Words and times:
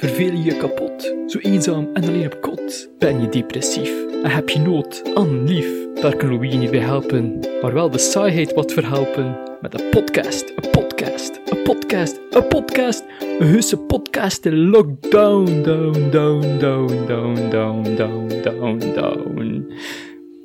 Verveel 0.00 0.32
je 0.32 0.42
je 0.42 0.56
kapot? 0.56 1.14
Zo 1.26 1.38
eenzaam 1.38 1.88
en 1.94 2.04
alleen 2.04 2.26
op 2.26 2.40
kot? 2.40 2.90
Ben 2.98 3.20
je 3.20 3.28
depressief 3.28 3.92
en 4.22 4.30
heb 4.30 4.48
je 4.48 4.58
nood 4.58 5.02
aan 5.14 5.44
lief? 5.44 5.94
Daar 5.94 6.16
kan 6.16 6.28
Louis 6.28 6.54
niet 6.54 6.70
bij 6.70 6.80
helpen, 6.80 7.38
maar 7.62 7.72
wel 7.72 7.90
de 7.90 7.98
saaiheid 7.98 8.54
wat 8.54 8.72
verhelpen. 8.72 9.38
Met 9.60 9.80
een 9.80 9.88
podcast, 9.90 10.52
een 10.56 10.70
podcast, 10.70 11.40
een 11.44 11.62
podcast, 11.62 12.20
een 12.30 12.48
podcast. 12.48 13.04
Een 13.38 13.46
heuse 13.46 13.76
podcast 13.76 14.44
in 14.44 14.68
lockdown, 14.68 15.62
down, 15.62 16.10
down, 16.10 16.58
down, 16.58 17.08
down, 17.08 17.50
down, 17.50 17.96
down, 17.96 18.42
down, 18.42 18.78
down. 18.94 19.72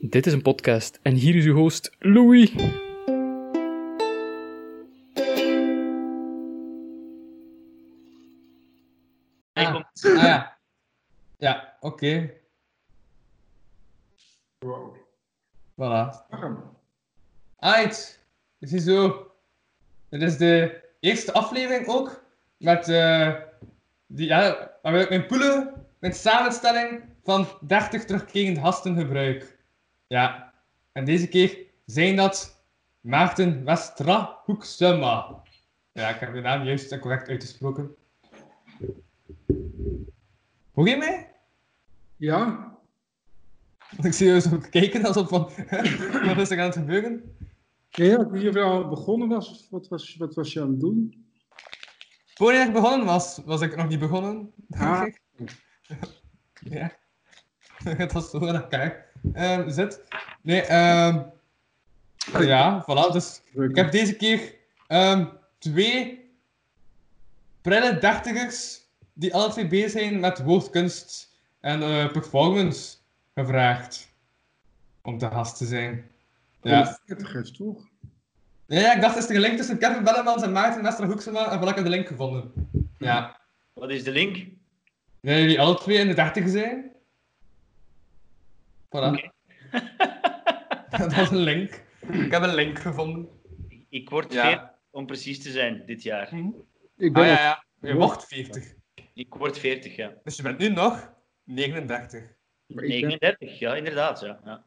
Dit 0.01 0.25
is 0.25 0.33
een 0.33 0.41
podcast 0.41 0.99
en 1.01 1.13
hier 1.13 1.35
is 1.35 1.45
uw 1.45 1.55
host 1.55 1.95
Louis. 1.99 2.51
Ja, 11.37 11.77
oké. 11.79 12.33
Wow. 14.59 14.95
Voilà. 15.71 16.25
Alright. 17.59 18.25
Ziezo. 18.59 19.31
Dit 20.09 20.21
is 20.21 20.37
de 20.37 20.81
eerste 20.99 21.33
aflevering 21.33 21.87
ook. 21.87 22.23
Met, 22.57 22.89
eh 22.89 23.33
die, 24.07 24.27
ja, 24.27 24.71
ik 24.81 25.09
mijn 25.09 25.25
poelen 25.25 25.85
met 25.99 26.15
samenstelling 26.15 27.03
van 27.23 27.47
30 27.61 28.05
terugkerende 28.05 28.59
gasten 28.59 28.95
gebruik. 28.97 29.57
Ja. 30.07 30.53
En 30.91 31.05
deze 31.05 31.27
keer 31.27 31.57
zijn 31.85 32.15
dat 32.15 32.63
Maarten 33.01 33.65
Westra 33.65 34.39
Hoeksema. 34.43 35.41
Ja, 35.91 36.09
ik 36.09 36.19
heb 36.19 36.33
de 36.33 36.41
naam 36.41 36.63
juist 36.63 36.91
en 36.91 36.99
correct 36.99 37.27
uitgesproken. 37.27 37.95
Hoor 40.75 40.89
je 40.89 40.97
mij? 40.97 41.31
Ja, 42.15 42.71
ik 44.01 44.13
zie 44.13 44.27
je 44.27 44.41
zo 44.41 44.61
kijken 44.69 45.05
alsof 45.05 45.29
van, 45.29 45.49
wat 46.27 46.37
is 46.37 46.49
er 46.49 46.59
aan 46.59 46.65
het 46.65 46.75
gebeuren? 46.75 47.37
ja, 47.89 48.17
toen 48.17 48.41
je 48.41 48.61
al 48.61 48.87
begonnen 48.87 49.27
was, 49.27 49.67
wat 49.69 49.87
was, 49.87 50.15
wat 50.15 50.33
was 50.33 50.53
je 50.53 50.61
aan 50.61 50.69
het 50.69 50.79
doen? 50.79 51.25
Voordat 52.33 52.67
ik 52.67 52.73
begonnen 52.73 53.05
was, 53.05 53.41
was 53.45 53.61
ik 53.61 53.75
nog 53.75 53.87
niet 53.87 53.99
begonnen. 53.99 54.53
Ah. 54.69 55.01
denk 55.01 55.17
ik. 55.37 55.57
ja. 56.75 56.91
Het 57.97 58.11
was 58.11 58.29
zo 58.29 58.47
aan 58.47 58.55
elkaar 58.55 59.11
ehm 59.33 59.69
zit. 59.69 60.03
Nee, 60.41 60.61
ehm 60.61 61.23
ja, 62.39 62.83
voilà. 62.83 63.11
Dus 63.11 63.41
ik 63.53 63.75
heb 63.75 63.91
deze 63.91 64.15
keer 64.15 64.55
ehm, 64.87 65.25
twee 65.57 66.29
prille 67.61 67.97
dertigers 67.97 68.84
die 69.17 69.33
alle 69.33 69.51
twee 69.51 69.67
bezig 69.67 69.91
zijn 69.91 70.19
met 70.19 70.43
woordkunst 70.43 71.39
en 71.59 71.81
eh, 71.81 72.11
performance 72.11 72.97
gevraagd 73.33 74.13
om 75.01 75.17
te 75.17 75.29
gast 75.29 75.57
te 75.57 75.65
zijn. 75.65 76.09
Ja. 76.61 76.99
40 77.05 77.35
is 77.35 77.51
toch? 77.51 77.83
Ja, 78.67 78.79
ja, 78.79 78.95
ik 78.95 79.01
dacht, 79.01 79.17
is 79.17 79.29
er 79.29 79.35
een 79.35 79.41
link 79.41 79.57
tussen 79.57 79.77
Kevin 79.77 80.03
Bellemans 80.03 80.43
en 80.43 80.51
Maarten 80.51 80.83
Westra 80.83 81.05
Hoeksema 81.05 81.51
en 81.51 81.67
heb 81.67 81.75
de 81.75 81.89
link 81.89 82.07
gevonden. 82.07 82.51
Ja. 82.97 83.39
Wat 83.73 83.89
is 83.89 84.03
de 84.03 84.11
link? 84.11 84.47
Nee, 85.19 85.41
jullie 85.41 85.59
alle 85.59 85.75
twee 85.77 85.97
in 85.97 86.07
de 86.07 86.13
dertig 86.13 86.49
zijn. 86.49 86.91
Voilà. 88.85 89.33
Dat 90.97 91.13
was 91.13 91.29
een 91.29 91.37
link. 91.37 91.83
Ik 92.11 92.31
heb 92.31 92.43
een 92.43 92.55
link 92.55 92.79
gevonden. 92.79 93.27
Ik 93.89 94.09
word 94.09 94.33
Ja. 94.33 94.43
40 94.43 94.69
om 94.91 95.05
precies 95.05 95.41
te 95.41 95.51
zijn 95.51 95.83
dit 95.85 96.03
jaar. 96.03 96.33
Ik 96.97 97.13
ben 97.13 97.23
Ah 97.23 97.27
ja, 97.27 97.41
ja. 97.41 97.63
Je 97.79 97.95
wordt 97.95 98.25
40. 98.25 98.73
Ik 99.15 99.33
word 99.33 99.57
40, 99.57 99.95
ja. 99.95 100.13
Dus 100.23 100.35
je 100.35 100.43
bent 100.43 100.57
nu 100.57 100.69
nog 100.69 101.13
39. 101.43 102.21
maar 102.67 102.83
ik 102.83 102.89
ben- 103.01 103.09
39, 103.09 103.59
ja, 103.59 103.75
inderdaad. 103.75 104.19
Ja. 104.19 104.39
Ja. 104.43 104.63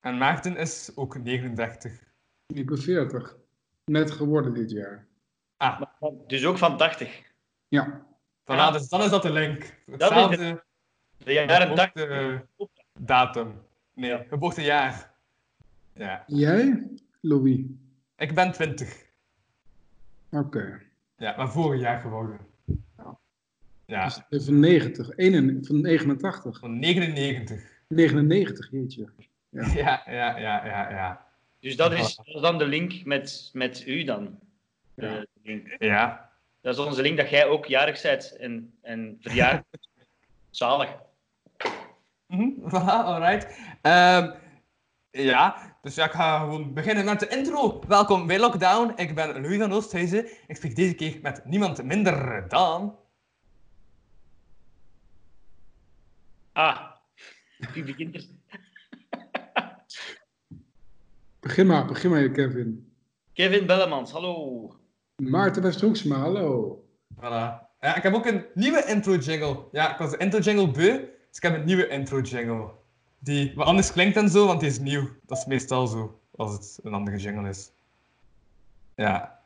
En 0.00 0.18
Maarten 0.18 0.56
is 0.56 0.92
ook 0.94 1.18
39. 1.22 1.92
ik 2.46 2.66
ben 2.66 2.78
40. 2.78 3.36
Net 3.84 4.10
geworden 4.10 4.54
dit 4.54 4.70
jaar. 4.70 5.06
Ah, 5.56 5.82
Dus 6.26 6.44
ook 6.44 6.58
van 6.58 6.76
80. 6.76 7.22
Ja. 7.68 8.06
voilà, 8.44 8.72
dus 8.72 8.88
dan 8.88 9.02
is 9.02 9.10
dat 9.10 9.22
de 9.22 9.32
link. 9.32 9.62
is 9.62 9.72
Hetzelfde 9.86 10.64
De 11.16 11.32
jaren 11.32 11.74
80. 11.74 12.02
geboorte- 12.08 12.82
datum. 12.98 13.62
Nee, 13.94 14.10
Ja. 14.10 14.24
geboortejaar. 14.28 15.14
Ja. 15.94 16.24
Jij, 16.26 16.88
Louis? 17.20 17.60
Ik 18.16 18.34
ben 18.34 18.52
20. 18.52 19.04
Oké. 20.30 20.80
Ja, 21.16 21.36
maar 21.36 21.50
vorig 21.50 21.80
jaar 21.80 22.00
geworden. 22.00 22.38
Ja, 23.90 24.10
Dus 24.28 24.44
van 24.44 24.60
90, 24.60 25.10
1, 25.10 25.64
van 25.64 25.80
89. 25.80 26.58
van 26.58 26.78
99. 26.78 27.62
99, 27.88 28.68
jeetje. 28.70 29.08
Ja, 29.50 30.02
ja, 30.06 30.38
ja, 30.38 30.66
ja, 30.66 30.90
ja. 30.90 31.26
Dus 31.60 31.76
dat 31.76 31.92
is, 31.92 32.16
dat 32.16 32.26
is 32.26 32.40
dan 32.40 32.58
de 32.58 32.66
link 32.66 33.04
met, 33.04 33.50
met 33.52 33.86
u 33.86 34.04
dan. 34.04 34.38
De 34.94 35.06
Ja. 35.06 35.24
link. 35.42 35.74
Ja, 35.78 36.30
Dat 36.60 36.74
is 36.78 36.84
onze 36.84 37.02
link 37.02 37.16
dat 37.16 37.30
jij 37.30 37.46
ook 37.46 37.66
jarig 37.66 38.02
bent 38.02 38.36
en, 38.36 38.72
en 38.82 39.16
verjaard. 39.20 39.64
Zalig. 40.50 40.88
Mhm, 42.26 42.48
voilà, 42.68 43.04
alright. 43.04 43.58
Ehm, 43.82 44.30
ja, 45.10 45.56
dus 45.82 45.94
ja, 45.94 46.04
ik 46.04 46.10
ga 46.10 46.38
gewoon 46.38 46.74
beginnen 46.74 47.04
met 47.04 47.20
de 47.20 47.28
intro. 47.28 47.82
Welkom 47.88 48.26
bij 48.26 48.38
Lockdown. 48.38 48.92
Ik 48.96 49.14
ben 49.14 49.40
Louis 49.40 49.58
van 49.58 49.72
Oosthuizen. 49.72 50.26
Ik 50.46 50.56
spreek 50.56 50.76
deze 50.76 50.94
keer 50.94 51.18
met 51.22 51.44
niemand 51.44 51.82
minder 51.84 52.44
dan... 52.48 52.96
Ah, 56.60 56.78
wie 57.72 57.82
begint 57.82 58.14
er? 58.14 58.24
Begin 61.40 61.66
maar, 61.66 61.86
begin 61.86 62.10
maar, 62.10 62.28
Kevin. 62.28 62.92
Kevin 63.32 63.66
Bellemans, 63.66 64.12
hallo. 64.12 64.74
Maarten 65.16 65.62
Westhoeksma, 65.62 66.16
hallo. 66.16 66.84
Voilà. 67.14 67.68
Ja, 67.80 67.96
ik 67.96 68.02
heb 68.02 68.14
ook 68.14 68.26
een 68.26 68.44
nieuwe 68.54 68.84
intro 68.84 69.16
jingle. 69.16 69.64
Ja, 69.72 69.92
ik 69.92 69.98
was 69.98 70.10
de 70.10 70.16
intro 70.16 70.38
jingle 70.38 70.70
beu, 70.70 70.98
dus 70.98 71.36
ik 71.36 71.42
heb 71.42 71.54
een 71.54 71.64
nieuwe 71.64 71.88
intro 71.88 72.20
jingle. 72.20 72.70
Die 73.18 73.52
wat 73.54 73.66
anders 73.66 73.92
klinkt 73.92 74.16
en 74.16 74.28
zo, 74.28 74.46
want 74.46 74.60
die 74.60 74.68
is 74.68 74.78
nieuw. 74.78 75.08
Dat 75.26 75.38
is 75.38 75.46
meestal 75.46 75.86
zo, 75.86 76.20
als 76.36 76.52
het 76.52 76.78
een 76.82 76.94
andere 76.94 77.16
jingle 77.16 77.48
is. 77.48 77.70
Ja. 78.94 79.40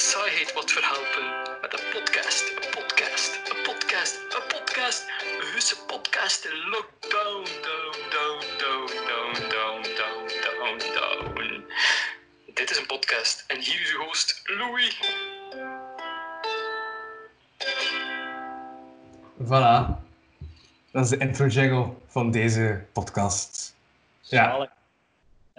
Saaiheid 0.00 0.52
wat 0.52 0.70
verhelpen. 0.70 1.58
Met 1.60 1.72
een 1.72 1.88
podcast, 1.92 2.42
een 2.50 2.70
podcast, 2.70 3.40
een 3.50 3.62
podcast, 3.62 4.14
een 4.16 4.46
podcast. 4.48 5.04
Een 5.20 5.46
heuse 5.46 5.76
podcast 5.86 6.44
in 6.44 6.56
lockdown, 6.74 7.44
down, 7.66 7.98
down, 8.16 8.40
down, 8.64 8.92
down, 9.08 9.32
down, 9.48 9.82
down, 9.96 10.78
down, 10.78 11.34
down. 11.34 11.64
Dit 12.54 12.70
is 12.70 12.78
een 12.78 12.86
podcast 12.86 13.44
en 13.46 13.60
hier 13.60 13.80
is 13.80 13.92
uw 13.92 14.00
host 14.04 14.40
Louis. 14.44 15.00
Voilà. 19.44 20.00
Dat 20.92 21.04
is 21.04 21.10
de 21.10 21.16
intro 21.18 21.46
jingle 21.46 21.94
van 22.06 22.30
deze 22.30 22.84
podcast. 22.92 23.74
Ja. 24.20 24.70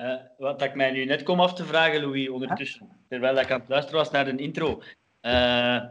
Eh, 0.01 0.16
wat 0.38 0.62
ik 0.62 0.75
mij 0.75 0.91
nu 0.91 1.06
net 1.06 1.23
kom 1.23 1.39
af 1.39 1.53
te 1.53 1.66
vragen, 1.66 2.01
Louis, 2.01 2.29
ondertussen, 2.29 2.89
terwijl 3.09 3.38
ik 3.38 3.51
aan 3.51 3.59
het 3.59 3.69
luisteren 3.69 4.00
was 4.00 4.12
naar 4.12 4.25
de 4.25 4.35
intro. 4.35 4.81
Eh, 5.19 5.84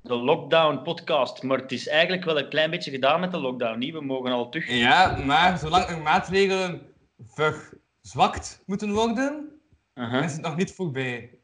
de 0.00 0.14
lockdown 0.14 0.82
podcast, 0.82 1.42
maar 1.42 1.58
het 1.58 1.72
is 1.72 1.88
eigenlijk 1.88 2.24
wel 2.24 2.38
een 2.38 2.48
klein 2.48 2.70
beetje 2.70 2.90
gedaan 2.90 3.20
met 3.20 3.30
de 3.30 3.38
lockdown. 3.38 3.78
Niet? 3.78 3.92
We 3.92 4.00
mogen 4.00 4.32
al 4.32 4.48
terug. 4.48 4.70
Ja, 4.70 5.16
maar 5.16 5.58
zolang 5.58 5.84
er 5.84 5.98
maatregelen 5.98 6.82
verzwakt 7.18 8.62
moeten 8.66 8.92
worden, 8.92 9.60
Aha, 9.94 10.22
is 10.22 10.32
het 10.32 10.42
nog 10.42 10.56
niet 10.56 10.74
voorbij. 10.74 11.38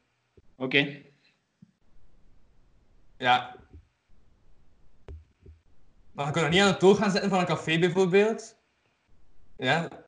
Oké. 0.57 1.01
Ja. 3.17 3.55
Maar 6.11 6.25
je 6.25 6.31
kunt 6.31 6.45
nog 6.45 6.53
niet 6.53 6.61
aan 6.61 6.71
de 6.71 6.77
toog 6.77 6.97
gaan 6.97 7.11
zitten 7.11 7.29
van 7.29 7.39
een 7.39 7.45
café 7.45 7.79
bijvoorbeeld. 7.79 8.55
Ja. 9.57 10.02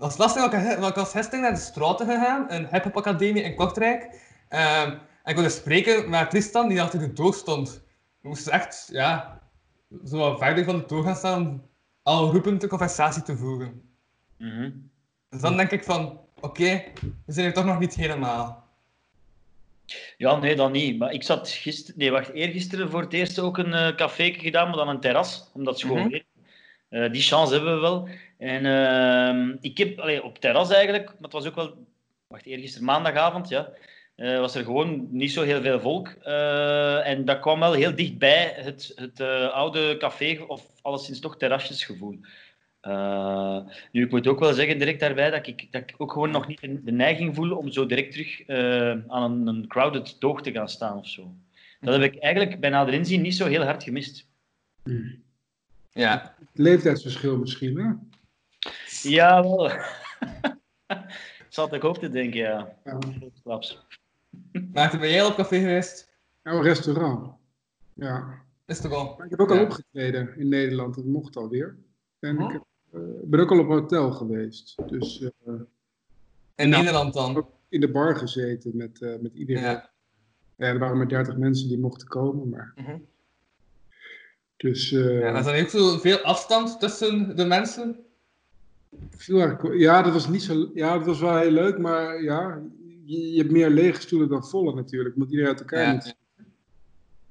Dat 0.00 0.10
is 0.10 0.16
lastig, 0.16 0.50
want 0.50 0.88
ik, 0.88 0.94
was 0.94 1.10
gisteren 1.10 1.40
naar 1.40 1.54
de 1.54 1.60
Straten 1.60 2.06
gegaan, 2.06 2.46
een 2.48 2.66
hip-hop 2.70 2.96
academie 2.96 3.42
in 3.42 3.54
Kortrijk. 3.54 4.08
Ehm, 4.48 4.90
en 4.90 5.30
ik 5.30 5.34
wilde 5.34 5.50
spreken 5.50 6.10
met 6.10 6.30
Tristan, 6.30 6.68
die 6.68 6.82
achter 6.82 6.98
de 6.98 7.12
toog 7.12 7.34
stond. 7.34 7.82
We 8.20 8.28
moesten 8.28 8.52
echt, 8.52 8.88
ja, 8.92 9.40
zo 10.04 10.36
verder 10.36 10.64
van 10.64 10.76
de 10.76 10.84
toog 10.84 11.04
gaan 11.04 11.16
staan 11.16 11.46
om 11.46 11.62
al 12.02 12.30
roepend 12.30 12.60
de 12.60 12.66
conversatie 12.68 13.22
te 13.22 13.36
voeren. 13.36 13.82
Mhm. 14.38 14.70
Dus 15.28 15.40
dan 15.40 15.56
denk 15.56 15.70
ik 15.70 15.84
van, 15.84 16.20
oké, 16.40 16.82
we 17.26 17.32
zijn 17.32 17.46
er 17.46 17.52
toch 17.52 17.64
nog 17.64 17.78
niet 17.78 17.94
helemaal. 17.94 18.68
Ja, 20.16 20.36
nee, 20.36 20.56
dan 20.56 20.72
niet. 20.72 20.98
Maar 20.98 21.12
ik 21.12 21.22
zat 21.22 21.48
gisteren, 21.48 21.98
nee, 21.98 22.10
wacht, 22.10 22.28
eergisteren 22.32 22.90
voor 22.90 23.00
het 23.00 23.12
eerst 23.12 23.38
ook 23.38 23.58
een 23.58 23.72
eh 23.72 23.94
café 23.96 24.32
gedaan, 24.32 24.68
maar 24.68 24.76
dan 24.76 24.88
een 24.88 25.00
terras, 25.00 25.50
omdat 25.54 25.74
het 25.74 25.82
gewoon 25.82 26.06
Mhm. 26.06 26.18
Eh, 26.90 27.10
die 27.12 27.22
chance 27.22 27.54
hebben 27.54 27.74
we 27.74 27.80
wel. 27.80 28.08
En 28.38 28.66
ehm, 28.66 29.56
ik 29.60 29.78
heb 29.78 29.98
allee, 29.98 30.24
op 30.24 30.38
terras 30.38 30.70
eigenlijk, 30.70 31.04
maar 31.04 31.16
het 31.20 31.32
was 31.32 31.46
ook 31.46 31.54
wel, 31.54 31.86
wacht, 32.26 32.46
eergisteren 32.46 32.86
maandagavond, 32.86 33.48
ja, 33.48 33.68
eh, 34.16 34.38
was 34.38 34.54
er 34.54 34.64
gewoon 34.64 35.08
niet 35.10 35.32
zo 35.32 35.42
heel 35.42 35.60
veel 35.60 35.80
volk. 35.80 36.08
Eh, 36.08 37.06
en 37.06 37.24
dat 37.24 37.40
kwam 37.40 37.60
wel 37.60 37.72
heel 37.72 37.94
dichtbij 37.94 38.52
het, 38.56 38.92
het 38.94 39.20
oude 39.52 39.96
café, 39.96 40.44
of 40.46 40.66
alleszins 40.82 41.20
toch 41.20 41.36
terrasjesgevoel. 41.36 42.18
Nu, 43.92 44.04
ik 44.04 44.10
moet 44.10 44.26
ook 44.26 44.38
wel 44.38 44.52
zeggen 44.52 44.78
direct 44.78 45.00
daarbij 45.00 45.30
dat 45.30 45.46
ik, 45.46 45.72
dat 45.72 45.82
ik 45.82 45.94
ook 45.98 46.12
gewoon 46.12 46.30
nog 46.30 46.46
niet 46.46 46.60
de, 46.60 46.92
neiging 46.92 47.34
voel 47.34 47.56
om 47.56 47.70
zo 47.70 47.86
direct 47.86 48.12
terug 48.12 48.48
aan 49.08 49.22
een, 49.22 49.46
een 49.46 49.66
crowded 49.66 50.20
toog 50.20 50.42
te 50.42 50.52
gaan 50.52 50.68
staan 50.68 50.98
of 50.98 51.08
zo. 51.08 51.34
Dat 51.80 52.00
heb 52.00 52.12
ik 52.12 52.18
eigenlijk 52.18 52.60
bij 52.60 52.70
nader 52.70 52.94
inzien 52.94 53.20
niet 53.20 53.34
zo 53.34 53.46
heel 53.46 53.64
hard 53.64 53.82
gemist. 53.82 54.28
Ja. 55.92 56.34
Het 56.38 56.48
leeftijdsverschil 56.58 57.38
misschien, 57.38 57.78
hè? 57.78 57.92
Ja, 59.02 59.42
wel. 59.42 59.70
Zat 61.48 61.72
ik 61.72 61.84
ook 61.84 61.98
te 61.98 62.10
denken, 62.10 62.40
ja. 62.40 62.76
Ja. 62.84 62.98
Klaps. 63.42 63.86
Maar 64.72 64.98
ben 65.00 65.10
jij 65.10 65.24
op 65.24 65.34
café 65.34 65.58
geweest? 65.58 66.10
Ja, 66.42 66.52
een 66.52 66.62
restaurant. 66.62 67.32
Ja. 67.94 68.42
Is 68.66 68.80
toch 68.80 68.92
al? 68.92 69.14
Maar 69.16 69.24
ik 69.24 69.30
heb 69.30 69.40
ook 69.40 69.50
al 69.50 69.60
opgetreden 69.62 70.36
in 70.36 70.48
Nederland, 70.48 70.94
dat 70.94 71.04
mocht 71.04 71.36
alweer. 71.36 71.76
En 72.18 72.38
Oh. 72.42 72.44
ik 72.46 72.52
heb, 72.52 72.62
eh, 72.92 73.00
ben 73.24 73.40
ook 73.40 73.50
al 73.50 73.58
op 73.58 73.64
een 73.68 73.72
hotel 73.78 74.10
geweest. 74.12 74.88
Dus 74.88 75.20
eh, 75.22 75.30
In 76.54 76.68
Nou. 76.68 76.82
Nederland 76.82 77.14
dan? 77.14 77.36
ook 77.36 77.50
in 77.68 77.80
de 77.80 77.90
bar 77.90 78.16
gezeten 78.16 78.76
met, 78.76 79.02
eh, 79.02 79.18
met 79.20 79.34
iedereen. 79.34 79.62
Ja. 79.62 79.90
Ja. 80.56 80.66
er 80.66 80.78
waren 80.78 80.96
maar 80.96 81.08
30 81.08 81.36
mensen 81.36 81.68
die 81.68 81.78
mochten 81.78 82.08
komen, 82.08 82.48
maar... 82.48 82.72
Mhm. 82.76 82.98
Dus 84.60 84.92
eh, 84.92 85.20
ja. 85.20 85.34
Er 85.46 85.54
is 85.54 85.62
ook 85.62 85.68
zo 85.68 85.98
veel 85.98 86.18
afstand 86.18 86.80
tussen 86.80 87.36
de 87.36 87.44
mensen. 87.44 87.96
ja, 89.72 90.02
dat 90.02 90.12
was 90.12 90.28
niet 90.28 90.42
zo... 90.42 90.70
Ja, 90.74 90.96
dat 90.96 91.06
was 91.06 91.20
wel 91.20 91.36
heel 91.38 91.50
leuk, 91.50 91.78
maar 91.78 92.22
ja, 92.22 92.62
je, 93.04 93.32
je 93.32 93.38
hebt 93.38 93.50
meer 93.52 93.70
lege 93.70 94.00
stoelen 94.00 94.28
dan 94.28 94.44
volle 94.44 94.74
natuurlijk, 94.74 95.14
omdat 95.14 95.30
iedereen 95.30 95.50
uit 95.50 95.60
elkaar 95.60 95.82
Ja. 95.82 95.92
moet 95.92 96.14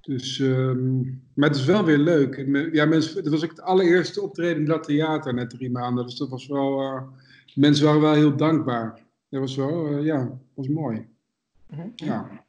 Dus, 0.02 0.40
ehm, 0.40 1.00
maar 1.34 1.50
het 1.50 1.56
is 1.58 1.66
wel 1.66 1.84
weer 1.86 1.98
leuk. 1.98 2.48
Me- 2.48 2.70
ja, 2.72 2.86
mensen, 2.86 3.16
het 3.18 3.28
was 3.30 3.44
ook 3.44 3.50
het 3.50 3.62
allereerste 3.62 4.22
optreden 4.22 4.58
in 4.58 4.66
dat 4.66 4.84
theater 4.84 5.34
net 5.34 5.50
drie 5.50 5.72
maanden. 5.72 6.06
Dus 6.06 6.18
dat 6.18 6.30
was 6.30 6.48
wel, 6.48 6.82
eh, 6.82 7.02
mensen 7.56 7.86
waren 7.86 8.02
wel 8.02 8.14
heel 8.14 8.36
dankbaar. 8.36 9.00
Dat 9.30 9.40
was 9.40 9.56
wel, 9.56 9.88
eh, 9.88 10.04
ja, 10.06 10.38
was 10.54 10.68
mooi. 10.68 11.08
Mhm. 11.70 11.88
Ja. 11.96 12.44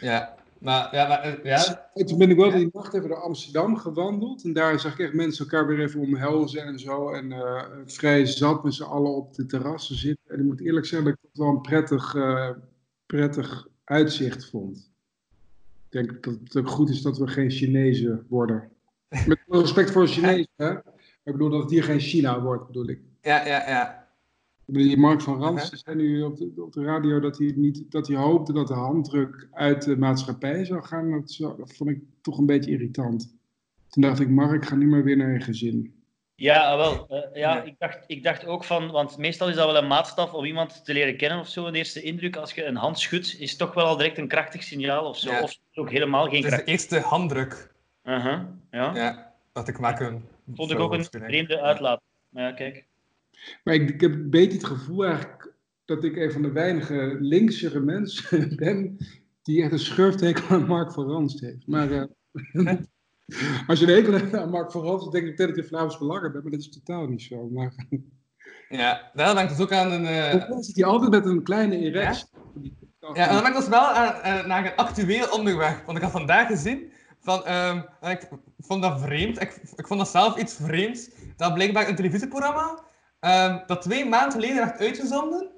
Ja. 0.00 0.38
Maar, 0.60 0.94
ja, 0.94 1.08
maar, 1.08 1.22
eh, 1.22 1.44
ja. 1.44 1.90
En 1.94 2.06
toen 2.06 2.18
ben 2.18 2.30
ik 2.30 2.36
wel 2.36 2.50
die 2.50 2.68
nacht 2.72 2.94
even 2.94 3.08
door 3.08 3.22
Amsterdam 3.22 3.76
gewandeld. 3.76 4.44
En 4.44 4.52
daar 4.52 4.80
zag 4.80 4.92
ik 4.92 4.98
echt 4.98 5.14
mensen 5.14 5.44
elkaar 5.44 5.66
weer 5.66 5.80
even 5.80 6.00
omhelzen 6.00 6.62
en 6.62 6.78
zo. 6.78 7.10
En 7.10 7.32
eh, 7.32 7.64
vrij 7.84 8.26
zat 8.26 8.64
met 8.64 8.74
z'n 8.74 8.82
allen 8.82 9.14
op 9.14 9.34
de 9.34 9.46
terrassen 9.46 9.96
zitten. 9.96 10.30
En 10.30 10.38
ik 10.38 10.44
moet 10.44 10.60
eerlijk 10.60 10.86
zeggen 10.86 11.08
dat 11.08 11.18
ik 11.18 11.28
dat 11.32 11.46
wel 11.46 11.54
een 11.54 11.60
prettig, 11.60 12.14
eh, 12.14 12.50
prettig 13.06 13.68
uitzicht 13.84 14.50
vond. 14.50 14.92
Ik 15.88 16.06
denk 16.06 16.22
dat 16.22 16.34
het 16.44 16.56
ook 16.56 16.68
goed 16.68 16.90
is 16.90 17.02
dat 17.02 17.18
we 17.18 17.26
geen 17.26 17.50
Chinezen 17.50 18.26
worden. 18.28 18.70
Met 19.26 19.38
respect 19.48 19.90
voor 19.90 20.06
Chinezen, 20.06 20.48
hè. 20.56 20.72
Maar 20.72 20.82
ik 21.24 21.32
bedoel 21.32 21.50
dat 21.50 21.62
het 21.62 21.70
hier 21.70 21.84
geen 21.84 22.00
China 22.00 22.40
wordt, 22.40 22.66
bedoel 22.66 22.88
ik. 22.88 23.00
Ja, 23.20 23.46
ja, 23.46 23.68
ja. 23.68 23.99
Die 24.72 24.96
Mark 24.98 25.20
van 25.20 25.42
Rans 25.42 25.70
zei 25.70 25.96
nu 25.96 26.22
op 26.22 26.36
de, 26.36 26.52
op 26.56 26.72
de 26.72 26.84
radio 26.84 27.20
dat 27.20 27.38
hij, 27.38 27.52
niet, 27.56 27.90
dat 27.90 28.06
hij 28.06 28.16
hoopte 28.16 28.52
dat 28.52 28.68
de 28.68 28.74
handdruk 28.74 29.48
uit 29.52 29.84
de 29.84 29.96
maatschappij 29.96 30.64
zou 30.64 30.82
gaan. 30.82 31.10
Dat, 31.10 31.36
vond 31.76 31.90
ik 31.90 32.00
toch 32.22 32.38
een 32.38 32.46
beetje 32.46 32.70
irritant. 32.70 33.34
Toen 33.88 34.02
dacht 34.02 34.20
ik, 34.20 34.28
Mark, 34.28 34.64
ga 34.66 34.74
nu 34.74 34.86
maar 34.86 35.04
weer 35.04 35.16
naar 35.16 35.32
je 35.32 35.40
gezin. 35.40 35.94
Ja, 36.34 36.70
ah, 36.70 36.76
wel. 36.76 37.06
eh, 37.08 37.40
ja, 37.40 37.54
Ja. 37.54 37.62
Ik, 37.62 37.74
dacht, 37.78 38.04
ik 38.06 38.22
dacht 38.22 38.46
ook 38.46 38.64
van, 38.64 38.90
want 38.90 39.18
meestal 39.18 39.48
is 39.48 39.54
dat 39.54 39.66
wel 39.72 39.82
een 39.82 39.88
maatstaf 39.88 40.32
om 40.32 40.44
iemand 40.44 40.84
te 40.84 40.92
leren 40.92 41.16
kennen 41.16 41.38
of 41.38 41.48
zo. 41.48 41.66
Een 41.66 41.74
eerste 41.74 42.02
indruk, 42.02 42.36
als 42.36 42.52
je 42.52 42.64
een 42.64 42.76
hand 42.76 42.98
schudt, 42.98 43.36
is 43.40 43.56
toch 43.56 43.74
wel 43.74 43.86
al 43.86 43.96
direct 43.96 44.18
een 44.18 44.28
krachtig 44.28 44.62
signaal 44.62 45.04
of 45.08 45.18
zo. 45.18 45.30
Ja. 45.30 45.42
Of 45.42 45.58
ook 45.74 45.90
helemaal 45.90 46.28
geen 46.28 46.34
Het 46.34 46.44
is 46.44 46.50
de 46.50 46.56
kracht. 46.56 46.68
eerste 46.68 47.00
handdruk. 47.00 47.72
Uh-huh, 48.04 48.40
ja. 48.70 48.94
Ja. 48.94 49.32
Dat 49.52 49.68
ik 49.68 49.78
maak 49.78 50.00
een. 50.00 50.24
Vond 50.54 50.70
ik 50.70 50.78
ook 50.78 50.92
een 50.92 51.04
vreemde 51.04 51.60
uitlaat. 51.60 52.00
Maar 52.28 52.42
ja, 52.42 52.52
kijk. 52.52 52.86
Maar 53.64 53.74
ik, 53.74 53.90
ik 53.90 54.00
heb 54.00 54.12
een 54.12 54.30
beetje 54.30 54.58
het 54.58 54.66
gevoel 54.66 55.04
eigenlijk 55.04 55.54
dat 55.84 56.04
ik 56.04 56.16
een 56.16 56.32
van 56.32 56.42
de 56.42 56.52
weinige 56.52 57.16
linksere 57.20 57.80
mensen 57.80 58.56
ben 58.56 58.96
die 59.42 59.62
echt 59.62 59.72
een 59.72 59.78
schurftekel 59.78 60.48
aan 60.48 60.66
Mark 60.66 60.92
van 60.92 61.08
Rans 61.08 61.40
heeft. 61.40 61.66
Maar 61.66 61.90
eh, 61.90 62.04
als 63.66 63.80
je 63.80 63.86
een 63.86 63.94
hekel 63.94 64.12
hebt 64.12 64.34
aan 64.34 64.50
Mark 64.50 64.70
van 64.70 64.82
Rans, 64.82 65.02
dan 65.02 65.12
denk 65.12 65.26
ik 65.26 65.36
dat 65.36 65.56
je 65.56 65.64
Vlaams 65.64 65.98
belangen 65.98 66.32
bent, 66.32 66.42
maar 66.42 66.52
dat 66.52 66.60
is 66.60 66.70
totaal 66.70 67.06
niet 67.06 67.22
zo. 67.22 67.48
Maar 67.48 67.74
Ja, 68.68 69.10
daar 69.14 69.34
hangt 69.34 69.50
dus 69.50 69.60
ook 69.60 69.72
aan 69.72 69.92
een. 69.92 70.38
dan 70.48 70.62
zit 70.62 70.76
hij 70.76 70.84
altijd 70.84 71.10
met 71.10 71.26
een 71.26 71.42
kleine 71.42 71.78
erectie. 71.78 72.28
Ja, 73.00 73.28
en 73.28 73.34
dan 73.34 73.42
ben 73.42 73.52
ik 73.52 73.58
dus 73.58 73.68
wel 73.68 73.80
aan, 73.80 74.14
eh, 74.14 74.46
naar 74.46 74.64
een 74.64 74.76
actueel 74.76 75.30
onderweg. 75.30 75.84
Want 75.84 75.98
ik 75.98 76.04
had 76.04 76.12
vandaag 76.12 76.46
gezien 76.46 76.92
van, 77.20 77.44
ehm, 77.44 77.80
en 78.00 78.10
ik 78.10 78.28
vond 78.58 78.82
dat 78.82 79.00
vreemd. 79.00 79.40
Ik, 79.40 79.60
ik 79.76 79.86
vond 79.86 80.00
dat 80.00 80.08
zelf 80.08 80.36
iets 80.36 80.54
vreemds. 80.54 81.10
Dat 81.36 81.54
blijkbaar 81.54 81.88
een 81.88 81.96
televisieprogramma, 81.96 82.82
ehm, 83.20 83.58
dat 83.66 83.82
twee 83.82 84.06
maanden 84.06 84.32
geleden 84.32 84.56
werd 84.56 84.80
uitgezonden, 84.80 85.48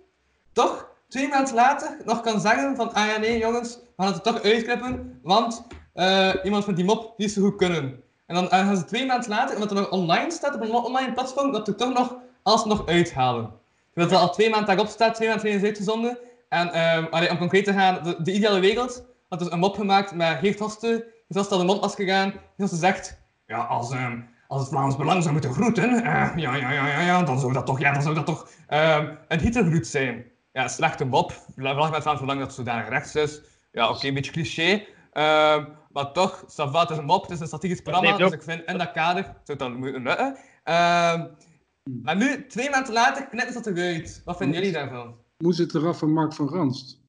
toch 0.53 0.91
twee 1.09 1.29
maanden 1.29 1.55
later 1.55 1.97
nog 2.05 2.21
kan 2.21 2.41
zeggen 2.41 2.77
van, 2.77 2.93
ah 2.93 3.07
ja 3.07 3.19
nee 3.19 3.39
jongens, 3.39 3.79
we 3.97 4.03
gaan 4.03 4.13
het 4.13 4.23
toch 4.23 4.43
uitknippen, 4.43 5.21
want 5.23 5.67
eh, 5.95 6.35
iemand 6.43 6.65
van 6.65 6.75
die 6.75 6.85
mop, 6.85 7.15
die 7.17 7.29
zo 7.29 7.43
goed 7.43 7.57
kunnen. 7.57 8.03
En 8.27 8.35
dan 8.35 8.49
gaan 8.49 8.77
ze 8.77 8.85
twee 8.85 9.07
maanden 9.07 9.29
later, 9.29 9.55
omdat 9.55 9.71
het 9.71 9.79
nog 9.79 9.91
online 9.91 10.31
staat, 10.31 10.55
op 10.55 10.61
een 10.61 10.71
online 10.73 11.13
platform, 11.13 11.53
dat 11.53 11.69
er 11.69 11.77
toch 11.77 11.93
nog 11.93 12.17
alsnog 12.43 12.87
uithalen. 12.87 13.51
Terwijl 13.95 14.13
het 14.13 14.29
al 14.29 14.35
twee 14.35 14.51
maanden 14.51 14.69
daarop 14.69 14.87
staat, 14.87 15.15
twee 15.15 15.29
maanden 15.29 15.47
geleden 15.47 15.69
is 15.69 15.75
uitgezonden. 15.75 16.19
En 16.49 16.73
ehm, 16.73 17.05
allee, 17.11 17.31
om 17.31 17.39
concreet 17.39 17.65
te 17.65 17.73
gaan, 17.73 18.03
de, 18.03 18.23
de 18.23 18.33
ideale 18.33 18.61
wereld 18.61 19.05
had 19.29 19.39
dus 19.39 19.51
een 19.51 19.59
mop 19.59 19.75
gemaakt 19.75 20.15
met 20.15 20.39
Geert 20.39 20.59
Hoste. 20.59 20.87
Geert 20.89 21.35
Hoste 21.35 21.55
had 21.55 21.61
de 21.61 21.67
mondmasker 21.67 22.05
gedaan. 22.05 22.31
Geert 22.31 22.43
Hoste 22.57 22.77
zegt, 22.77 23.19
ja, 23.47 23.59
als, 23.59 23.91
ehm, 23.91 24.21
als 24.53 24.61
het 24.61 24.71
Vlaams 24.71 24.97
Belang 24.97 25.21
zou 25.23 25.33
moeten 25.33 25.53
groeten, 25.53 25.91
eh, 25.91 26.03
ja, 26.03 26.33
ja, 26.37 26.57
ja, 26.57 26.87
ja, 26.87 27.01
ja, 27.01 27.23
dan 27.23 27.39
zou 27.39 27.53
dat 27.53 27.67
toch, 27.67 27.81
ja, 27.81 27.93
dan 27.93 28.03
zou 28.03 28.15
dat 28.15 28.27
toch 28.27 28.49
ehm, 28.67 29.15
een 29.29 29.41
hittegroet 29.41 29.87
zijn. 29.87 30.25
Ja, 30.53 30.69
slechte 30.69 31.05
mop. 31.05 31.33
Belang 31.55 31.91
met 31.91 32.03
Vlaams 32.03 32.21
Belang 32.21 32.41
dat 32.41 32.55
zodanig 32.55 32.89
rechts 32.89 33.15
is. 33.15 33.41
Ja, 33.71 33.91
oké, 33.91 34.07
een 34.07 34.15
beetje 34.15 34.33
cliché. 34.33 34.85
Ehm, 35.13 35.65
maar 35.93 36.13
toch, 36.13 36.45
ça 36.45 36.71
va, 36.71 36.81
het 36.81 36.91
is 36.91 36.97
een 36.97 37.05
mop, 37.05 37.23
het 37.23 37.31
is 37.31 37.41
een 37.41 37.47
strategisch 37.47 37.81
programma, 37.81 38.17
dus 38.17 38.31
ik 38.31 38.43
vind 38.43 38.65
in 38.65 38.79
dat 38.79 38.93
kader 38.93 39.23
zou 39.23 39.35
het 39.45 39.59
dan 39.59 39.77
moeten 39.77 40.03
lukken. 40.03 40.37
Ehm, 40.65 41.27
maar 42.03 42.17
nu, 42.17 42.47
twee 42.47 42.71
maanden 42.71 42.93
later, 42.93 43.27
knippen 43.27 43.53
ze 43.53 43.63
dat 43.63 43.77
eruit. 43.77 44.23
Wat 44.25 44.37
vinden 44.37 44.57
jullie 44.57 44.73
daarvan? 44.73 45.15
Moest 45.39 45.59
het 45.59 45.75
eraf 45.75 45.99
van 45.99 46.13
Mark 46.13 46.33
van 46.33 46.49
Ranst? 46.49 47.01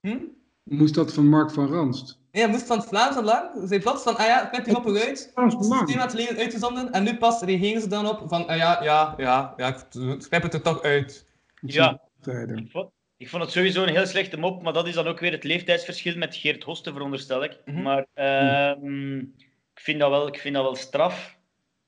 Hm? 0.00 0.18
Moest 0.62 0.94
dat 0.94 1.12
van 1.12 1.28
Mark 1.28 1.50
van 1.50 1.66
Ranst? 1.66 2.20
Ja, 2.32 2.46
moest 2.46 2.66
van 2.66 2.78
het 2.78 2.88
Vlaams 2.88 3.14
Belang. 3.14 3.50
Ze 3.60 3.66
zei 3.66 3.80
plots 3.80 4.02
van, 4.02 4.16
ah 4.16 4.26
ja, 4.26 4.44
knip 4.44 4.64
die 4.64 4.76
eruit. 4.76 5.30
Vlaams 5.34 5.54
Het 5.54 5.68
maanden 5.68 6.10
geleden 6.10 6.36
uitgezonden 6.36 6.92
en 6.92 7.02
nu 7.02 7.16
pas 7.16 7.42
reageren 7.42 7.80
ze 7.80 7.88
dan 7.88 8.08
op 8.08 8.22
van, 8.28 8.46
ah 8.46 8.56
ja, 8.56 8.82
ja, 8.82 9.14
ja, 9.16 9.54
ja, 9.56 9.68
ik 9.68 9.84
knip 10.28 10.42
het 10.42 10.54
er 10.54 10.62
toch 10.62 10.82
uit. 10.82 11.26
Ja. 11.60 12.00
Ik 12.24 12.70
vond, 12.70 12.90
ik 13.16 13.28
vond 13.28 13.42
het 13.42 13.52
sowieso 13.52 13.82
een 13.82 13.94
heel 13.94 14.06
slechte 14.06 14.38
mop, 14.38 14.62
maar 14.62 14.72
dat 14.72 14.86
is 14.86 14.94
dan 14.94 15.06
ook 15.06 15.20
weer 15.20 15.32
het 15.32 15.44
leeftijdsverschil 15.44 16.16
met 16.16 16.36
Geert 16.36 16.62
Hoste, 16.62 16.92
veronderstel 16.92 17.44
ik. 17.44 17.58
Mhm. 17.64 17.82
Maar 17.82 18.06
ehm, 18.14 19.18
ik, 19.18 19.80
vind 19.80 20.00
dat 20.00 20.10
wel, 20.10 20.26
ik 20.26 20.38
vind 20.38 20.54
dat 20.54 20.64
wel 20.64 20.74
straf 20.74 21.36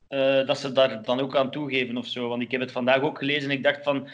eh, 0.08 0.46
dat 0.46 0.58
ze 0.58 0.72
daar 0.72 1.02
dan 1.02 1.20
ook 1.20 1.36
aan 1.36 1.50
toegeven 1.50 1.96
of 1.96 2.06
zo. 2.06 2.28
Want 2.28 2.42
ik 2.42 2.50
heb 2.50 2.60
het 2.60 2.72
vandaag 2.72 3.00
ook 3.00 3.18
gelezen 3.18 3.50
en 3.50 3.56
ik 3.56 3.62
dacht 3.62 3.82
van, 3.82 4.08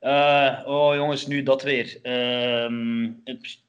eh, 0.00 0.62
oh 0.64 0.94
jongens, 0.94 1.26
nu 1.26 1.42
dat 1.42 1.62
weer. 1.62 1.98
Ehm, 2.02 3.08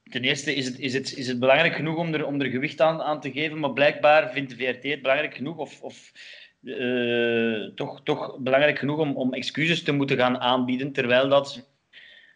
ten 0.04 0.22
eerste 0.22 0.56
is 0.56 0.66
het, 0.66 0.80
is, 0.80 0.94
het, 0.94 1.18
is 1.18 1.28
het 1.28 1.40
belangrijk 1.40 1.76
genoeg 1.76 1.98
om 1.98 2.14
er, 2.14 2.26
om 2.26 2.42
er 2.42 2.50
gewicht 2.50 2.82
aan, 2.82 3.02
aan 3.02 3.22
te 3.22 3.32
geven, 3.32 3.60
maar 3.60 3.74
blijkbaar 3.74 4.32
vindt 4.32 4.50
de 4.50 4.56
VRT 4.56 4.84
het 4.84 5.02
belangrijk 5.02 5.36
genoeg 5.36 5.58
of... 5.58 5.82
of 5.82 6.12
eh, 6.64 7.74
toch, 7.76 8.02
toch 8.04 8.38
belangrijk 8.40 8.80
genoeg 8.80 9.00
om, 9.00 9.16
om 9.16 9.34
excuses 9.34 9.84
te 9.84 9.92
moeten 9.92 10.18
gaan 10.18 10.38
aanbieden, 10.38 10.92
terwijl 10.92 11.30
dat 11.30 11.70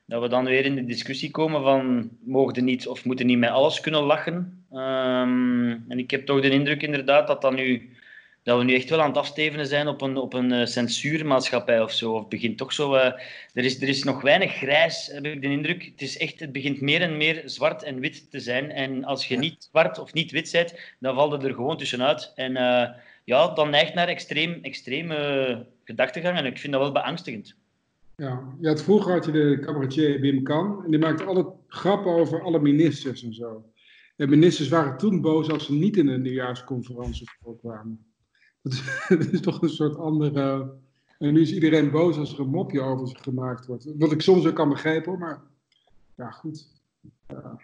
dat 0.05 0.21
we 0.21 0.27
dan 0.27 0.45
weer 0.45 0.65
in 0.65 0.75
de 0.75 0.85
discussie 0.85 1.31
komen 1.31 1.61
van 1.61 2.09
mogen 2.23 2.63
niet 2.63 2.87
of 2.87 3.05
moeten 3.05 3.25
niet 3.25 3.37
met 3.37 3.49
alles 3.49 3.79
kunnen 3.79 4.01
lachen. 4.01 4.65
Ehm, 4.71 5.69
en 5.87 5.97
ik 5.99 6.11
heb 6.11 6.25
toch 6.25 6.41
de 6.41 6.49
indruk 6.49 6.81
inderdaad 6.81 7.27
dat, 7.27 7.41
dat, 7.41 7.53
nu, 7.55 7.94
dat 8.45 8.57
we 8.57 8.63
nu 8.63 8.73
echt 8.73 8.89
wel 8.89 9.01
aan 9.01 9.07
het 9.07 9.17
afstevenen 9.17 9.67
zijn 9.67 9.87
op 9.87 10.01
een, 10.01 10.17
op 10.17 10.33
een 10.33 10.51
eh, 10.51 10.65
censuurmaatschappij 10.65 11.81
of 11.81 11.91
zo. 11.91 12.13
Of 12.13 12.19
het 12.19 12.29
begint 12.29 12.57
toch 12.57 12.73
zo... 12.73 12.93
eh, 12.93 13.05
er, 13.53 13.63
is, 13.63 13.81
er 13.81 13.87
is 13.87 14.03
nog 14.03 14.21
weinig 14.21 14.53
grijs, 14.53 15.09
heb 15.13 15.25
ik 15.25 15.41
de 15.41 15.47
indruk. 15.47 15.85
Het, 15.85 16.01
is 16.01 16.17
echt, 16.17 16.39
het 16.39 16.51
begint 16.51 16.81
meer 16.81 17.01
en 17.01 17.17
meer 17.17 17.41
zwart 17.45 17.83
en 17.83 17.99
wit 17.99 18.31
te 18.31 18.39
zijn. 18.39 18.71
En 18.71 19.03
als 19.03 19.27
je 19.27 19.37
niet 19.37 19.67
zwart 19.69 19.99
of 19.99 20.13
niet 20.13 20.31
wit 20.31 20.51
bent, 20.51 20.79
dan 20.99 21.15
valt 21.15 21.31
het 21.31 21.43
er 21.43 21.53
gewoon 21.53 21.77
tussenuit. 21.77 22.31
En 22.35 22.55
eh, 22.55 22.89
ja, 23.23 23.53
dan 23.53 23.69
neigt 23.69 23.93
naar 23.93 24.07
extreem, 24.07 24.59
extreme 24.61 25.65
gedachtegang. 25.83 26.37
En 26.37 26.45
ik 26.45 26.57
vind 26.57 26.73
dat 26.73 26.81
wel 26.81 26.91
beangstigend. 26.91 27.55
Ja. 28.15 28.41
ja, 28.59 28.69
het 28.69 28.83
vroeger 28.83 29.11
had 29.13 29.25
je 29.25 29.31
de 29.31 29.59
cabaretier 29.61 30.19
Wim 30.19 30.43
Kan. 30.43 30.81
En 30.85 30.91
die 30.91 30.99
maakte 30.99 31.23
altijd 31.23 31.47
grappen 31.67 32.11
over 32.11 32.41
alle 32.41 32.59
ministers 32.59 33.23
en 33.23 33.33
zo. 33.33 33.65
En 34.15 34.29
ministers 34.29 34.69
waren 34.69 34.97
toen 34.97 35.21
boos 35.21 35.49
als 35.49 35.65
ze 35.65 35.73
niet 35.73 35.97
in 35.97 36.07
een 36.07 36.21
nieuwjaarsconferentie 36.21 37.29
voorkwamen. 37.43 38.05
Het 39.07 39.33
is 39.33 39.41
toch 39.41 39.61
een 39.61 39.69
soort 39.69 39.97
andere... 39.97 40.73
En 41.19 41.33
nu 41.33 41.41
is 41.41 41.53
iedereen 41.53 41.91
boos 41.91 42.17
als 42.17 42.33
er 42.33 42.39
een 42.39 42.49
mopje 42.49 42.81
over 42.81 43.07
ze 43.07 43.15
gemaakt 43.17 43.65
wordt. 43.65 43.93
Wat 43.97 44.11
ik 44.11 44.21
soms 44.21 44.47
ook 44.47 44.55
kan 44.55 44.69
begrijpen, 44.69 45.11
hoor, 45.11 45.19
maar... 45.19 45.41
Ja, 46.15 46.31
goed. 46.31 46.67
Ja. 47.27 47.59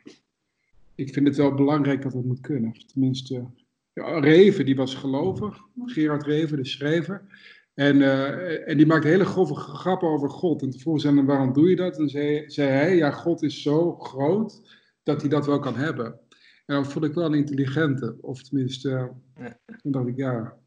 Ik 0.95 1.13
vind 1.13 1.27
het 1.27 1.37
wel 1.37 1.53
belangrijk 1.53 2.01
dat 2.01 2.13
het 2.13 2.25
moet 2.25 2.41
kunnen. 2.41 2.73
Tenminste, 2.91 3.45
ja, 3.93 4.19
Reven, 4.19 4.65
die 4.65 4.75
was 4.75 4.95
gelovig. 4.95 5.59
Gerard 5.85 6.23
Reven, 6.23 6.57
de 6.57 6.65
schrijver. 6.65 7.25
En, 7.73 8.01
eh, 8.01 8.69
en 8.69 8.77
die 8.77 8.85
maakt 8.85 9.03
hele 9.03 9.25
grove 9.25 9.55
grappen 9.55 10.07
over 10.07 10.29
God. 10.29 10.61
En 10.61 10.69
toen 10.69 10.79
vroeg 10.79 11.01
ze 11.01 11.07
hem, 11.07 11.25
waarom 11.25 11.53
doe 11.53 11.69
je 11.69 11.75
dat? 11.75 11.99
En 11.99 12.09
zei, 12.09 12.49
zei 12.49 12.69
hij, 12.69 12.95
ja, 12.95 13.11
God 13.11 13.41
is 13.41 13.61
zo 13.61 13.95
groot 13.95 14.61
dat 15.03 15.21
hij 15.21 15.29
dat 15.29 15.45
wel 15.45 15.59
kan 15.59 15.75
hebben. 15.75 16.19
En 16.65 16.75
dat 16.75 16.91
vond 16.91 17.05
ik 17.05 17.13
wel 17.13 17.25
een 17.25 17.33
intelligente. 17.33 18.17
Of 18.21 18.43
tenminste, 18.43 19.11
uh, 19.39 19.45
toen 19.81 19.91
dacht 19.91 20.07
ik, 20.07 20.17
ja. 20.17 20.59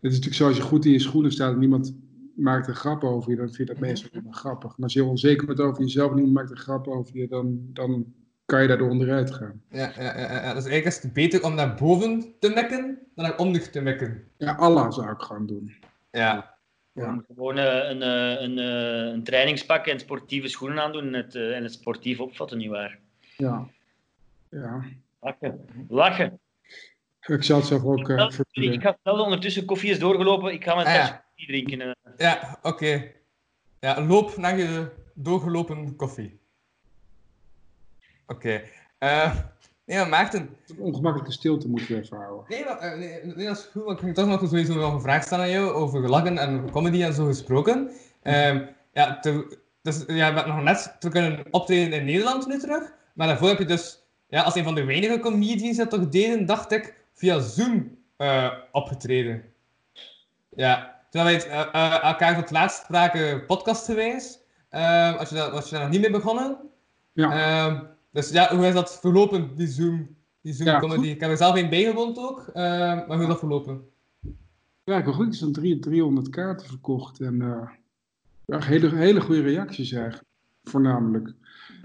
Het 0.00 0.12
is 0.12 0.18
natuurlijk 0.18 0.34
zo, 0.34 0.46
als 0.46 0.56
je 0.56 0.62
goed 0.62 0.84
in 0.84 0.92
je 0.92 0.98
schoenen 0.98 1.32
staat 1.32 1.52
en 1.52 1.58
niemand 1.58 1.94
maakt 2.34 2.68
een 2.68 2.74
grap 2.74 3.04
over 3.04 3.30
je, 3.30 3.36
dan 3.36 3.46
vind 3.46 3.58
je 3.58 3.64
dat 3.64 3.76
Mhm. 3.76 3.84
meestal 3.86 4.08
helemaal 4.12 4.32
grappig. 4.32 4.74
En 4.76 4.82
als 4.82 4.92
je 4.92 5.04
onzeker 5.04 5.46
bent 5.46 5.60
over 5.60 5.82
jezelf 5.82 6.08
en 6.10 6.14
niemand 6.14 6.34
maakt 6.34 6.50
een 6.50 6.56
grap 6.56 6.88
over 6.88 7.16
je, 7.16 7.28
dan, 7.28 7.60
dan 7.72 8.14
kan 8.44 8.62
je 8.62 8.68
daardoor 8.68 8.90
onderuit 8.90 9.30
gaan. 9.34 9.62
Ja, 9.70 9.92
ja, 9.96 10.18
ja. 10.18 10.54
Dus 10.54 10.64
eigenlijk 10.64 10.84
is 10.84 11.02
het 11.02 11.12
beter 11.12 11.44
om 11.44 11.54
naar 11.54 11.74
boven 11.74 12.34
te 12.38 12.48
mekken 12.54 12.98
dan 13.14 13.24
naar 13.24 13.38
onder 13.38 13.70
te 13.70 13.80
mekken. 13.80 14.24
Ja, 14.36 14.54
Allah 14.54 14.92
zou 14.92 15.10
ik 15.10 15.20
gewoon 15.20 15.46
doen. 15.46 15.74
Ja. 16.10 16.58
Ja. 16.92 17.24
Gewoon 17.34 17.58
eh, 17.58 17.90
een, 17.90 18.02
eh, 18.02 18.42
een, 18.42 18.58
eh, 18.58 19.12
een 19.12 19.22
trainingspak 19.24 19.86
en 19.86 19.98
sportieve 20.00 20.48
schoenen 20.48 20.82
aandoen 20.82 21.06
en 21.06 21.12
het, 21.14 21.34
en 21.34 21.62
het 21.62 21.72
sportief 21.72 22.20
opvatten, 22.20 22.58
nietwaar? 22.58 22.98
Ja. 23.36 23.66
Ja. 24.50 24.84
Lachen. 25.20 25.60
Lachen. 25.88 26.38
Ik 27.26 27.42
zou 27.42 27.58
het 27.58 27.68
zelf 27.68 27.82
ook 27.84 28.08
eh, 28.08 28.30
verbieden. 28.30 28.72
ik 28.72 28.82
ga 28.82 28.96
snel 29.02 29.18
ondertussen 29.24 29.64
koffie 29.64 29.90
is 29.90 29.98
doorgelopen. 29.98 30.52
Ik 30.52 30.64
ga 30.64 30.74
mijn 30.74 30.86
Ah, 30.86 30.94
ja. 30.94 31.24
koffie 31.28 31.46
drinken. 31.46 31.80
eh. 31.80 32.12
Ja, 32.16 32.58
oké. 32.62 33.02
Ja, 33.80 34.04
loop 34.04 34.36
naar 34.36 34.58
je 34.58 34.88
doorgelopen 35.14 35.96
koffie. 35.96 36.38
Oké. 38.26 38.62
Eh, 38.98 39.34
nee, 39.84 39.98
maar 39.98 40.08
Maarten. 40.08 40.56
Ongemakkelijke 40.78 41.32
stilte 41.32 41.68
moeten 41.68 41.88
we 41.94 42.02
even 42.02 42.16
houden. 42.16 42.44
Nee, 42.48 42.64
maar, 42.64 42.78
eh, 42.78 42.98
nee, 42.98 43.20
nee, 43.34 43.46
dat 43.46 43.56
is 43.56 43.68
goed, 43.72 43.82
want 43.84 43.96
ik 43.98 44.04
ging 44.04 44.14
toch 44.14 44.26
nog 44.26 44.40
sowieso 44.40 44.74
nog 44.74 44.94
een 44.94 45.00
vraag 45.00 45.22
stellen 45.22 45.44
aan 45.44 45.50
jou 45.50 45.70
over 45.70 46.08
lachen 46.08 46.38
en 46.38 46.70
comedy 46.70 47.02
en 47.02 47.12
zo 47.14 47.24
gesproken. 47.26 47.90
Ehm, 48.22 48.62
ja, 48.92 49.18
te, 49.20 49.58
dus, 49.82 49.98
ja, 49.98 50.04
we 50.06 50.20
hebben 50.22 50.48
nog 50.48 50.62
net 50.62 50.96
te 50.98 51.08
kunnen 51.08 51.44
optreden 51.50 51.98
in 51.98 52.04
Nederland 52.04 52.46
nu 52.46 52.58
terug, 52.58 52.92
maar 53.14 53.26
daarvoor 53.26 53.48
heb 53.48 53.58
je 53.58 53.64
dus, 53.64 54.02
ja, 54.28 54.42
als 54.42 54.54
een 54.54 54.64
van 54.64 54.74
de 54.74 54.84
weinige 54.84 55.18
comedians 55.18 55.76
dat 55.76 55.90
toch 55.90 56.08
deden, 56.08 56.46
dacht 56.46 56.72
ik, 56.72 56.94
via 57.20 57.38
Zoom 57.40 57.96
eh, 58.16 58.52
opgetreden. 58.72 59.42
Ja, 60.56 61.00
terwijl 61.10 61.24
wij 61.24 61.34
het, 61.34 61.46
eh, 61.72 61.84
eh, 61.84 62.04
elkaar 62.04 62.32
voor 62.34 62.42
het 62.42 62.50
laatst 62.50 62.84
spraken 62.84 63.46
podcastgewijs, 63.46 64.38
Ehm 64.70 65.16
als, 65.18 65.28
je 65.28 65.34
daar, 65.34 65.50
was 65.50 65.64
je 65.64 65.70
daar 65.70 65.80
nog 65.84 65.90
niet 65.90 66.00
mee 66.00 66.10
begonnen. 66.10 66.56
Ja. 67.12 67.32
Ehm, 67.66 67.82
dus 68.10 68.30
ja, 68.30 68.56
hoe 68.56 68.66
is 68.66 68.74
dat 68.74 68.98
verlopen, 69.00 69.56
die 69.56 69.66
Zoom, 69.66 70.16
die 70.40 70.52
Zoom 70.52 70.66
Ja, 70.66 70.78
comedy? 70.78 70.98
goed. 71.00 71.08
Ik 71.08 71.20
heb 71.20 71.30
er 71.30 71.36
zelf 71.36 71.56
een 71.56 71.68
bijgewoond 71.68 72.18
ook, 72.18 72.50
ehm, 72.52 72.96
maar 72.96 73.06
hoe 73.12 73.20
is 73.20 73.26
dat 73.26 73.38
verlopen? 73.38 73.88
Ja, 74.84 74.96
ik 74.98 75.04
heb 75.04 75.14
goed, 75.14 75.26
er 75.26 75.34
zijn 75.34 75.52
drie- 75.52 75.78
300 75.78 76.28
kaarten 76.30 76.66
verkocht. 76.66 77.20
En 77.20 77.36
ja, 78.46 78.58
hele, 78.60 78.94
hele 78.96 79.20
goede 79.20 79.42
reacties 79.42 79.92
eigenlijk, 79.92 80.24
voornamelijk. 80.70 81.32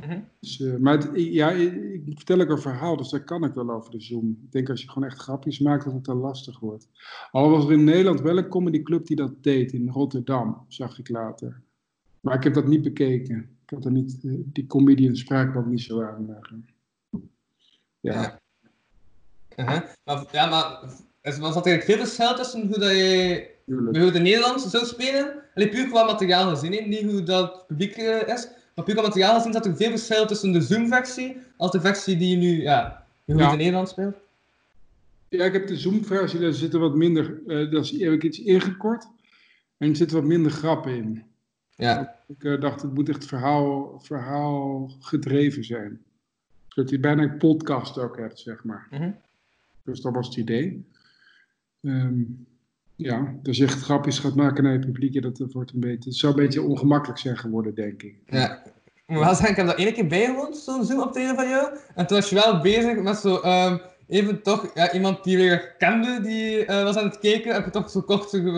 Mhm. 0.02 0.20
Dus, 0.40 0.62
eh, 0.62 0.76
maar 0.76 0.98
het- 0.98 1.10
ja, 1.14 1.50
ik, 1.52 1.74
ik 2.06 2.14
vertel 2.16 2.42
ook 2.42 2.50
een 2.50 2.58
verhaal, 2.62 2.98
dus 2.98 3.10
daar 3.10 3.24
kan 3.24 3.44
ik 3.44 3.54
wel 3.54 3.70
over 3.72 3.92
de 3.92 4.02
Zoom. 4.02 4.30
Ik 4.44 4.52
denk 4.52 4.70
als 4.70 4.82
je 4.82 4.90
gewoon 4.90 5.08
echt 5.10 5.20
grapjes 5.20 5.60
maakt, 5.60 5.84
dat 5.84 5.94
het 5.94 6.06
dan 6.06 6.18
lastig 6.18 6.60
wordt. 6.60 6.88
Al 7.32 7.50
was 7.50 7.66
er 7.66 7.72
in 7.72 7.84
Nederland 7.84 8.22
wel 8.22 8.38
een 8.38 8.48
comedyclub 8.48 9.06
die 9.06 9.16
dat 9.16 9.44
deed, 9.44 9.72
in 9.74 9.90
Rotterdam, 9.90 10.66
zag 10.68 11.00
ik 11.00 11.10
later. 11.10 11.62
Maar 12.22 12.36
ik 12.36 12.44
heb 12.44 12.54
dat 12.54 12.68
niet 12.68 12.82
bekeken. 12.82 13.50
Ik 13.64 13.70
had 13.70 13.86
er 13.86 13.92
niet, 13.92 14.20
eh, 14.24 14.32
die 14.46 14.68
comedian 14.68 15.16
spraken 15.16 15.54
me 15.54 15.60
ook 15.60 15.66
niet 15.66 15.82
zo 15.82 16.02
aan. 16.04 16.30
eh. 16.30 17.20
ja. 18.00 18.12
Ja. 18.12 18.40
Uh-huh. 19.66 19.82
maar, 20.04 20.26
ja, 20.32 20.50
maar 20.50 20.80
was 21.22 21.54
dat 21.54 21.66
eigenlijk 21.66 21.84
veel 21.84 21.98
verschil 21.98 22.36
tussen 22.36 22.68
hoe 22.68 22.80
dat 22.80 22.92
je 22.92 23.50
tuurlijk. 23.66 23.98
hoe 23.98 24.06
het 24.06 24.16
in 24.16 24.22
Nederland 24.24 24.62
zou 24.62 24.86
spelen? 24.86 25.34
Alleen 25.54 25.70
puur 25.70 25.88
qua 25.88 26.06
materiaal 26.06 26.50
gezien, 26.56 26.90
niet 26.90 27.12
hoe 27.12 27.24
dat 27.24 27.68
publiek 27.68 27.96
is. 27.96 28.48
Maar 28.76 28.86
puur 28.86 28.96
materiaal 28.96 29.36
gezien 29.36 29.54
zat 29.54 29.66
er 29.66 29.76
veel 29.76 29.90
verschil 29.90 30.26
tussen 30.28 30.52
de 30.52 30.62
Zoom-versie 30.62 31.38
als 31.58 31.72
de 31.72 31.82
versie 31.82 32.18
die 32.18 32.30
je 32.30 32.36
nu, 32.36 32.62
ja, 32.62 33.06
het 33.26 33.40
in 33.40 33.58
Nederland 33.58 33.90
speelt. 33.90 34.16
Ja, 35.30 35.46
ik 35.46 35.54
heb 35.54 35.68
de 35.68 35.78
Zoom-versie, 35.78 36.40
daar 36.40 36.54
zitten 36.54 36.80
wat 36.80 36.96
minder, 36.96 37.42
eh 37.48 37.72
daar 37.72 37.82
is- 37.82 37.92
heb 38.00 38.12
ik 38.14 38.24
iets 38.24 38.40
ingekort. 38.40 39.08
En 39.78 39.90
er 39.90 39.96
zitten 39.96 40.18
wat 40.18 40.26
minder 40.26 40.52
grappen 40.52 40.96
in. 40.96 41.24
Ja. 41.76 42.16
Ik 42.28 42.44
eh, 42.44 42.62
dacht, 42.62 42.82
het 42.82 42.94
moet 42.94 43.10
echt 43.10 43.26
verhaal, 43.26 44.00
verhaal 44.04 44.92
gedreven 45.00 45.64
zijn. 45.64 46.02
Zodat 46.68 46.90
je 46.90 47.00
bijna 47.00 47.24
een 47.24 47.38
podcast 47.38 47.98
ook 47.98 48.18
hebt, 48.18 48.40
zeg 48.40 48.64
maar. 48.64 48.88
Mhm. 48.92 49.12
Dus 49.84 50.02
dat 50.02 50.14
was 50.14 50.28
het 50.28 50.36
idee. 50.36 50.86
Ehm, 51.82 52.22
ja, 52.96 53.34
dus 53.42 53.58
je 53.58 53.66
echt 53.66 53.82
grapjes 53.82 54.20
gaat 54.20 54.36
maken 54.36 54.64
naar 54.64 54.74
je 54.74 54.80
publiek, 54.80 55.22
dat, 55.22 55.42
wordt 55.52 55.74
een 55.74 55.80
beetje, 55.80 56.10
het 56.10 56.18
zou 56.18 56.34
een 56.34 56.40
beetje 56.44 56.62
ongemakkelijk 56.62 57.20
zijn 57.20 57.38
geworden, 57.38 57.76
denk 57.76 58.04
ik. 58.04 58.16
ja. 58.26 58.64
Ik 59.08 59.56
heb 59.56 59.66
dat 59.66 59.78
één 59.78 59.94
keer 59.94 60.08
bijgewoond, 60.08 60.58
zo'n 60.58 60.86
Zoom-optreden 60.86 61.36
van 61.36 61.50
jou. 61.50 61.78
En 61.96 62.08
toen 62.08 62.18
was 62.18 62.30
je 62.30 62.36
wel 62.36 62.60
bezig 62.60 63.02
met 63.02 63.18
zo, 63.18 63.40
ehm, 63.40 63.78
even 64.08 64.42
toch, 64.42 64.72
ja, 64.74 64.94
iemand 64.94 65.24
die 65.24 65.38
weer 65.38 65.76
kende, 65.78 66.20
die 66.22 66.66
eh, 66.66 66.84
was 66.84 66.96
aan 66.96 67.04
het 67.04 67.20
kijken. 67.20 67.54
Heb 67.54 67.66
je 67.66 67.72
toch 67.72 67.90
zo 67.90 68.02
kort 68.02 68.30
zo 68.30 68.58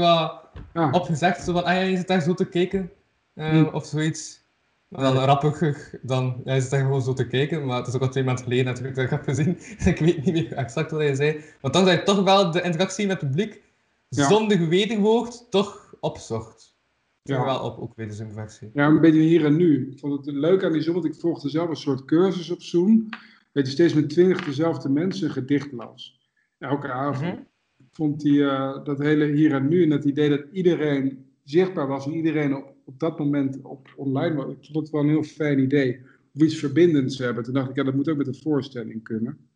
Ah, 0.73 0.93
opgezegd, 0.93 1.43
zo 1.43 1.53
van, 1.53 1.63
ah 1.63 1.73
ja, 1.73 1.79
je 1.81 1.97
zit 1.97 2.07
daar 2.07 2.21
zo 2.21 2.33
te 2.33 2.45
kijken, 2.45 2.91
eh, 3.33 3.49
Hmm. 3.49 3.69
of 3.71 3.85
zoiets. 3.85 4.45
Maar 4.87 5.13
dan 5.13 5.23
rappiger 5.23 5.99
dan, 6.01 6.41
ja, 6.45 6.53
je 6.53 6.61
zit 6.61 6.69
daar 6.69 6.79
gewoon 6.79 7.01
zo 7.01 7.13
te 7.13 7.27
kijken, 7.27 7.65
maar 7.65 7.77
het 7.77 7.87
is 7.87 7.95
ook 7.95 8.01
al 8.01 8.09
twee 8.09 8.23
maanden 8.23 8.43
geleden 8.43 8.65
natuurlijk 8.65 8.95
dat 8.95 9.03
ik 9.05 9.09
heb 9.11 9.23
gezien. 9.23 9.57
ik 9.93 9.99
weet 9.99 10.25
niet 10.25 10.33
meer 10.33 10.53
exact 10.53 10.91
wat 10.91 10.99
hij 10.99 11.15
zei. 11.15 11.43
Maar 11.61 11.71
toch 11.71 11.85
dat 11.85 11.93
je 11.93 12.03
toch 12.03 12.23
wel 12.23 12.51
de 12.51 12.61
interactie 12.61 13.07
met 13.07 13.21
het 13.21 13.29
publiek, 13.29 13.61
Ja. 14.09 14.27
zonder 14.27 14.67
wederwoord, 14.67 15.51
toch 15.51 15.95
opzocht. 15.99 16.75
Ja. 17.23 17.45
Wel 17.45 17.59
op, 17.63 17.79
ook 17.79 17.95
weer 17.95 18.07
de 18.07 18.13
Zoom-versie. 18.13 18.69
Ja, 18.73 18.87
een 18.87 19.01
beetje 19.01 19.19
hier 19.19 19.45
en 19.45 19.55
nu. 19.55 19.89
Ik 19.91 19.99
vond 19.99 20.25
het 20.25 20.35
leuk 20.35 20.63
aan 20.63 20.71
die 20.71 20.81
Zoom, 20.81 20.93
want 20.93 21.05
ik 21.05 21.15
volgde 21.15 21.49
zelf 21.49 21.69
een 21.69 21.75
soort 21.75 22.05
cursus 22.05 22.49
op 22.49 22.61
Zoom. 22.61 23.09
Dat 23.51 23.65
je 23.65 23.71
steeds 23.71 23.93
met 23.93 24.09
twintig 24.09 24.45
dezelfde 24.45 24.89
mensen 24.89 25.29
gedicht 25.31 25.71
las. 25.71 26.29
Elke 26.57 26.91
avond. 26.91 27.33
Mhm. 27.33 27.41
Ik 27.77 27.85
vond 27.91 28.21
die, 28.21 28.43
eh, 28.43 28.83
dat 28.83 28.99
hele 28.99 29.25
hier 29.25 29.53
en 29.53 29.67
nu 29.67 29.83
en 29.83 29.91
het 29.91 30.05
idee 30.05 30.29
dat 30.29 30.45
iedereen 30.51 31.25
zichtbaar 31.43 31.87
was 31.87 32.05
en 32.05 32.13
iedereen 32.13 32.55
op, 32.55 32.73
op 32.85 32.99
dat 32.99 33.19
moment 33.19 33.61
op 33.61 33.93
online 33.95 34.35
was. 34.35 34.45
Ik 34.51 34.65
vond 34.71 34.77
het 34.77 34.89
wel 34.89 35.01
een 35.01 35.09
heel 35.09 35.23
fijn 35.23 35.59
idee. 35.59 36.01
Of 36.33 36.41
iets 36.41 36.55
verbindends 36.55 37.17
hebben. 37.17 37.43
Toen 37.43 37.53
dacht 37.53 37.69
ik, 37.69 37.75
ja, 37.75 37.83
dat 37.83 37.93
moet 37.93 38.09
ook 38.09 38.17
met 38.17 38.27
een 38.27 38.41
voorstelling 38.41 39.03
kunnen. 39.03 39.49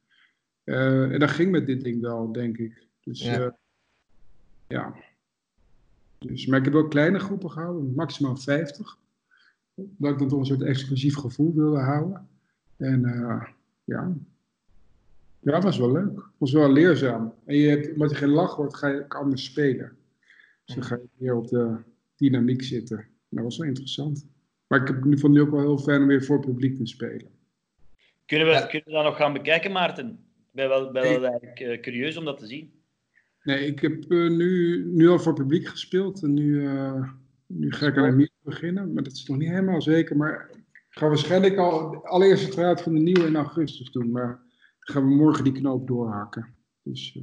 Eh, 0.64 1.12
en 1.12 1.20
dat 1.20 1.30
ging 1.30 1.52
met 1.52 1.66
dit 1.66 1.84
ding 1.84 2.02
wel, 2.02 2.32
denk 2.32 2.58
ik. 2.58 2.88
Dus 3.04 3.22
Ja. 3.24 3.40
ja. 3.40 3.60
Ja. 4.72 4.96
Dus, 6.18 6.46
maar 6.46 6.60
ik 6.60 6.66
heb 6.66 6.74
ook 6.76 6.90
kleine 6.90 7.20
groepen 7.20 7.52
gehouden, 7.52 7.94
maximaal 7.96 8.38
50. 8.38 8.98
Dat 9.76 10.12
ik 10.12 10.20
dan 10.20 10.28
toch 10.28 10.40
een 10.40 10.46
soort 10.46 10.62
exclusief 10.62 11.16
gevoel 11.16 11.54
wilde 11.54 11.80
houden. 11.80 12.30
En 12.78 13.06
eh, 13.06 13.48
ja. 13.84 14.14
Ja, 15.40 15.54
het 15.54 15.64
was 15.64 15.78
wel 15.78 15.92
leuk. 15.92 16.16
Het 16.16 16.38
was 16.38 16.52
wel 16.52 16.72
leerzaam. 16.72 17.34
En 17.46 17.56
je 17.56 17.70
hebt, 17.70 17.94
omdat 17.94 18.10
je 18.10 18.16
geen 18.16 18.30
lach 18.30 18.56
wordt, 18.56 18.76
ga 18.76 18.88
je 18.88 19.04
ook 19.04 19.16
anders 19.16 19.44
spelen. 19.44 19.98
Dus 20.66 20.76
dan 20.76 20.84
ga 20.84 20.96
je 20.96 21.08
meer 21.18 21.36
op 21.36 21.48
de 21.48 21.76
dynamiek 22.16 22.64
zitten. 22.64 23.08
Dat 23.30 23.44
was 23.44 23.58
wel 23.58 23.68
interessant. 23.68 24.28
Maar 24.68 24.82
ik 24.82 24.88
heb, 24.88 25.04
nu 25.04 25.18
vond 25.20 25.36
het 25.36 25.46
ook 25.46 25.52
wel 25.52 25.60
heel 25.60 25.78
fijn 25.78 26.02
om 26.02 26.08
weer 26.08 26.24
voor 26.24 26.38
het 26.38 26.46
publiek 26.46 26.78
te 26.78 26.86
spelen. 26.86 27.30
Kunnen, 28.26 28.48
we, 28.48 28.54
Ja. 28.54 28.66
kunnen 28.66 28.88
we 28.88 28.94
dat 28.94 29.04
nog 29.04 29.16
gaan 29.16 29.34
bekijken, 29.34 29.72
Maarten? 29.72 30.10
Ik 30.10 30.52
ben 30.52 30.70
wel, 30.70 30.92
ben 30.92 31.04
wel 31.04 31.26
eigenlijk 31.26 31.60
eh, 31.60 31.82
curieus 31.82 32.18
om 32.18 32.26
dat 32.26 32.40
te 32.40 32.48
zien. 32.48 32.81
Nee, 33.44 33.66
ik 33.66 33.80
heb 33.80 34.04
eh, 34.12 34.30
nu, 34.30 34.84
nu 34.94 35.10
al 35.10 35.20
voor 35.20 35.34
publiek 35.34 35.68
gespeeld. 35.68 36.24
En 36.24 36.34
nu, 36.34 36.68
eh, 36.68 37.04
nu 37.48 37.72
ga 37.72 37.88
ik 37.88 37.98
aan 37.98 38.04
een 38.04 38.18
nieuw 38.18 38.28
beginnen. 38.42 38.94
Maar 38.94 39.04
dat 39.04 39.14
is 39.14 39.26
nog 39.26 39.38
niet 39.38 39.50
helemaal 39.50 39.82
zeker. 39.82 40.18
Maar 40.18 40.50
ik 40.52 40.98
ga 40.98 41.08
waarschijnlijk 41.08 41.58
al 41.58 41.90
de 41.92 41.98
allereerste 41.98 42.48
try 42.50 42.78
van 42.78 42.94
de 42.94 43.00
nieuwe 43.00 43.28
in 43.28 43.36
augustus 43.36 43.92
doen. 43.92 44.12
Maar 44.12 44.28
dan 44.28 44.96
gaan 44.96 45.08
we 45.08 45.16
morgen 45.16 45.44
die 45.44 45.54
knoop 45.54 45.88
doorhakken. 45.88 46.48
Dus 46.84 47.18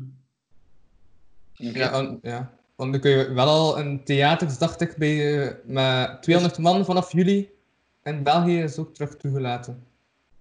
eh, 1.54 1.74
Ja, 1.74 1.90
want- 1.90 2.18
ja. 2.22 2.56
Want 2.76 2.92
dan 2.92 3.00
kun 3.00 3.10
je 3.10 3.32
wel 3.32 3.46
al 3.46 3.78
een 3.78 4.04
theater, 4.04 4.56
dacht 4.58 4.80
ik, 4.80 4.94
bij, 4.96 5.56
met 5.66 6.22
200 6.22 6.58
man 6.58 6.84
vanaf 6.84 7.12
juli. 7.12 7.48
En 8.02 8.22
België 8.22 8.58
is 8.58 8.78
ook 8.78 8.94
terug 8.94 9.16
toegelaten. 9.16 9.82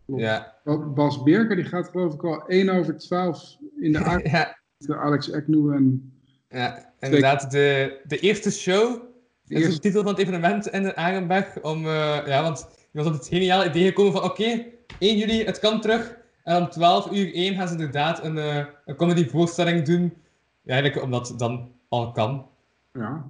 Klopt. 0.05 0.21
Ja. 0.21 0.55
Bas 0.95 1.23
Berker 1.23 1.55
die 1.55 1.65
gaat 1.65 1.89
geloof 1.89 2.13
ik 2.13 2.23
al 2.23 2.47
1 2.47 2.69
over 2.69 2.97
12 2.97 3.57
in 3.79 3.91
de 3.91 3.97
aard. 4.03 4.29
ja, 4.29 4.56
Alex 4.87 5.29
Eknoe 5.29 5.73
en 5.75 6.13
ja, 6.49 6.93
inderdaad. 6.99 7.51
De, 7.51 7.99
de 8.07 8.19
eerste 8.19 8.51
show 8.51 8.91
de 8.91 8.97
Dat 8.99 9.07
is 9.47 9.57
de 9.57 9.65
eerste. 9.65 9.79
titel 9.79 10.01
van 10.01 10.11
het 10.11 10.21
evenement 10.21 10.67
in 10.67 10.95
Arenberg. 10.95 11.61
Om, 11.61 11.85
eh, 11.85 12.27
ja, 12.27 12.41
want 12.41 12.67
je 12.91 12.97
was 12.97 13.07
op 13.07 13.13
het 13.13 13.27
geniale 13.27 13.65
idee 13.69 13.85
gekomen 13.87 14.11
van 14.11 14.23
oké, 14.23 14.65
1 14.99 15.17
juli, 15.17 15.43
het 15.45 15.59
kan 15.59 15.81
terug. 15.81 16.17
En 16.43 16.61
om 16.61 16.69
12 16.69 17.11
uur 17.11 17.33
1 17.33 17.55
gaan 17.55 17.67
ze 17.67 17.73
inderdaad 17.73 18.23
een, 18.23 18.37
eh, 18.37 18.65
een 18.85 18.95
comedy 18.95 19.29
voorstelling 19.29 19.85
doen 19.85 20.13
Ja, 20.61 20.73
eigenlijk 20.73 21.03
omdat 21.03 21.27
het 21.27 21.39
dan 21.39 21.71
al 21.87 22.11
kan. 22.11 22.47
Ja. 22.93 23.27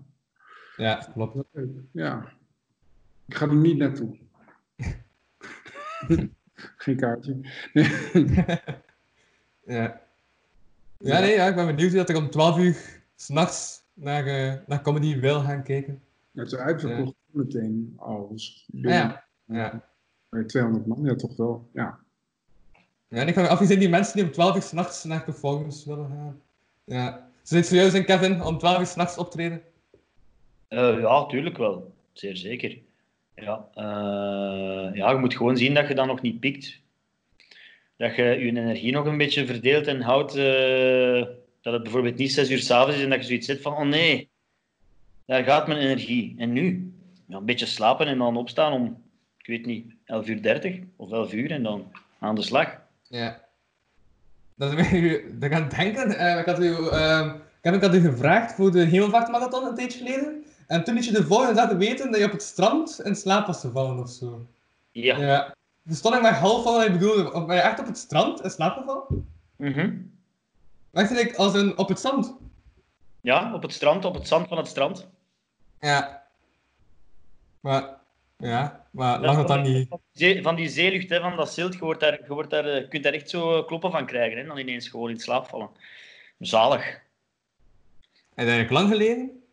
Ja, 0.78 1.08
klopt. 1.14 1.38
Ja. 1.92 2.32
Ik 3.26 3.36
ga 3.36 3.46
er 3.48 3.56
niet 3.56 3.78
naartoe. 3.78 4.18
Geen 6.78 6.96
kaartje. 6.96 7.38
Ja. 9.66 10.02
Ja, 11.00 11.20
nee, 11.20 11.34
ja, 11.34 11.48
ik 11.48 11.56
ben 11.56 11.66
benieuwd 11.66 11.94
dat 11.94 12.10
ik 12.10 12.16
om 12.16 12.30
12 12.30 12.58
uur 12.58 13.02
s'nachts 13.16 13.84
naar, 13.94 14.26
eh, 14.26 14.54
naar 14.68 14.82
comedy 14.82 15.20
wil 15.20 15.42
gaan 15.42 15.64
kijken. 15.64 16.02
Het 16.34 16.48
is 16.48 16.56
uitverkocht 16.56 17.14
meteen 17.32 17.94
als. 17.98 18.68
Ja. 18.72 19.24
Ja. 19.46 19.84
Bij 20.30 20.44
200 20.44 20.86
man, 20.86 21.04
ja, 21.04 21.16
toch 21.16 21.36
wel. 21.36 21.70
Ja. 21.74 22.00
Ja, 23.08 23.22
en 23.22 23.28
ik 23.28 23.34
ga 23.34 23.42
me 23.42 23.48
afgezien 23.48 23.80
die 23.80 23.90
mensen 23.90 24.16
die 24.16 24.26
om 24.26 24.32
12 24.32 24.56
uur 24.56 24.62
s'nachts 24.62 25.04
naar 25.04 25.24
performance 25.24 25.90
willen 25.90 26.10
gaan. 26.10 26.42
Ja. 26.84 27.30
Ze 27.42 27.54
zijn 27.54 27.64
serieus 27.64 27.94
in 27.94 28.06
Kevin 28.06 28.42
om 28.42 28.58
12 28.58 28.80
uur 28.80 28.86
s'nachts 28.86 29.18
optreden? 29.18 29.62
Eh, 30.68 31.00
ja, 31.00 31.26
tuurlijk 31.26 31.58
wel. 31.58 31.94
Zeer 32.14 32.38
zeker. 32.38 32.78
Ja, 33.36 33.68
eh, 33.74 34.96
ja, 34.96 35.12
je 35.12 35.18
moet 35.20 35.36
gewoon 35.36 35.58
zien 35.58 35.74
dat 35.74 35.88
je 35.88 35.96
dan 35.96 36.08
nog 36.08 36.22
niet 36.22 36.40
piekt. 36.40 36.80
Dat 37.98 38.16
je 38.16 38.24
je 38.24 38.36
energie 38.38 38.92
nog 38.92 39.06
een 39.06 39.18
beetje 39.18 39.46
verdeelt 39.46 39.88
en 39.88 40.02
houdt. 40.02 40.36
eh, 40.36 41.26
dat 41.62 41.74
het 41.74 41.84
bijvoorbeeld 41.84 42.18
niet 42.18 42.32
6 42.34 42.50
uur 42.50 42.60
s'avonds 42.60 42.96
is 42.98 43.04
en 43.04 43.10
dat 43.10 43.20
je 43.20 43.26
zoiets 43.26 43.46
zit 43.46 43.62
van: 43.62 43.74
oh 43.74 43.82
nee, 43.86 44.30
daar 45.26 45.44
gaat 45.44 45.68
mijn 45.68 45.80
energie. 45.80 46.36
En 46.38 46.54
nu? 46.54 46.94
Ja, 47.28 47.38
een 47.38 47.46
beetje 47.46 47.66
slapen 47.66 48.08
en 48.08 48.18
dan 48.18 48.38
opstaan 48.38 48.74
om, 48.74 49.04
ik 49.38 49.48
weet 49.48 49.66
niet, 49.66 49.94
11 50.06 50.28
uur 50.28 50.42
30 50.42 50.80
of 50.96 51.12
11 51.12 51.34
uur 51.34 51.52
en 51.52 51.64
dan 51.64 51.92
aan 52.20 52.36
de 52.36 52.42
slag. 52.42 52.78
Ja. 53.08 53.46
Dat 54.56 54.74
weer 54.74 55.40
dat 55.40 55.52
gaan 55.52 55.70
denken. 55.70 56.18
eh, 56.18 56.40
ik, 56.40 56.46
had 56.46 56.60
u, 56.60 56.88
ehm, 56.90 57.36
ik, 57.62 57.82
had 57.82 57.96
u 57.96 58.00
gevraagd 58.00 58.54
voor 58.56 58.72
de 58.72 58.84
Hemelvaartmarathon 58.84 59.66
een 59.66 59.76
tijdje 59.76 59.98
geleden. 59.98 60.44
En 60.68 60.84
toen 60.84 60.94
liet 60.96 61.06
je 61.06 61.12
de 61.12 61.24
volgende 61.24 61.54
dag 61.54 61.72
weten 61.72 62.12
dat 62.12 62.20
je 62.20 62.26
op 62.26 62.32
het 62.32 62.42
strand 62.44 63.02
in 63.04 63.16
slaap 63.16 63.48
was 63.48 63.60
gevallen 63.60 64.00
of 64.00 64.10
zo. 64.10 64.48
Ja. 64.92 65.18
Ja. 65.18 65.56
Toen 65.88 65.96
stond 65.96 66.16
ik 66.16 66.22
maar 66.22 66.34
half 66.34 66.64
van 66.64 66.74
wat 66.74 66.84
je 66.84 66.92
bedoelde. 66.92 67.46
Ben 67.46 67.56
je 67.56 67.62
echt 67.62 67.80
op 67.80 67.86
het 67.86 67.98
strand 67.98 68.44
in 68.44 68.50
slaap 68.50 68.78
gevallen? 68.78 69.30
Mhm. 69.56 69.96
Ik 70.92 71.36
als 71.36 71.54
een 71.54 71.78
op 71.78 71.88
het 71.88 71.98
strand. 71.98 72.36
ja, 73.22 73.54
op 73.54 73.62
het 73.62 73.74
strand, 73.74 74.06
op 74.06 74.14
het 74.14 74.28
zand 74.28 74.48
van 74.48 74.58
het 74.58 74.68
strand. 74.68 75.10
Ja. 75.80 76.28
Maar, 77.60 77.98
ja, 78.38 78.88
maar 78.92 79.20
lag 79.20 79.36
dat 79.36 79.48
dan 79.48 79.62
niet... 79.62 80.44
Van 80.44 80.56
die 80.56 80.70
zeelucht, 80.70 81.10
hè, 81.10 81.20
van 81.20 81.36
dat 81.36 81.54
zilt, 81.54 81.74
je, 81.74 81.80
wordt 81.80 82.00
daar, 82.00 82.20
je, 82.22 82.34
wordt 82.34 82.50
daar, 82.50 82.66
eh, 82.66 82.82
je 82.82 82.88
kunt 82.88 83.04
daar 83.04 83.14
echt 83.14 83.30
zo 83.30 83.64
kloppen 83.64 83.92
van 83.92 84.06
krijgen. 84.06 84.36
Hè, 84.38 84.42
en 84.42 84.48
dan 84.48 84.58
ineens 84.58 84.88
gewoon 84.88 85.10
in 85.10 85.20
slaap 85.20 85.48
vallen. 85.48 85.70
Zalig. 86.40 86.86
Heb 88.36 88.46
je 88.48 88.52
eigenlijk 88.52 88.72
lang 88.72 88.90
gelegen? 88.90 89.44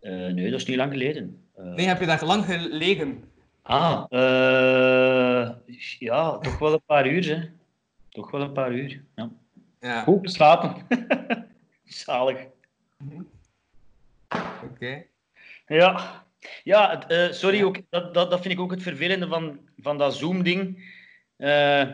Eh, 0.00 0.12
nee, 0.12 0.50
dat 0.50 0.60
is 0.60 0.66
niet 0.66 0.76
lang 0.76 0.92
geleden. 0.92 1.48
Eh, 1.54 1.64
Nee, 1.64 1.86
heb 1.86 2.00
je 2.00 2.06
daar 2.06 2.24
lang 2.24 2.44
gelegen? 2.44 3.31
Ah, 3.62 4.04
eh, 4.08 5.50
ja, 5.98 6.38
toch 6.38 6.58
wel 6.58 6.72
een 6.72 6.82
paar 6.86 7.06
uur, 7.08 7.24
hè. 7.36 7.48
Toch 8.08 8.30
wel 8.30 8.40
een 8.40 8.52
paar 8.52 8.72
uur. 8.72 9.04
Ja. 9.14 9.30
Ja, 9.80 10.02
Goed 10.02 10.20
geslapen. 10.22 10.86
Zalig. 11.84 12.46
oké. 14.64 15.04
Ja, 15.66 16.24
ja 16.62 17.08
eh, 17.08 17.32
sorry, 17.32 17.62
ook, 17.62 17.80
dat, 17.90 18.14
dat, 18.14 18.30
dat 18.30 18.40
vind 18.40 18.54
ik 18.54 18.60
ook 18.60 18.70
het 18.70 18.82
vervelende 18.82 19.26
van, 19.28 19.58
van 19.76 19.98
dat 19.98 20.14
Zoom-ding. 20.14 20.90
Eh, 21.36 21.84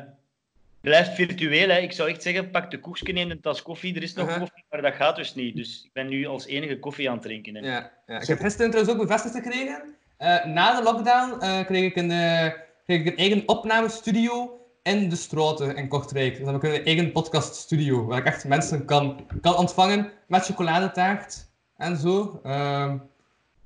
blijft 0.80 1.14
virtueel. 1.14 1.68
Hè. 1.68 1.78
Ik 1.78 1.92
zou 1.92 2.08
echt 2.10 2.22
zeggen, 2.22 2.50
pak 2.50 2.70
de 2.70 2.80
koekje 2.80 3.12
in 3.12 3.30
een 3.30 3.40
tas 3.40 3.62
koffie. 3.62 3.94
Er 3.94 4.02
is 4.02 4.14
nog 4.14 4.26
Uh-huh. 4.26 4.40
koffie, 4.42 4.64
maar 4.70 4.82
dat 4.82 4.94
gaat 4.94 5.16
dus 5.16 5.34
niet. 5.34 5.56
Dus 5.56 5.82
ik 5.84 5.92
ben 5.92 6.08
nu 6.08 6.26
als 6.26 6.46
enige 6.46 6.78
koffie 6.78 7.08
aan 7.08 7.14
het 7.14 7.22
drinken. 7.22 7.54
Hè. 7.54 7.60
Ja, 7.60 7.92
ja. 8.06 8.20
Ik 8.20 8.26
heb 8.26 8.38
gisteren 8.38 8.70
trouwens 8.70 8.96
ook 8.96 9.06
bevestigd 9.06 9.34
gekregen. 9.34 9.96
Eh, 10.18 10.44
na 10.44 10.76
de 10.76 10.82
lockdown 10.82 11.40
eh, 11.40 11.64
kreeg, 11.64 11.84
ik 11.84 11.96
een, 11.96 12.10
eh, 12.10 12.52
kreeg 12.84 13.00
ik 13.00 13.06
een 13.06 13.16
eigen 13.16 13.42
opnamestudio 13.48 14.60
in 14.82 15.08
de 15.08 15.16
Stroten 15.16 15.76
in 15.76 15.88
Kortrijk. 15.88 16.36
Dus 16.36 16.44
dan 16.44 16.54
heb 16.54 16.64
ik 16.64 16.78
een 16.78 16.84
eigen 16.84 17.12
podcaststudio, 17.12 18.06
waar 18.06 18.18
ik 18.18 18.24
echt 18.24 18.44
mensen 18.44 18.84
kan, 18.84 19.26
kan 19.40 19.56
ontvangen 19.56 20.12
met 20.26 20.44
chocoladetaart 20.44 21.48
en 21.76 21.96
zo. 21.96 22.40
Ehm, 22.42 22.96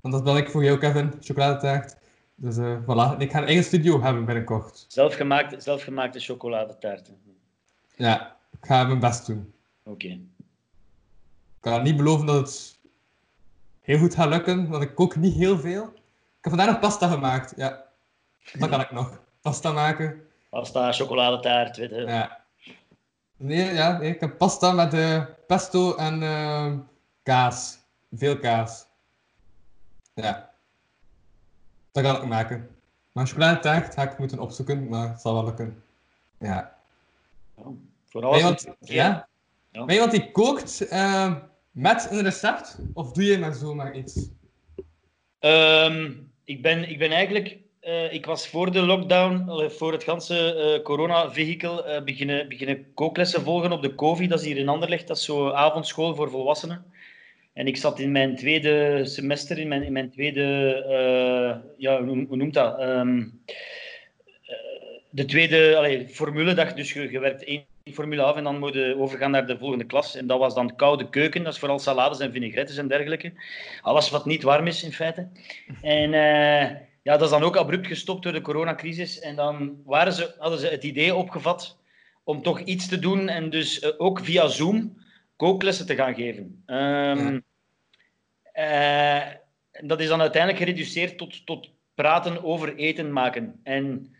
want 0.00 0.14
dat 0.14 0.24
ben 0.24 0.36
ik 0.36 0.50
voor 0.50 0.64
jou, 0.64 0.78
Kevin, 0.78 1.12
chocoladetaart. 1.20 1.96
Dus 2.34 2.56
voilà, 2.56 3.18
ik 3.18 3.30
ga 3.30 3.38
een 3.38 3.46
eigen 3.46 3.64
studio 3.64 4.02
hebben 4.02 4.24
binnenkort. 4.24 4.84
Zelfgemaakte, 4.88 5.60
zelfgemaakte 5.60 6.20
chocoladetaarten. 6.20 7.16
Ja, 7.96 8.36
ik 8.50 8.66
ga 8.66 8.84
mijn 8.84 9.00
best 9.00 9.26
doen. 9.26 9.52
Oké. 9.82 10.06
Ik 10.06 11.60
kan 11.60 11.82
niet 11.82 11.96
beloven 11.96 12.26
dat 12.26 12.36
het 12.36 12.78
heel 13.80 13.98
goed 13.98 14.14
gaat 14.14 14.28
lukken, 14.28 14.68
want 14.68 14.82
ik 14.82 14.94
kook 14.94 15.16
niet 15.16 15.34
heel 15.34 15.58
veel. 15.58 15.92
Ik 16.42 16.50
heb 16.50 16.58
vandaag 16.58 16.72
nog 16.74 16.90
pasta 16.90 17.08
gemaakt, 17.08 17.52
ja. 17.56 17.84
Dat 18.52 18.68
kan 18.68 18.80
ik 18.80 18.90
nog. 18.90 19.20
Pasta 19.40 19.72
maken. 19.72 20.26
Pasta, 20.50 20.92
chocoladetaart, 20.92 21.76
weet 21.76 21.90
je. 21.90 21.96
Ja. 21.96 22.44
Nee, 23.36 23.74
ja, 23.74 23.98
nee, 23.98 24.14
ik 24.14 24.20
heb 24.20 24.38
pasta 24.38 24.72
met 24.72 24.94
eh, 24.94 25.24
pesto 25.46 25.94
en 25.94 26.22
eh, 26.22 26.72
kaas. 27.22 27.78
Veel 28.12 28.38
kaas. 28.38 28.86
Ja. 30.14 30.50
Dat 31.92 32.02
kan 32.02 32.16
ik 32.16 32.24
maken. 32.24 32.76
Maar 33.12 33.26
chocoladetaart 33.26 33.94
ga 33.94 34.02
ik 34.02 34.18
moeten 34.18 34.38
opzoeken, 34.38 34.88
maar 34.88 35.08
het 35.08 35.20
zal 35.20 35.34
wel 35.34 35.44
lukken. 35.44 35.82
Ja. 36.38 36.76
Vooral 38.04 38.30
Ben 38.30 38.38
je 38.38 38.44
iemand, 38.44 38.66
ja? 38.80 39.28
Ja. 39.70 39.84
Ben 39.84 39.84
je 39.86 39.92
iemand 39.92 40.10
die 40.10 40.30
kookt 40.30 40.88
eh, 40.88 41.34
met 41.70 42.08
een 42.10 42.22
recept? 42.22 42.78
Of 42.92 43.12
doe 43.12 43.24
je 43.24 43.38
maar 43.38 43.54
zomaar 43.54 43.94
iets? 43.94 44.28
Ehm, 45.38 46.12
ik, 46.44 46.62
ben, 46.62 46.88
ik 46.90 46.98
ben 46.98 47.10
eigenlijk... 47.10 47.56
eh, 47.80 48.12
ik 48.12 48.26
was 48.26 48.48
voor 48.48 48.72
de 48.72 48.80
lockdown, 48.82 49.48
eh, 49.48 49.68
voor 49.68 49.92
het 49.92 50.04
ganse 50.04 50.54
eh 50.54 50.82
corona-vehikel, 50.82 51.86
eh, 51.86 52.02
beginnen, 52.02 52.48
beginnen 52.48 52.86
kooklessen 52.94 53.42
volgen 53.42 53.72
op 53.72 53.82
de 53.82 53.94
COVID. 53.94 54.30
Dat 54.30 54.40
is 54.40 54.46
hier 54.46 54.56
in 54.56 54.68
Anderlecht. 54.68 55.08
Dat 55.08 55.16
is 55.16 55.24
zo 55.24 55.50
avondschool 55.50 56.14
voor 56.14 56.30
volwassenen. 56.30 56.84
En 57.52 57.66
ik 57.66 57.76
zat 57.76 57.98
in 57.98 58.12
mijn 58.12 58.36
tweede 58.36 59.04
semester, 59.04 59.58
in 59.58 59.68
mijn, 59.68 59.82
in 59.82 59.92
mijn 59.92 60.10
tweede... 60.10 60.44
ja, 61.78 62.04
hoe, 62.04 62.36
noemt 62.36 62.54
dat? 62.54 62.78
Ehm, 62.78 63.18
eh, 64.46 64.56
de 65.10 65.24
tweede 65.24 65.76
allee, 65.76 66.08
formuledag. 66.08 66.74
Dus 66.74 66.92
je, 66.92 67.10
je 67.10 67.20
één 67.20 67.64
formule 67.90 68.22
af 68.22 68.36
en 68.36 68.44
dan 68.44 68.58
moet 68.58 68.74
je 68.74 68.96
overgaan 68.98 69.30
naar 69.30 69.46
de 69.46 69.58
volgende 69.58 69.84
klas. 69.84 70.16
En 70.16 70.26
dat 70.26 70.38
was 70.38 70.54
dan 70.54 70.76
koude 70.76 71.08
keuken. 71.08 71.42
Dat 71.42 71.52
is 71.52 71.58
vooral 71.58 71.78
salades 71.78 72.18
en 72.18 72.32
vinaigrettes 72.32 72.76
en 72.76 72.88
dergelijke. 72.88 73.32
Alles 73.82 74.10
wat 74.10 74.24
niet 74.24 74.42
warm 74.42 74.66
is, 74.66 74.82
in 74.82 74.92
feite. 74.92 75.28
En 75.82 76.14
eh, 76.14 76.70
ja, 77.02 77.12
dat 77.16 77.22
is 77.22 77.30
dan 77.30 77.42
ook 77.42 77.56
abrupt 77.56 77.86
gestopt 77.86 78.22
door 78.22 78.32
de 78.32 78.40
coronacrisis. 78.40 79.20
En 79.20 79.36
dan 79.36 79.82
waren 79.84 80.12
ze, 80.12 80.34
hadden 80.38 80.58
ze 80.58 80.66
het 80.66 80.84
idee 80.84 81.14
opgevat 81.14 81.78
om 82.24 82.42
toch 82.42 82.60
iets 82.60 82.88
te 82.88 82.98
doen. 82.98 83.28
En 83.28 83.50
dus 83.50 83.80
eh, 83.80 83.90
ook 83.96 84.20
via 84.20 84.46
Zoom 84.46 84.96
kooklessen 85.36 85.86
te 85.86 85.94
gaan 85.94 86.14
geven. 86.14 86.62
Ehm, 86.66 87.40
eh, 88.52 89.26
dat 89.80 90.00
is 90.00 90.08
dan 90.08 90.20
uiteindelijk 90.20 90.62
gereduceerd 90.62 91.18
tot, 91.18 91.46
tot 91.46 91.70
praten 91.94 92.44
over 92.44 92.76
eten 92.76 93.12
maken. 93.12 93.60
En 93.62 94.14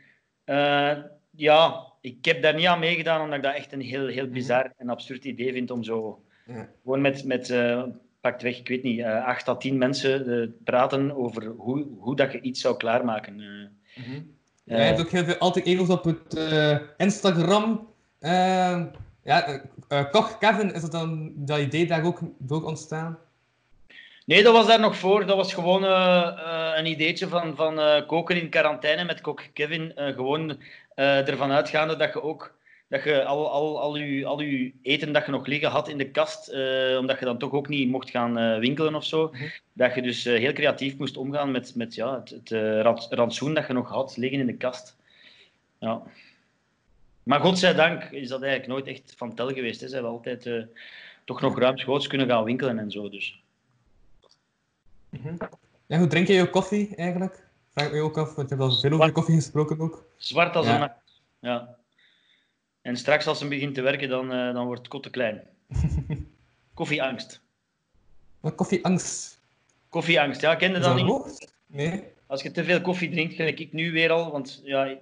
ja, 1.30 1.91
ik 2.02 2.24
heb 2.24 2.42
daar 2.42 2.54
niet 2.54 2.66
aan 2.66 2.78
meegedaan, 2.78 3.20
omdat 3.20 3.36
ik 3.36 3.42
dat 3.44 3.54
echt 3.54 3.72
een 3.72 3.80
heel, 3.80 4.06
heel 4.06 4.26
bizar 4.26 4.72
en 4.76 4.88
absurd 4.88 5.24
idee 5.24 5.52
vind 5.52 5.70
om 5.70 5.82
zo 5.82 6.22
Ja. 6.46 6.68
gewoon 6.82 7.00
met, 7.00 7.24
met 7.24 7.50
eh, 7.50 7.82
pakt 8.20 8.42
weg, 8.42 8.58
ik 8.58 8.68
weet 8.68 8.82
niet, 8.82 9.00
eh, 9.00 9.24
acht 9.24 9.48
à 9.48 9.56
tien 9.56 9.78
mensen 9.78 10.40
eh, 10.42 10.48
praten 10.64 11.16
over 11.16 11.46
hoe, 11.46 11.86
hoe 11.98 12.16
dat 12.16 12.32
je 12.32 12.40
iets 12.40 12.60
zou 12.60 12.76
klaarmaken. 12.76 13.38
Ja, 14.64 14.76
je 14.76 14.82
hebt 14.82 15.00
ook 15.00 15.10
heel 15.10 15.24
veel 15.24 15.38
altijd 15.38 15.64
egels 15.64 15.88
op 15.88 16.04
het 16.04 16.34
Instagram. 16.96 17.88
Ja, 19.24 19.62
Koch 20.10 20.38
Kevin, 20.38 20.74
is 20.74 20.80
dat 20.80 20.92
dan 20.92 21.32
dat 21.36 21.58
idee 21.58 21.86
daar 21.86 22.04
ook 22.04 22.20
door 22.38 22.64
ontstaan? 22.64 23.18
Nee, 24.26 24.42
dat 24.42 24.52
was 24.52 24.66
daar 24.66 24.80
nog 24.80 24.96
voor. 24.96 25.26
Dat 25.26 25.36
was 25.36 25.54
gewoon 25.54 25.82
een 26.76 26.86
ideetje 26.86 27.28
van, 27.28 27.56
van 27.56 28.06
koken 28.06 28.40
in 28.40 28.48
quarantaine 28.48 29.04
met 29.04 29.20
kok 29.20 29.42
Kevin. 29.52 29.92
Gewoon 29.96 30.58
eh, 30.94 31.28
ervan 31.28 31.50
uitgaande 31.50 31.96
dat 31.96 32.12
je 32.12 32.22
ook 32.22 32.60
dat 32.88 33.04
je 33.04 33.24
al, 33.24 33.50
al, 33.50 33.80
al, 33.80 33.96
je, 33.96 34.26
al 34.26 34.40
je 34.40 34.72
eten 34.82 35.12
dat 35.12 35.24
je 35.24 35.30
nog 35.30 35.46
liggen 35.46 35.70
had 35.70 35.88
in 35.88 35.98
de 35.98 36.10
kast, 36.10 36.48
eh, 36.48 36.96
omdat 36.98 37.18
je 37.18 37.24
dan 37.24 37.38
toch 37.38 37.52
ook 37.52 37.68
niet 37.68 37.88
mocht 37.88 38.10
gaan 38.10 38.38
eh, 38.38 38.58
winkelen 38.58 38.94
of 38.94 39.04
zo, 39.04 39.30
Mhm. 39.32 39.44
dat 39.72 39.94
je 39.94 40.02
dus 40.02 40.24
heel 40.24 40.52
creatief 40.52 40.98
moest 40.98 41.16
omgaan 41.16 41.50
met, 41.50 41.74
met 41.74 41.94
ja, 41.94 42.22
het, 42.24 42.50
het 42.50 43.12
rantsoen 43.12 43.54
dat 43.54 43.66
je 43.66 43.72
nog 43.72 43.88
had 43.88 44.16
liggen 44.16 44.40
in 44.40 44.46
de 44.46 44.56
kast. 44.56 44.96
Ja. 45.78 46.02
Maar 47.22 47.40
godzijdank 47.40 48.04
is 48.04 48.28
dat 48.28 48.42
eigenlijk 48.42 48.72
nooit 48.72 48.86
echt 48.86 49.14
van 49.16 49.34
tel 49.34 49.48
geweest. 49.48 49.80
Hè. 49.80 49.88
Ze 49.88 49.94
hebben 49.94 50.12
altijd 50.12 50.50
toch 51.24 51.40
nog 51.40 51.58
ruimschoots 51.58 52.06
kunnen 52.06 52.28
gaan 52.28 52.44
winkelen 52.44 52.78
en 52.78 52.90
zo. 52.90 53.08
Dus. 53.08 53.42
Ja, 55.86 55.98
hoe 55.98 56.06
drink 56.06 56.26
je 56.26 56.32
je 56.32 56.50
koffie 56.50 56.96
eigenlijk? 56.96 57.41
Vraag 57.74 57.86
ik 57.86 57.92
me 57.92 58.00
ook 58.00 58.18
af, 58.18 58.34
want 58.34 58.48
je 58.48 58.54
hebt 58.54 58.68
al 58.70 58.78
veel 58.80 58.92
over 58.92 59.12
koffie 59.12 59.34
gesproken 59.34 59.80
ook. 59.80 60.04
Zwart 60.16 60.56
als 60.56 60.66
Ja. 60.66 60.74
een 60.74 60.80
nacht. 60.80 61.20
Ja. 61.38 61.76
En 62.82 62.96
straks 62.96 63.26
als 63.26 63.38
ze 63.38 63.48
begint 63.48 63.74
te 63.74 63.80
werken, 63.82 64.08
dan, 64.08 64.32
eh, 64.32 64.52
dan 64.52 64.64
wordt 64.64 64.80
het 64.80 64.88
kot 64.90 65.02
te 65.02 65.10
klein. 65.10 65.42
Koffieangst. 66.74 67.40
Wat 68.40 68.54
koffieangst? 68.54 69.40
Koffieangst, 69.88 70.40
ja, 70.40 70.54
ken 70.54 70.68
je 70.72 70.78
dat 70.78 70.96
dat 70.96 71.04
niet? 71.26 71.52
Nee. 71.66 72.04
Als 72.26 72.42
je 72.42 72.50
te 72.50 72.64
veel 72.64 72.80
koffie 72.80 73.10
drinkt, 73.10 73.34
gelijk 73.34 73.58
ik 73.60 73.72
nu 73.72 73.92
weer 73.92 74.10
al, 74.10 74.30
want 74.30 74.60
ja, 74.64 74.84
ik, 74.84 74.98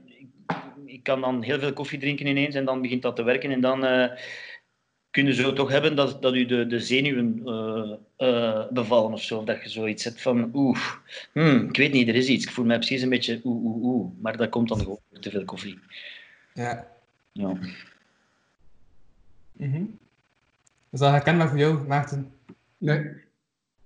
ik 0.84 1.02
kan 1.02 1.20
dan 1.20 1.42
heel 1.42 1.58
veel 1.58 1.72
koffie 1.72 1.98
drinken 1.98 2.26
ineens 2.26 2.54
en 2.54 2.64
dan 2.64 2.82
begint 2.82 3.02
dat 3.02 3.16
te 3.16 3.22
werken 3.22 3.50
en 3.50 3.60
dan 3.60 3.84
eh 3.84 4.10
kun 5.10 5.26
je 5.26 5.34
zo 5.34 5.52
toch 5.52 5.68
hebben 5.68 5.96
dat, 5.96 6.22
dat 6.22 6.34
u 6.34 6.46
de, 6.46 6.66
de 6.66 6.80
zenuwen 6.80 7.42
eh, 7.44 7.92
eh, 8.16 8.70
bevallen 8.70 9.12
of 9.12 9.22
zo. 9.22 9.38
Of 9.38 9.44
dat 9.44 9.62
je 9.62 9.68
zoiets 9.68 10.04
hebt 10.04 10.22
van, 10.22 10.50
oeh, 10.54 10.78
hmm, 11.32 11.68
ik 11.68 11.76
weet 11.76 11.92
niet, 11.92 12.08
er 12.08 12.14
is 12.14 12.28
iets. 12.28 12.44
Ik 12.44 12.50
voel 12.50 12.64
mij 12.64 12.76
precies 12.78 13.02
een 13.02 13.08
beetje 13.08 13.40
oeh, 13.44 13.64
oeh, 13.64 13.82
oeh. 13.84 14.10
Maar 14.20 14.36
dat 14.36 14.48
komt 14.48 14.68
dan 14.68 14.78
gewoon 14.78 14.98
door 15.10 15.20
te 15.20 15.30
veel 15.30 15.44
koffie. 15.44 15.78
Ja. 16.54 16.86
Ja. 17.32 17.58
Mhm. 19.52 19.82
Is 20.90 20.98
dat 20.98 21.10
herkenbaar 21.10 21.48
voor 21.48 21.58
jou, 21.58 21.86
Maarten? 21.86 22.32
Nee, 22.78 23.28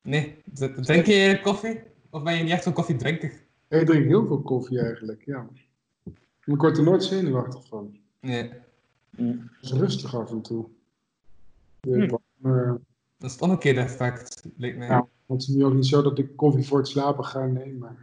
Nee. 0.04 0.36
Drink 0.80 1.06
je 1.06 1.40
koffie? 1.42 1.80
Of 2.10 2.22
ben 2.22 2.36
je 2.36 2.42
niet 2.42 2.52
echt 2.52 2.62
zo'n 2.62 2.72
koffiedrinker? 2.72 3.32
ik 3.68 3.86
drink 3.86 4.04
heel 4.04 4.26
veel 4.26 4.40
koffie 4.40 4.80
eigenlijk, 4.80 5.22
ja. 5.24 5.46
Maar 6.44 6.54
ik 6.56 6.60
word 6.60 6.78
er 6.78 6.84
nooit 6.84 7.04
zenuwachtig 7.04 7.66
van. 7.66 7.96
Nee. 8.20 8.50
Hm. 9.16 9.26
Het 9.26 9.38
is 9.60 9.72
rustig 9.72 10.16
af 10.16 10.30
en 10.30 10.42
toe. 10.42 10.66
Hm. 11.84 12.14
Maar 12.36 12.66
Dat 13.18 13.28
is 13.30 13.32
het 13.32 13.42
omgekeerde 13.42 13.80
effect, 13.80 14.48
lijkt 14.56 14.76
mij. 14.78 14.86
Ja. 14.88 15.06
het 15.26 15.40
is 15.42 15.48
nu 15.48 15.64
ook 15.64 15.74
niet 15.74 15.86
zo 15.86 16.02
dat 16.02 16.18
ik 16.18 16.36
koffie 16.36 16.66
voor 16.66 16.78
het 16.78 16.88
slapen 16.88 17.24
ga 17.24 17.46
nemen. 17.46 17.96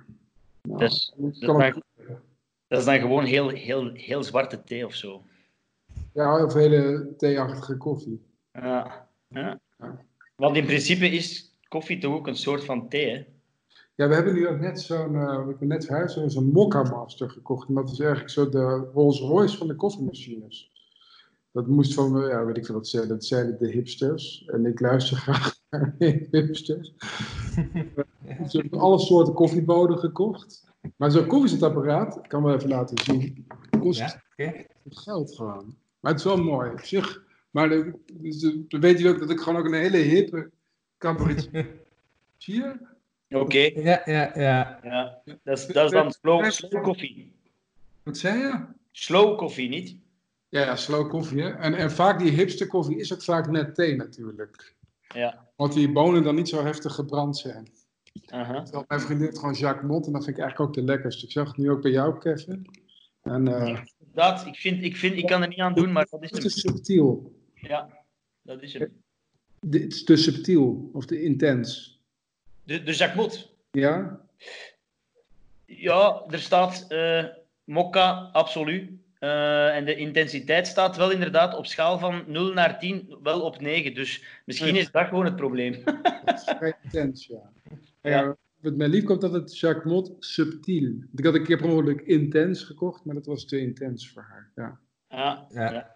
Nou, 0.61 0.79
Dus- 0.79 1.13
dat 1.17 1.37
kan 1.39 1.57
maakt- 1.57 1.75
ook- 1.75 2.19
Dat 2.67 2.79
is 2.79 2.85
dan 2.85 2.99
gewoon 2.99 3.23
heel, 3.23 3.49
heel, 3.49 3.89
heel 3.93 4.23
zwarte 4.23 4.63
thee 4.63 4.85
of 4.85 4.93
zo. 4.93 5.21
ja, 6.13 6.43
of 6.45 6.53
hele 6.53 7.13
theeachtige 7.17 7.77
koffie. 7.77 8.21
Ja. 8.51 9.07
ja. 9.27 9.59
Ja. 9.77 10.05
Want 10.35 10.55
in 10.55 10.65
principe 10.65 11.09
is 11.09 11.55
koffie 11.67 11.97
toch 11.97 12.13
ook 12.13 12.27
een 12.27 12.35
soort 12.35 12.63
van 12.65 12.89
thee, 12.89 13.09
hè? 13.09 13.25
Ja, 13.95 14.07
we 14.07 14.13
hebben 14.15 14.33
nu 14.33 14.47
ook 14.47 14.59
net 14.59 14.81
zo'n, 14.81 15.15
eh 15.15 15.47
ik 15.49 15.59
ben 15.59 15.67
net 15.67 15.85
verhuisd, 15.85 16.15
we 16.15 16.29
zo'n 16.29 16.51
Mokka 16.51 16.83
Master 16.83 17.29
gekocht. 17.29 17.67
En 17.67 17.73
dat 17.75 17.91
is 17.91 17.99
eigenlijk 17.99 18.29
zo 18.31 18.49
de 18.49 18.89
Rolls 18.93 19.19
Royce 19.19 19.57
van 19.57 19.67
de 19.67 19.75
koffiemachines. 19.75 20.70
Dat 21.51 21.67
moest 21.67 21.93
van, 21.93 22.27
ja, 22.27 22.45
weet 22.45 22.57
ik 22.57 22.65
veel 22.65 22.75
wat 22.75 22.87
ze 22.87 23.07
dat 23.07 23.25
zeiden 23.25 23.57
de 23.59 23.71
hipsters. 23.71 24.45
En 24.45 24.65
ik 24.65 24.79
luister 24.79 25.17
graag 25.27 25.59
naar 25.69 25.95
de 25.97 26.27
hipsters. 26.31 26.93
Dus 28.39 28.53
ik 28.53 28.63
heb 28.63 28.73
alle 28.73 28.99
soorten 28.99 29.33
koffieboden 29.33 29.97
gekocht. 29.97 30.69
Maar 30.95 31.11
zo'n 31.11 31.27
koffiezetapparaat, 31.27 32.17
ik 32.17 32.29
kan 32.29 32.43
wel 32.43 32.55
even 32.55 32.69
laten 32.69 32.97
zien, 33.03 33.47
kost 33.79 33.99
Ja, 34.35 34.65
geld 34.89 35.35
gewoon. 35.35 35.75
Maar 35.99 36.11
het 36.11 36.19
is 36.19 36.25
wel 36.25 36.37
mooi 36.37 36.71
op 36.71 36.79
zich. 36.79 37.23
Maar 37.51 37.69
de, 37.69 37.93
dus 38.13 38.39
dan 38.67 38.79
weet 38.79 38.99
je 38.99 39.09
ook 39.09 39.19
dat 39.19 39.29
ik 39.29 39.39
gewoon 39.39 39.59
ook 39.59 39.65
een 39.65 39.79
hele 39.79 39.97
hippe 39.97 40.49
cabaretier. 40.97 41.79
Zie 42.37 42.55
je? 42.55 42.75
Oké. 43.29 43.57
Ja, 43.57 44.01
ja, 44.05 44.31
ja. 44.33 44.79
Ja. 44.83 45.21
Dat, 45.43 45.57
is, 45.57 45.65
dat 45.67 45.85
is 45.85 45.91
dan 45.91 46.11
slow, 46.11 46.51
slow 46.51 46.83
koffie. 46.83 47.33
Wat 48.03 48.17
zei 48.17 48.39
je? 48.39 48.65
Slow 48.91 49.37
koffie, 49.37 49.69
niet? 49.69 49.95
Ja, 50.51 50.61
ja, 50.61 50.75
slow 50.75 51.09
koffie. 51.09 51.43
En, 51.43 51.73
en 51.73 51.91
vaak 51.91 52.19
die 52.19 52.31
hipster 52.31 52.67
koffie 52.67 52.97
is 52.99 53.13
ook 53.13 53.21
vaak 53.23 53.49
net 53.51 53.75
thee 53.75 53.95
natuurlijk. 53.95 54.75
Ja. 55.13 55.47
Want 55.55 55.73
die 55.73 55.91
bonen 55.91 56.23
dan 56.23 56.35
niet 56.35 56.49
zo 56.49 56.63
heftig 56.63 56.93
gebrand 56.93 57.37
zijn. 57.37 57.67
Aha. 58.25 58.63
Terwijl 58.63 58.85
mijn 58.87 58.99
vriendin 59.01 59.25
heeft 59.25 59.39
gewoon 59.39 59.53
Jacques 59.53 59.89
Mot 59.89 60.05
en 60.05 60.11
dat 60.11 60.23
vind 60.23 60.37
ik 60.37 60.41
eigenlijk 60.43 60.69
ook 60.69 60.75
de 60.85 60.91
lekkerste. 60.91 61.25
Ik 61.25 61.31
zag 61.31 61.47
het 61.47 61.57
nu 61.57 61.69
ook 61.71 61.81
bij 61.81 61.91
jou, 61.91 62.17
Kevin. 62.19 62.65
En 63.21 63.47
eh, 63.47 63.79
Dat, 64.13 64.45
ik, 64.45 64.55
vind, 64.55 64.83
ik, 64.83 64.95
vind, 64.97 65.17
ik 65.17 65.25
kan 65.25 65.41
er 65.41 65.47
niet 65.47 65.59
aan 65.59 65.73
doen, 65.73 65.91
maar 65.91 66.07
dat 66.09 66.23
is 66.23 66.29
het 66.31 66.43
is 66.45 66.59
subtiel. 66.59 67.33
Ja, 67.55 67.97
dat 68.41 68.61
is 68.61 68.73
hem. 68.73 69.01
De- 69.59 69.79
Het 69.79 69.93
is 69.93 70.03
te 70.03 70.15
subtiel 70.15 70.89
of 70.93 71.05
te 71.05 71.21
intens. 71.23 71.99
De, 72.63 72.83
de 72.83 72.93
Jacques 72.93 73.15
Mot. 73.25 73.53
Ja? 73.71 74.21
Ja, 75.65 76.23
er 76.29 76.39
staat 76.39 76.85
eh 76.87 77.25
mokka, 77.63 78.11
absoluut. 78.31 78.91
Eh, 79.21 79.75
en 79.75 79.85
de 79.85 79.95
intensiteit 79.95 80.67
staat 80.67 80.97
wel 80.97 81.11
inderdaad 81.11 81.57
op 81.57 81.65
schaal 81.65 81.99
van 81.99 82.23
0 82.27 82.53
naar 82.53 82.79
10 82.79 83.17
wel 83.23 83.41
op 83.41 83.59
9. 83.59 83.93
Dus 83.93 84.23
misschien 84.45 84.75
is 84.75 84.91
dat 84.91 85.07
gewoon 85.07 85.25
het 85.25 85.35
probleem. 85.35 85.75
Het 86.25 86.39
is 86.39 86.53
vrij 86.57 86.73
intens, 86.83 87.25
ja. 87.25 87.51
Ja. 88.01 88.09
ja. 88.09 88.37
Wat 88.61 88.75
mij 88.75 88.87
lief 88.87 89.03
komt 89.03 89.21
dat 89.21 89.33
het 89.33 89.59
Jacques 89.59 89.93
Mot 89.93 90.15
subtiel. 90.19 90.93
Ik 91.15 91.25
had 91.25 91.33
een 91.33 91.43
keer 91.43 91.57
per 91.57 91.69
ongeluk 91.69 92.01
intens 92.01 92.63
gekocht, 92.63 93.05
maar 93.05 93.15
dat 93.15 93.25
was 93.25 93.45
te 93.45 93.59
intens 93.59 94.09
voor 94.09 94.21
haar. 94.21 94.51
Ja. 94.55 94.79
Ja, 95.09 95.47
Ja. 95.49 95.71
ja. 95.71 95.95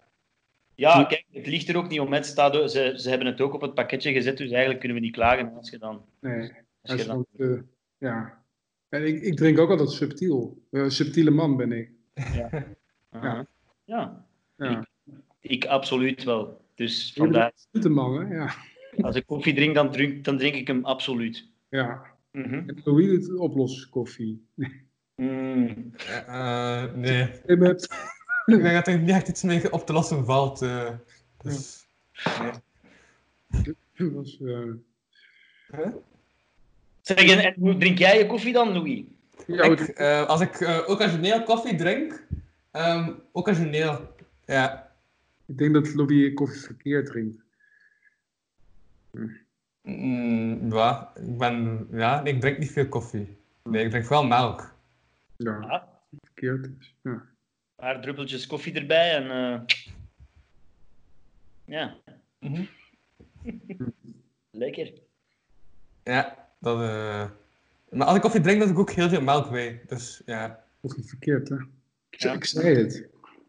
ja 0.74 1.04
kijk, 1.04 1.24
het 1.30 1.46
ligt 1.46 1.68
er 1.68 1.76
ook 1.76 1.88
niet 1.88 2.00
om. 2.00 2.12
Het 2.12 2.26
staat, 2.26 2.70
ze, 2.70 2.92
ze 2.96 3.08
hebben 3.08 3.26
het 3.26 3.40
ook 3.40 3.54
op 3.54 3.60
het 3.60 3.74
pakketje 3.74 4.12
gezet, 4.12 4.36
dus 4.36 4.50
eigenlijk 4.50 4.78
kunnen 4.78 4.98
we 4.98 5.04
niet 5.04 5.14
klagen 5.14 5.56
als 5.56 5.70
je 5.70 5.78
dan... 5.78 6.04
Nee, 6.20 6.52
Als 6.82 6.92
je 6.92 6.98
is 6.98 7.06
dan 7.06 7.26
ja. 7.98 8.44
En 8.88 9.06
ik, 9.06 9.22
ik 9.22 9.36
drink 9.36 9.58
ook 9.58 9.70
altijd 9.70 9.90
subtiel. 9.90 10.62
Een 10.70 10.90
subtiele 10.90 11.30
man 11.30 11.56
ben 11.56 11.72
ik. 11.72 11.90
Aha. 12.14 12.64
ja, 13.84 14.26
Ja. 14.56 14.86
ik 15.40 15.64
absoluut 15.64 16.24
wel. 16.24 16.60
Dus 16.74 17.12
vandaar, 17.16 17.52
een 17.72 17.92
man, 17.92 18.26
hè? 18.26 18.34
Ja. 18.34 18.54
als 19.00 19.16
ik 19.16 19.26
koffie 19.26 19.54
drink, 19.54 19.74
dan 19.74 19.90
drink, 19.90 20.24
dan 20.24 20.38
drink 20.38 20.54
ik 20.54 20.66
hem 20.66 20.84
absoluut. 20.84 21.48
ja. 21.68 22.14
Mhm. 22.30 22.54
En 22.54 22.80
Louis 22.84 23.26
doet 23.26 23.38
oploskoffie. 23.38 24.46
Mm. 25.14 25.92
Eh, 26.26 26.84
nee. 26.94 27.22
Ik 28.46 28.62
denk 28.62 28.72
dat 28.74 28.86
er 28.86 28.98
niet 28.98 29.10
echt 29.10 29.28
iets 29.28 29.42
mee 29.42 29.72
op 29.72 29.86
te 29.86 29.92
lossen 29.92 30.24
valt. 30.24 30.62
eh. 30.62 30.88
dus, 31.42 31.86
nee. 32.40 34.10
was, 34.12 34.40
eh, 34.40 35.88
Zeg, 37.00 37.18
en, 37.18 37.78
drink 37.78 37.98
jij 37.98 38.18
je 38.18 38.26
koffie 38.26 38.52
dan, 38.52 38.72
Louis? 38.72 39.02
ja, 39.46 39.62
Ik, 39.64 39.80
eh, 39.80 40.26
als 40.26 40.40
ik 40.40 40.60
eh, 40.60 40.78
occasioneel 40.86 41.42
koffie 41.42 41.74
drink, 41.74 42.26
ehm 42.76 43.12
occasioneel, 43.32 44.14
ja. 44.44 44.92
ik 45.46 45.58
denk 45.58 45.74
dat 45.74 45.94
Louis 45.94 46.34
koffie 46.34 46.60
verkeerd 46.60 47.06
drinkt. 47.06 47.44
Mm, 49.82 50.72
ja, 50.72 51.12
ik 51.16 51.38
ben, 51.38 51.88
ja, 51.90 52.24
ik 52.24 52.40
drink 52.40 52.58
niet 52.58 52.70
veel 52.72 52.88
koffie. 52.88 53.36
Nee, 53.62 53.84
ik 53.84 53.90
drink 53.90 54.06
wel 54.08 54.26
melk. 54.26 54.74
Ja, 55.36 55.56
Ah, 55.58 55.82
verkeerd 56.22 56.68
is. 56.80 56.94
Ja. 57.02 57.10
een 57.10 57.22
paar 57.76 58.00
druppeltjes 58.00 58.46
koffie 58.46 58.74
erbij 58.74 59.14
en... 59.16 59.30
eh, 59.30 59.60
Ja, 61.64 61.96
Mhm. 62.38 62.64
lekker. 64.50 64.92
Ja, 66.02 66.48
dat, 66.60 66.80
eh 66.80 67.30
Maar 67.90 68.06
als 68.06 68.16
ik 68.16 68.22
koffie 68.22 68.40
drink, 68.40 68.58
dan 68.58 68.68
doe 68.68 68.76
ik 68.76 68.82
ook 68.90 68.96
heel 68.96 69.08
veel 69.08 69.20
melk 69.22 69.50
bij. 69.50 69.82
Dus 69.86 70.22
ja. 70.26 70.64
Koffie 70.80 71.04
verkeerd, 71.04 71.48
hè? 71.48 71.56
Ik, 72.16 72.22
Ja. 72.22 72.32
ik 72.32 72.44
zei 72.44 72.74
het. 72.74 73.08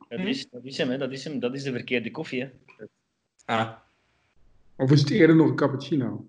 Dat 0.10 0.20
is, 0.20 0.50
dat 0.50 0.64
is 0.64 0.78
hem, 0.78 0.90
hè. 0.90 0.98
Dat 0.98 1.12
is 1.12 1.24
hem. 1.24 1.40
Dat 1.40 1.54
is 1.54 1.64
de 1.64 1.72
verkeerde 1.72 2.12
koffie, 2.12 2.42
hè. 2.42 2.50
Ah. 3.46 3.76
Of 4.76 4.92
is 4.92 5.00
het 5.00 5.10
eerder 5.10 5.36
nog 5.36 5.50
een 5.50 5.56
cappuccino? 5.56 6.28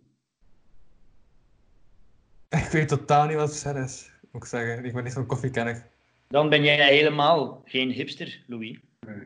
Ik 2.64 2.68
weet 2.72 2.88
totaal 2.88 3.26
niet 3.26 3.36
wat 3.36 3.62
het 3.62 3.76
is, 3.76 4.10
moet 4.30 4.42
ik 4.42 4.48
zeggen. 4.48 4.84
Ik 4.84 4.92
ben 4.94 5.04
niet 5.04 5.12
zo'n 5.12 5.26
koffiekenner. 5.26 5.86
Dan 6.28 6.48
ben 6.48 6.64
jij 6.64 6.88
helemaal 6.96 7.62
geen 7.64 7.90
hipster, 7.90 8.44
Louis. 8.46 8.78
Nee. 9.06 9.22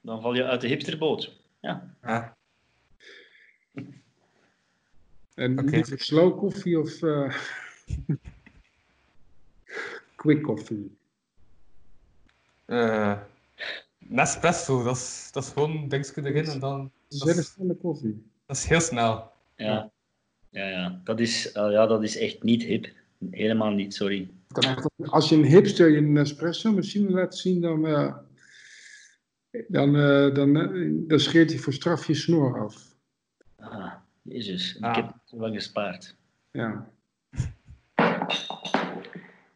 Dan 0.00 0.20
val 0.22 0.34
je 0.34 0.44
uit 0.44 0.60
de 0.60 0.66
hipsterboot. 0.68 1.40
Ja. 1.60 1.96
Ah. 2.00 2.28
En 5.34 5.58
Oké. 5.58 5.70
liever 5.70 5.98
slow 6.00 6.38
koffie 6.38 6.80
of 6.80 7.02
eh, 7.02 7.36
quick 10.16 10.42
koffie? 10.42 10.96
Eh, 12.72 13.18
Nespresso, 13.98 14.82
dat 14.82 14.96
is, 14.96 15.28
dat 15.32 15.42
is 15.44 15.50
gewoon 15.50 15.70
een 15.70 15.88
dingetje 15.88 16.22
erin 16.24 16.44
en 16.44 16.60
dan... 16.60 16.90
Dat 17.08 17.20
hele 17.22 17.40
is, 17.40 17.52
snelle 17.52 17.74
koffie. 17.74 18.30
dat 18.46 18.56
is 18.56 18.64
heel 18.64 18.80
snel. 18.80 19.30
Ja. 19.56 19.90
Ja, 20.50 20.68
ja. 20.68 21.00
Dat 21.04 21.20
is, 21.20 21.52
eh, 21.52 21.70
ja, 21.70 21.86
dat 21.86 22.02
is 22.02 22.16
echt 22.16 22.42
niet 22.42 22.62
hip. 22.62 22.88
Helemaal 23.30 23.70
niet, 23.70 23.94
sorry. 23.94 24.28
Het 24.48 24.58
kan 24.64 24.70
echt- 24.76 24.88
als 25.10 25.28
je 25.28 25.36
een 25.36 25.44
hipster 25.44 25.88
je 25.90 25.96
een 25.96 26.16
espresso 26.16 26.72
machine 26.72 27.10
laat 27.10 27.36
zien, 27.36 27.60
dan, 27.60 27.86
eh, 27.86 28.14
dan, 29.68 29.96
eh, 29.96 30.34
dan, 30.34 30.52
dan 31.08 31.20
scheert 31.20 31.50
hij 31.50 31.58
voor 31.58 31.72
straf 31.72 32.06
je 32.06 32.14
snor 32.14 32.60
af. 32.60 32.96
Ah, 33.56 33.92
jezus. 34.22 34.76
Ah. 34.80 34.90
Ik 34.90 34.96
heb 34.96 35.14
het 35.24 35.40
lang 35.40 35.54
gespaard. 35.54 36.16
Ja. 36.50 36.91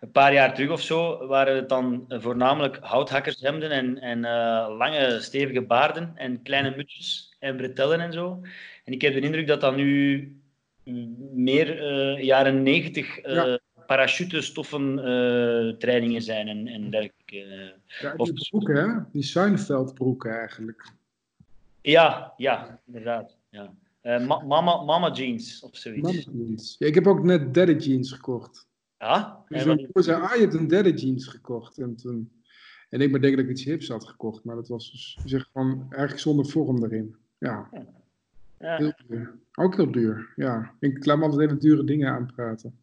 een 0.00 0.10
paar 0.10 0.32
jaar 0.32 0.54
terug 0.54 0.70
of 0.70 0.82
zo, 0.82 1.26
waren 1.26 1.56
het 1.56 1.68
dan 1.68 2.04
voornamelijk 2.08 2.78
houthakkershemden 2.80 3.70
en, 3.70 3.98
en 3.98 4.24
eh, 4.24 4.74
lange 4.78 5.20
stevige 5.20 5.62
baarden 5.62 6.12
en 6.14 6.42
kleine 6.42 6.76
mutsjes. 6.76 7.36
en 7.38 7.56
bretellen 7.56 8.00
en 8.00 8.12
zo. 8.12 8.40
En 8.84 8.92
ik 8.92 9.02
heb 9.02 9.12
de 9.12 9.20
indruk 9.20 9.46
dat 9.46 9.60
dat 9.60 9.76
nu 9.76 10.24
meer 11.32 11.82
eh, 11.82 12.24
jaren 12.24 12.62
negentig 12.62 13.18
eh 13.18 13.34
Ja. 13.34 13.58
Parachutestoffen 13.90 14.98
eh, 14.98 15.76
trainingen 15.76 16.22
zijn 16.22 16.48
en, 16.48 16.66
en 16.66 16.90
dergelijke. 16.90 17.74
Ja, 18.00 18.14
Of- 18.16 18.30
die 18.30 18.48
broeken, 18.50 18.76
hè? 18.76 19.02
Die 19.12 19.22
Seinfeld-broeken 19.22 20.38
eigenlijk. 20.38 20.92
Ja, 21.80 22.32
ja, 22.36 22.80
inderdaad. 22.86 23.36
Ja. 23.48 23.72
Eh, 24.00 24.26
ma- 24.26 24.44
mama, 24.44 24.82
mama 24.82 25.12
jeans 25.12 25.62
of 25.62 25.76
zoiets. 25.76 26.26
Mama 26.26 26.44
jeans. 26.46 26.76
Ja, 26.78 26.86
ik 26.86 26.94
heb 26.94 27.06
ook 27.06 27.22
net 27.22 27.54
daddy 27.54 27.72
jeans 27.72 28.12
gekocht. 28.12 28.66
Ja? 28.98 29.44
Dus 29.48 29.60
En 29.60 29.66
mijn 29.66 29.86
broer 29.90 30.02
zei, 30.04 30.22
ah, 30.22 30.34
je 30.34 30.40
hebt 30.40 30.54
een 30.54 30.68
daddy 30.68 30.90
jeans 30.90 31.26
gekocht. 31.26 31.78
En, 31.78 31.96
toen... 31.96 32.30
en 32.88 33.00
ik 33.00 33.12
ben 33.12 33.20
denk 33.20 33.36
dat 33.36 33.44
ik 33.44 33.50
iets 33.50 33.64
hips 33.64 33.88
had 33.88 34.08
gekocht. 34.08 34.44
Maar 34.44 34.56
dat 34.56 34.68
was 34.68 34.90
dus 34.90 35.18
zeg, 35.24 35.48
gewoon 35.52 35.86
eigenlijk 35.88 36.20
zonder 36.20 36.46
vorm 36.46 36.84
erin. 36.84 37.16
Ja, 37.38 37.68
ja. 38.58 38.76
heel 38.76 38.92
duur. 39.08 39.38
Ook 39.54 39.76
heel 39.76 39.90
duur, 39.90 40.32
ja. 40.36 40.74
Ik 40.80 41.04
laat 41.04 41.18
me 41.18 41.24
altijd 41.24 41.48
hele 41.50 41.60
dure 41.60 41.84
dingen 41.84 42.08
aanpraten. 42.08 42.78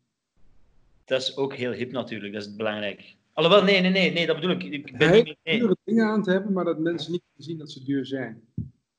Dat 1.08 1.22
is 1.22 1.38
ook 1.38 1.54
heel 1.56 1.72
hip 1.72 1.92
natuurlijk, 1.92 2.34
dat 2.34 2.42
is 2.42 2.56
belangrijk. 2.56 3.16
Alhoewel, 3.34 3.64
nee, 3.64 3.82
nee, 3.82 3.92
nee, 3.92 4.12
nee 4.12 4.26
dat 4.26 4.36
bedoel 4.36 4.52
ik. 4.52 4.64
Ik 4.64 4.98
ben 4.98 5.10
Hele 5.10 5.24
niet 5.24 5.38
dure 5.60 5.78
dingen 5.84 6.06
aan 6.08 6.24
te 6.24 6.32
hebben, 6.32 6.54
maar 6.54 6.66
dat 6.66 6.80
mensen 6.80 7.12
niet 7.12 7.22
zien 7.38 7.58
dat 7.58 7.72
ze 7.72 7.84
duur 7.84 8.06
zijn. 8.06 8.42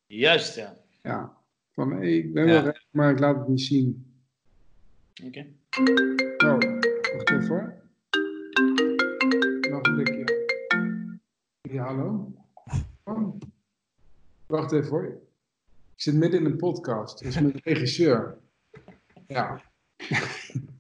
Juist, 0.07 0.55
ja. 0.55 0.77
Ja, 1.03 1.37
van 1.73 2.03
ik 2.03 2.33
ben 2.33 2.47
Ja. 2.47 2.53
wel 2.53 2.63
rijk, 2.63 2.85
maar 2.91 3.11
ik 3.11 3.19
laat 3.19 3.37
het 3.39 3.49
niet 3.49 3.61
zien. 3.61 4.13
Oké. 5.25 5.47
Oh, 6.45 6.59
wacht 7.17 7.31
even 7.31 7.49
hoor. 7.49 7.83
Nog 9.71 9.83
een 9.83 9.95
blikje. 9.95 10.47
Ja, 11.61 11.85
hallo? 11.85 12.33
Oh. 13.05 13.41
Wacht 14.47 14.73
even 14.73 14.89
hoor. 14.89 15.05
Ik 15.95 16.03
zit 16.05 16.15
midden 16.15 16.41
in 16.41 16.47
een 16.47 16.57
podcast. 16.57 17.19
Dat 17.19 17.29
is 17.29 17.41
met 17.41 17.53
de 17.53 17.61
regisseur. 17.63 18.39
Ja. 19.27 19.63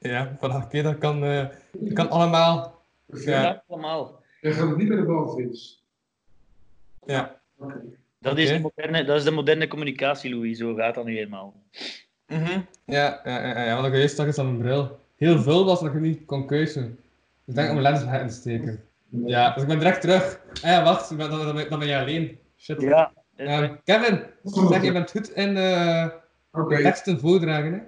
Ja, 0.00 0.36
vanaf 0.38 0.68
keer 0.68 0.82
dat 0.82 0.98
kan, 0.98 1.24
eh, 1.24 1.46
dat 1.72 1.92
kan 1.92 2.10
allemaal. 2.10 2.82
Ja. 3.06 3.42
Ja, 3.42 3.62
allemaal. 3.68 4.22
Je 4.40 4.52
gaat 4.52 4.76
niet 4.76 4.88
bij 4.88 4.96
de 4.96 5.02
balvis. 5.04 5.82
ja. 7.06 7.38
Dat 8.18 8.38
is, 8.38 8.48
de 8.48 8.58
moderne, 8.60 9.04
dat 9.04 9.16
is 9.16 9.24
de 9.24 9.30
moderne 9.30 9.68
communicatie, 9.68 10.30
Louis. 10.34 10.58
Zo 10.58 10.74
gaat 10.74 10.94
dat 10.94 11.04
nu 11.04 11.18
eenmaal. 11.18 11.54
Mhm. 12.26 12.60
Ja, 12.84 13.20
ja, 13.24 13.46
ja, 13.46 13.64
ja, 13.64 13.74
want 13.74 13.86
ik 13.86 13.92
eerst 13.94 14.12
straks 14.12 14.38
aan 14.38 14.44
mijn 14.46 14.58
bril. 14.58 14.98
Heel 15.16 15.38
veel 15.42 15.64
was 15.64 15.80
dat 15.80 15.94
ik 15.94 16.00
niet 16.00 16.24
kon 16.24 16.46
keuzen. 16.46 16.98
Ik 17.44 17.54
denk 17.54 17.68
om 17.70 17.74
mijn 17.82 17.92
lens 17.92 18.20
in 18.20 18.28
te 18.28 18.34
steken. 18.34 18.84
Ja, 19.08 19.52
dus 19.54 19.62
ik 19.62 19.68
ben 19.68 19.78
direct 19.78 20.00
terug. 20.00 20.40
Ah 20.62 20.70
ja, 20.70 20.82
wacht, 20.84 21.08
dan, 21.18 21.30
dan, 21.30 21.44
dan, 21.44 21.54
ben- 21.54 21.70
dan 21.70 21.86
je 21.86 21.98
alleen. 21.98 22.38
Shit. 22.58 22.80
Ja. 22.80 23.12
Ehm, 23.36 23.74
Kevin, 23.84 24.22
zeg, 24.44 24.82
je 24.82 24.92
bent 24.92 25.10
goed 25.10 25.30
in 25.30 25.50
Oké. 26.52 26.82
teksten 26.82 27.20
voordragen, 27.20 27.72
hè? 27.72 27.78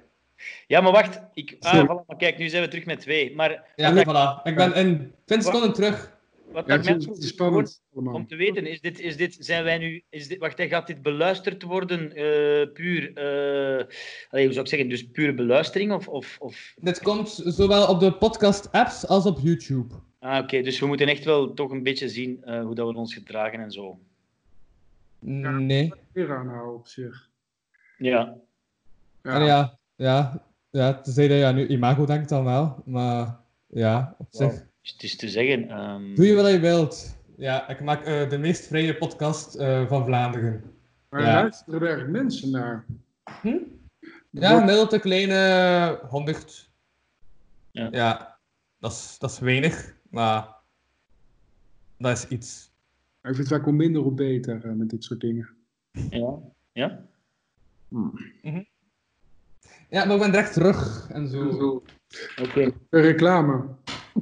Ja, 0.67 0.81
maar 0.81 0.93
wacht. 0.93 1.21
Ik, 1.35 1.57
ah, 1.61 1.83
voilà, 1.85 2.07
maar 2.07 2.17
kijk, 2.17 2.39
nu 2.39 2.49
zijn 2.49 2.63
we 2.63 2.69
terug 2.69 2.85
met 2.85 3.01
twee. 3.01 3.35
Maar 3.35 3.65
Ja, 3.77 3.91
Nee. 3.91 4.05
voilà. 4.05 4.43
Ik 4.43 4.57
ben 4.57 4.75
in 4.75 5.13
20 5.25 5.49
seconden 5.49 5.73
terug. 5.73 6.17
wat 6.53 6.67
Ja, 6.67 6.77
dat 6.77 6.87
het 6.87 7.19
is 7.19 7.29
spannend 7.29 7.83
om 7.93 8.27
te 8.27 8.37
weten, 8.37 8.67
is 8.67 8.81
dit, 8.81 9.01
is 9.01 9.17
dit, 9.17 9.37
zijn 9.39 9.65
wij 9.65 9.79
nu, 9.79 10.03
is 10.11 10.29
dit, 10.29 10.39
wacht, 10.39 10.61
gaat 10.63 10.87
dit 10.87 11.03
beluisterd 11.03 11.63
worden, 11.63 12.13
eh, 12.13 12.73
puur, 12.73 13.13
eh, 13.15 13.87
allee, 14.31 14.45
hoe 14.45 14.53
zou 14.53 14.61
ik 14.61 14.67
zeggen, 14.67 14.89
dus 14.89 15.07
pure 15.07 15.35
beluistering? 15.35 15.93
Of, 15.93 16.09
of, 16.09 16.37
of... 16.41 16.75
Dit 16.77 17.03
komt 17.03 17.43
zowel 17.45 17.87
op 17.87 18.01
de 18.01 18.13
podcast-apps 18.13 19.07
als 19.07 19.27
op 19.27 19.39
YouTube. 19.43 19.95
Ah, 20.19 20.43
oké, 20.43 20.63
dus 20.63 20.81
we 20.81 20.87
moeten 20.87 21.09
echt 21.09 21.25
wel 21.25 21.55
toch 21.55 21.71
een 21.71 21.83
beetje 21.83 22.09
zien 22.09 22.45
eh, 22.45 22.63
hoe 22.63 22.75
dat 22.75 22.91
we 22.91 22.97
ons 22.97 23.15
gedragen 23.15 23.61
en 23.61 23.71
zo. 23.71 23.99
Nee. 25.19 25.93
Aanhouden 26.15 26.75
op 26.75 26.87
zich. 26.87 27.29
Ja. 27.99 28.37
Ja. 29.23 29.45
Ja, 29.45 29.79
ja, 30.03 30.43
ja, 30.71 31.01
tenzij 31.01 31.29
dat 31.29 31.39
ja, 31.39 31.53
nu 31.53 31.67
imago 31.67 32.05
denkt 32.07 32.29
dan 32.29 32.45
wel. 32.45 32.83
Maar 32.85 33.37
ja, 33.67 34.15
op 34.19 34.27
zich. 34.31 34.53
Het 34.83 35.03
is 35.03 35.17
te 35.17 35.29
zeggen. 35.29 35.69
ehm, 35.69 36.15
Doe 36.15 36.27
je 36.27 36.35
wat 36.35 36.51
je 36.51 36.59
wilt. 36.61 37.17
Ja, 37.37 37.69
ik 37.69 37.81
maak 37.81 38.05
eh, 38.05 38.29
de 38.29 38.39
meest 38.39 38.67
vrije 38.67 38.97
podcast 38.97 39.55
eh, 39.55 39.87
van 39.89 40.05
Vlaanderen. 40.05 40.63
Maar 41.09 41.21
Ja. 41.21 41.33
luisteren 41.35 41.83
er 41.89 42.11
mensen 42.11 42.51
naar? 42.51 42.85
Hm? 43.43 43.57
Ja, 44.31 44.59
gemiddeld 44.59 44.93
een 44.93 45.01
kleine 45.01 46.01
100. 46.09 46.71
Ja. 47.71 47.89
Ja, 47.91 48.39
dat 48.79 48.93
is, 48.93 49.17
dat 49.19 49.31
is 49.31 49.39
weinig, 49.39 49.95
maar 50.11 50.49
dat 51.99 52.17
is 52.17 52.29
iets. 52.29 52.71
Ik 53.23 53.35
vind 53.35 53.37
het 53.37 53.49
vaak 53.49 53.65
hoe 53.65 53.73
minder 53.73 54.03
hoe 54.03 54.13
beter 54.13 54.65
eh, 54.65 54.73
met 54.73 54.91
dit 54.91 55.05
soort 55.05 55.21
dingen. 55.21 55.49
Ja. 56.11 56.35
Ja? 56.73 57.01
Ja, 59.93 60.05
maar 60.05 60.15
ik 60.15 60.21
ben 60.21 60.31
direct 60.31 60.53
terug 60.53 61.09
en 61.11 61.29
zo. 61.29 61.83
Oké. 62.43 62.73
Een 62.91 63.01
reclame. 63.01 63.77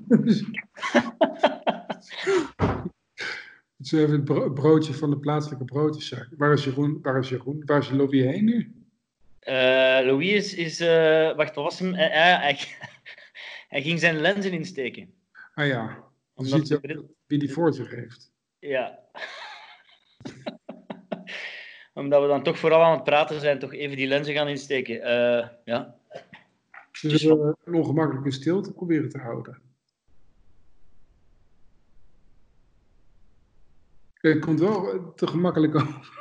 Het 3.76 3.87
is 3.87 3.92
even 3.92 4.12
het 4.12 4.24
bro- 4.24 4.52
broodje 4.52 4.94
van 4.94 5.11
de 5.11 5.18
plaatselijke 5.18 5.64
broodjeszaak. 5.64 6.28
Waar 6.37 6.52
is 6.52 6.64
Jeroen? 6.64 6.98
Waar 7.02 7.18
is 7.18 7.28
Jeroen? 7.28 7.62
Waar 7.64 7.78
is 7.78 7.90
Lobby 7.90 8.20
heen 8.20 8.44
nu? 8.44 8.74
Eh, 9.38 9.54
Louis 10.04 10.30
is... 10.33 10.54
is 10.54 10.80
eh, 10.80 11.37
wacht, 11.37 11.54
wat 11.54 11.64
was 11.64 11.78
hem? 11.78 11.94
Eh, 11.94 12.40
hij, 12.40 12.59
hij 13.74 13.83
ging 13.83 14.00
zijn 14.00 14.20
lenzen 14.20 14.52
insteken. 14.52 15.14
Ah 15.54 15.66
ja, 15.66 16.04
Omdat 16.35 16.66
ziet 16.66 16.83
de 16.83 17.04
wie 17.26 17.38
die 17.38 17.52
voor 17.52 17.74
zich 17.74 17.90
heeft. 17.90 18.33
Ja. 18.59 18.98
Omdat 22.00 22.22
we 22.22 22.28
dan 22.28 22.42
toch 22.42 22.58
vooral 22.58 22.82
aan 22.82 22.92
het 22.92 23.04
praten 23.04 23.40
zijn, 23.40 23.58
toch 23.58 23.72
even 23.72 23.96
die 23.96 24.06
lenzen 24.06 24.34
gaan 24.34 24.48
insteken. 24.48 25.02
Eh, 25.02 25.48
ja. 25.64 25.94
Dus 27.00 27.20
zullen 27.20 27.56
een 27.64 27.74
ongemakkelijke 27.74 28.30
stilte 28.30 28.72
proberen 28.72 29.08
te 29.08 29.18
houden. 29.18 29.60
Het 34.14 34.38
komt 34.38 34.60
wel 34.60 34.92
eh, 34.92 35.08
te 35.14 35.26
gemakkelijk 35.26 35.74
over. 35.74 36.18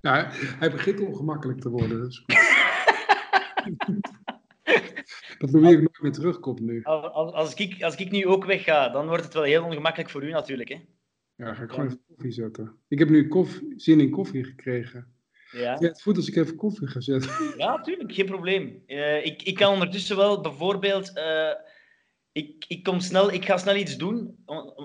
Ja, 0.00 0.28
hij 0.60 0.70
begint 0.70 1.00
ongemakkelijk 1.00 1.60
te 1.60 1.68
worden. 1.68 2.02
Dus. 2.02 2.24
dat 5.38 5.50
Louis 5.50 5.74
ook 5.74 5.80
nooit 5.80 6.02
meer 6.02 6.12
terugkomt 6.12 6.60
nu. 6.60 6.82
Als, 6.82 7.32
als, 7.32 7.54
ik, 7.54 7.82
als 7.82 7.96
ik 7.96 8.10
nu 8.10 8.26
ook 8.26 8.44
wegga, 8.44 8.88
dan 8.88 9.06
wordt 9.06 9.24
het 9.24 9.34
wel 9.34 9.42
heel 9.42 9.64
ongemakkelijk 9.64 10.10
voor 10.10 10.24
u 10.24 10.30
natuurlijk. 10.30 10.68
Hè? 10.68 10.80
Ja, 11.36 11.54
ga 11.54 11.62
ik 11.62 11.70
gewoon 11.70 11.86
even 11.86 12.00
koffie 12.08 12.32
zetten. 12.32 12.76
Ik 12.88 12.98
heb 12.98 13.08
nu 13.08 13.28
koffie, 13.28 13.72
zin 13.76 14.00
in 14.00 14.10
koffie 14.10 14.44
gekregen. 14.44 15.12
Ja. 15.50 15.60
Ja, 15.60 15.88
het 15.88 16.02
voelt 16.02 16.16
als 16.16 16.28
ik 16.28 16.36
even 16.36 16.56
koffie 16.56 16.86
ga 16.86 17.00
zetten. 17.00 17.30
Ja, 17.56 17.80
tuurlijk, 17.80 18.12
geen 18.12 18.26
probleem. 18.26 18.82
Eh, 18.86 19.26
ik, 19.26 19.42
ik 19.42 19.54
kan 19.54 19.72
ondertussen 19.72 20.16
wel 20.16 20.40
bijvoorbeeld. 20.40 21.12
eh, 21.12 21.50
ik, 22.32 22.64
ik, 22.68 22.82
kom 22.82 23.00
snel, 23.00 23.32
ik 23.32 23.44
ga 23.44 23.56
snel 23.56 23.76
iets 23.76 23.96
doen, 23.96 24.36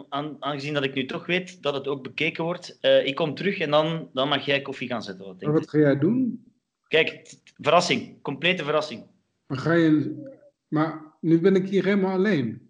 aan, 0.10 0.36
aangezien 0.40 0.74
dat 0.74 0.84
ik 0.84 0.94
nu 0.94 1.06
toch 1.06 1.26
weet 1.26 1.64
dat 1.64 1.74
het 1.74 1.88
ook 1.88 2.04
bekeken 2.04 2.44
wordt. 2.44 2.78
Eh, 2.82 3.06
ik 3.06 3.16
kom 3.16 3.36
terug 3.36 3.58
en 3.60 3.72
dan, 3.72 4.10
dan 4.14 4.28
mag 4.28 4.46
jij 4.46 4.62
koffie 4.62 4.88
gaan 4.88 5.04
zetten. 5.04 5.26
Wat 5.26 5.40
denk 5.40 5.54
wat 5.54 5.70
ga 5.70 5.78
jij 5.78 6.00
doen? 6.00 6.44
Kijk, 6.88 7.34
verrassing, 7.56 8.22
complete 8.22 8.64
verrassing. 8.64 9.06
Maar 9.50 9.58
ga 9.58 9.74
je. 9.74 10.24
Maar 10.68 11.14
nu 11.22 11.40
ben 11.40 11.56
ik 11.56 11.68
hier 11.68 11.84
helemaal 11.84 12.12
alleen. 12.12 12.70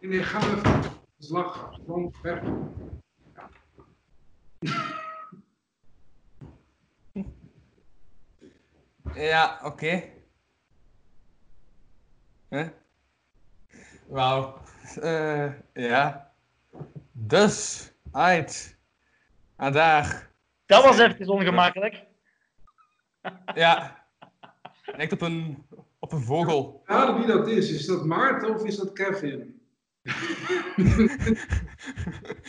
Nee, 0.00 0.10
nee, 0.10 0.22
ga 0.22 0.38
even. 0.38 0.82
Slag, 1.18 1.70
gewoon 1.74 2.12
weg. 2.22 2.42
Ja, 9.14 9.60
oké. 9.64 10.02
Hè? 12.48 12.68
Wauw. 14.08 14.58
Eh, 15.02 15.52
ja. 15.72 16.32
Dus, 17.12 17.90
uit. 18.16 18.78
Vandaag. 19.56 20.30
Dat 20.66 20.84
was 20.84 20.98
even 20.98 21.28
ongemakkelijk. 21.28 22.04
Ja. 23.54 24.04
Lijkt 24.84 25.12
op 25.12 25.20
een, 25.20 25.66
op 25.98 26.12
een 26.12 26.22
vogel. 26.22 26.82
Raden 26.84 27.16
wie 27.16 27.26
dat 27.26 27.48
is. 27.48 27.70
Is 27.70 27.86
dat 27.86 28.04
Maarten 28.04 28.54
of 28.54 28.64
is 28.64 28.76
dat 28.76 28.92
Kevin? 28.92 29.60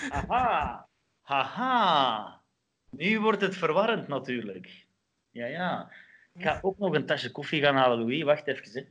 Haha. 0.09 0.87
Haha. 1.21 2.41
Nu 2.89 3.19
wordt 3.19 3.41
het 3.41 3.55
verwarrend 3.55 4.07
natuurlijk. 4.07 4.85
Ja, 5.29 5.45
ja. 5.45 5.91
Ik 6.33 6.41
ga 6.41 6.59
ook 6.61 6.77
nog 6.77 6.93
een 6.93 7.05
tasje 7.05 7.31
koffie 7.31 7.61
gaan 7.61 7.75
halen, 7.75 7.99
Louis. 7.99 8.23
Wacht 8.23 8.47
even. 8.47 8.71
Hè. 8.73 8.83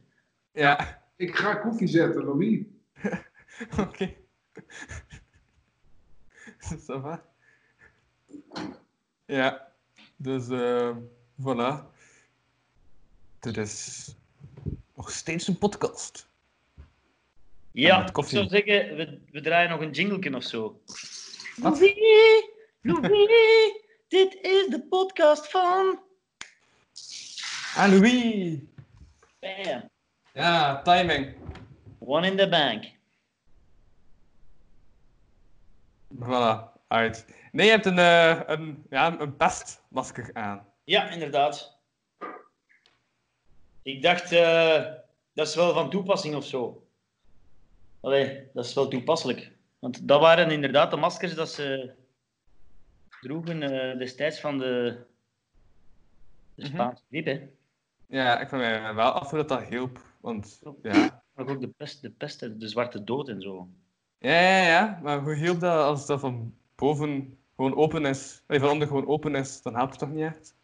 Ja. 0.61 1.03
Ik 1.17 1.37
ga 1.37 1.55
koffie 1.55 1.89
zetten, 1.89 2.25
Louis. 2.25 2.61
Oké. 3.87 4.15
Ça 6.87 6.99
va? 6.99 7.23
Ja, 9.27 9.73
dus 10.17 10.49
eh 10.49 10.97
voilà. 11.43 11.85
Dit 13.41 13.57
is 13.57 14.15
nog 14.95 15.11
steeds 15.11 15.49
een 15.49 15.59
podcast. 15.59 16.29
Ja, 17.73 18.07
ik 18.07 18.25
zou 18.25 18.49
zeggen, 18.49 18.97
we, 18.97 19.21
we 19.31 19.41
draaien 19.41 19.71
nog 19.71 19.81
een 19.81 19.91
jingleken 19.91 20.35
of 20.35 20.43
zo. 20.43 20.81
Wat? 21.57 21.79
Louis, 21.79 22.45
Louis, 22.81 23.83
dit 24.09 24.35
is 24.35 24.67
de 24.69 24.87
podcast 24.89 25.51
van... 25.51 26.01
Ah, 27.77 27.91
Louis! 27.91 28.59
Bam. 29.41 29.91
Ja, 30.33 30.83
timing. 30.83 31.35
One 31.99 32.27
in 32.27 32.37
the 32.37 32.49
bank. 32.49 32.96
Voilà, 36.14 36.73
uit. 36.88 37.27
Nee, 37.53 37.66
je 37.66 37.73
hebt 37.73 37.87
een, 37.87 37.99
eh, 37.99 38.40
een, 38.47 38.85
ja, 38.90 39.21
een 39.21 39.37
pestmasker 39.37 40.31
aan. 40.33 40.66
Ja, 40.85 41.09
inderdaad. 41.11 41.79
Ik 43.83 44.03
dacht, 44.03 44.33
eh, 44.33 44.85
dat 45.33 45.47
is 45.47 45.55
wel 45.55 45.73
van 45.75 45.90
toepassing 45.90 46.35
of 46.35 46.45
zo. 46.45 46.87
Allee, 48.01 48.49
dat 48.53 48.64
is 48.64 48.75
wel 48.75 48.88
toepasselijk. 48.88 49.53
Want 49.79 50.09
dat 50.09 50.21
waren 50.21 50.51
inderdaad 50.51 50.90
de 50.90 50.97
maskers 50.97 51.35
dat 51.35 51.49
ze 51.49 51.95
droegen 53.21 53.62
eh, 53.62 53.99
destijds 53.99 54.40
van 54.40 54.59
de, 54.59 55.05
de 56.55 56.62
Mhm. 56.62 56.73
Spaanse 56.73 57.03
griep. 57.11 57.49
Ja, 58.07 58.40
ik 58.40 58.49
vind 58.49 58.61
mij 58.61 58.95
wel 58.95 59.11
af 59.11 59.31
hoe 59.31 59.38
dat 59.38 59.49
dat 59.49 59.62
hielp. 59.69 60.01
Want 60.21 60.61
ja, 60.83 61.23
Maar 61.35 61.49
ook 61.49 61.61
de 61.61 61.69
pest, 61.69 62.03
de 62.03 62.11
pest, 62.11 62.40
de 62.61 62.69
zwarte 62.69 63.05
dood 63.05 63.29
en 63.29 63.40
zo. 63.40 63.69
Ja, 64.19 64.67
ja. 64.67 65.01
Maar 65.03 65.21
hoe 65.21 65.35
hielp 65.35 65.61
dat 65.61 65.85
als 65.85 66.07
dat 66.07 66.21
van 66.21 66.55
boven 66.77 67.39
gewoon 67.57 67.77
open 67.77 68.05
is? 68.05 68.43
Van 68.49 68.69
onder 68.69 68.89
gewoon 68.89 69.07
open 69.07 69.35
is, 69.35 69.63
dan 69.63 69.75
helpt 69.75 69.91
het 69.91 69.99
toch 69.99 70.13
niet 70.13 70.25
echt? 70.25 70.55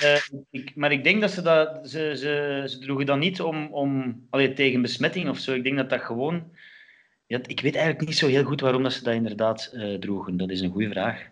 Eh, 0.00 0.14
eh, 0.14 0.66
maar 0.74 0.92
ik 0.92 1.04
denk 1.04 1.20
dat 1.20 1.30
ze 1.30 1.42
dat... 1.42 1.90
Ze, 1.90 2.16
ze, 2.16 2.64
ze 2.66 2.78
droegen 2.78 3.06
dat 3.06 3.18
niet 3.18 3.40
om, 3.40 3.66
om 3.72 4.20
allee, 4.30 4.52
tegen 4.52 4.82
besmetting 4.82 5.28
of 5.28 5.38
zo. 5.38 5.52
Ik 5.52 5.64
denk 5.64 5.76
dat 5.76 5.90
dat 5.90 6.00
gewoon... 6.00 6.50
Ja, 7.28 7.38
ik 7.46 7.60
weet 7.60 7.74
eigenlijk 7.74 8.06
niet 8.08 8.18
zo 8.18 8.26
heel 8.26 8.44
goed 8.44 8.60
waarom 8.60 8.82
dat 8.82 8.92
ze 8.92 9.02
dat 9.04 9.14
inderdaad 9.14 9.70
eh, 9.72 9.94
droegen. 9.94 10.36
Dat 10.36 10.50
is 10.50 10.60
een 10.60 10.70
goede 10.70 10.88
vraag. 10.90 11.22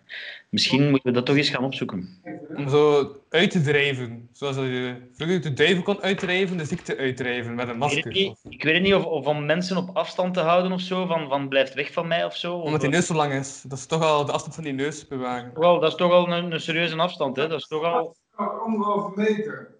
Misschien 0.49 0.89
moeten 0.89 1.07
we 1.09 1.11
dat 1.11 1.25
toch 1.25 1.35
eens 1.35 1.49
gaan 1.49 1.63
opzoeken. 1.63 2.21
Om 2.55 2.69
zo 2.69 3.11
uit 3.29 3.51
te 3.51 3.61
drijven. 3.61 4.29
Zoals 4.31 4.55
dat 4.55 4.65
je 4.65 4.95
vroeger 5.13 5.41
de 5.41 5.53
duivel 5.53 5.83
kon 5.83 6.01
uitdrijven, 6.01 6.57
de 6.57 6.65
ziekte 6.65 6.97
uitdrijven 6.97 7.55
met 7.55 7.67
een 7.67 7.73
Ik 7.75 7.79
weet 7.81 7.95
het 7.95 8.05
masker. 8.05 8.21
niet, 8.21 8.37
ik 8.53 8.63
weet 8.63 8.73
het 8.73 8.83
niet 8.83 8.93
of, 8.93 9.05
of 9.05 9.25
om 9.25 9.45
mensen 9.45 9.77
op 9.77 9.89
afstand 9.93 10.33
te 10.33 10.39
houden 10.39 10.71
of 10.71 10.81
zo, 10.81 11.05
van, 11.05 11.29
van 11.29 11.47
blijft 11.47 11.73
weg 11.73 11.93
van 11.93 12.07
mij 12.07 12.25
of 12.25 12.35
zo. 12.37 12.55
Omdat 12.57 12.81
die 12.81 12.89
neus 12.89 13.05
zo 13.07 13.13
lang 13.13 13.33
is. 13.33 13.61
Dat 13.67 13.77
is 13.77 13.85
toch 13.85 14.01
al 14.01 14.25
de 14.25 14.31
afstand 14.31 14.55
van 14.55 14.63
die 14.63 14.73
neus 14.73 15.07
bewaren. 15.07 15.53
Al- 15.55 15.79
dat 15.79 15.91
is 15.91 15.97
toch 15.97 16.11
al 16.11 16.31
een, 16.31 16.51
een 16.51 16.59
serieuze 16.59 16.95
afstand, 16.95 17.35
hè? 17.35 17.47
Dat 17.47 17.59
is 17.59 17.67
toch 17.67 17.83
al... 17.83 18.15
Anderhalve 18.35 19.11
meter. 19.21 19.75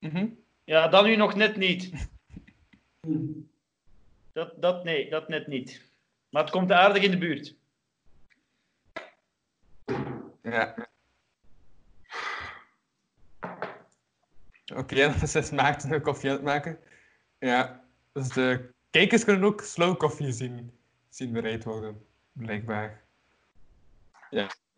Mhm. 0.00 0.26
Ja, 0.64 0.88
dat 0.88 1.04
nu 1.04 1.16
nog 1.16 1.34
net 1.34 1.56
niet. 1.56 1.90
Dat, 4.32 4.62
dat, 4.62 4.84
nee, 4.84 5.10
dat 5.10 5.28
net 5.28 5.46
niet. 5.46 5.82
Maar 6.30 6.42
het 6.42 6.50
komt 6.50 6.72
aardig 6.72 7.02
in 7.02 7.10
de 7.10 7.18
buurt. 7.18 7.54
Ja. 10.42 10.88
Oké, 14.74 14.94
dan 15.06 15.14
is 15.22 15.34
het 15.34 15.52
Maarten 15.52 15.92
een 15.92 16.02
koffie 16.02 16.30
aan 16.30 16.36
het 16.36 16.44
maken. 16.44 16.78
Ja, 17.38 17.84
dus 18.12 18.28
de 18.28 18.70
kijkers 18.90 19.24
kunnen 19.24 19.44
ook 19.44 19.60
slow 19.60 19.96
koffie 19.96 20.32
zien, 20.32 20.72
zien 21.08 21.32
bereid 21.32 21.64
worden, 21.64 22.06
blijkbaar. 22.32 23.02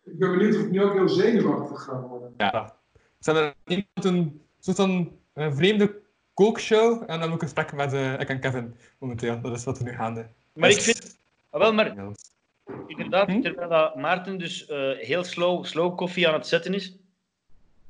Ik 0.05 0.19
ben 0.19 0.31
benieuwd 0.31 0.57
of 0.57 0.63
ik 0.63 0.71
nu 0.71 0.83
ook 0.83 0.93
heel 0.93 1.09
zenuwachtig 1.09 1.83
ga 1.83 2.01
worden. 2.01 2.35
Ja. 2.37 2.77
Zijn 3.19 3.37
er 3.37 3.55
iemand 3.67 4.05
een 4.05 4.43
soort 4.61 4.77
van 4.77 5.19
eh, 5.33 5.55
vreemde 5.55 6.03
kookshow 6.35 7.03
en 7.07 7.21
dan 7.21 7.29
ook 7.33 7.43
een 7.43 7.49
gesprek 7.49 7.73
met 7.73 7.93
eh, 7.93 8.13
ik 8.21 8.29
en 8.29 8.41
Kevin 8.41 8.77
momenteel. 8.99 9.41
Dat 9.41 9.57
is 9.57 9.65
wat 9.65 9.79
er 9.79 9.85
nu 9.85 9.93
gaande. 9.93 10.27
Maar 10.53 10.71
ik 10.71 10.81
vind... 10.81 11.17
Ah, 11.51 11.61
wel, 11.61 11.73
maar 11.73 11.95
inderdaad, 12.87 13.29
Hm? 13.29 13.41
terwijl 13.41 13.69
dat 13.69 13.97
Maarten 13.97 14.39
dus 14.39 14.67
eh, 14.67 14.91
heel 14.99 15.25
slow, 15.25 15.65
slow 15.65 15.97
koffie 15.97 16.29
aan 16.29 16.35
het 16.35 16.47
zetten 16.47 16.75
is, 16.75 16.97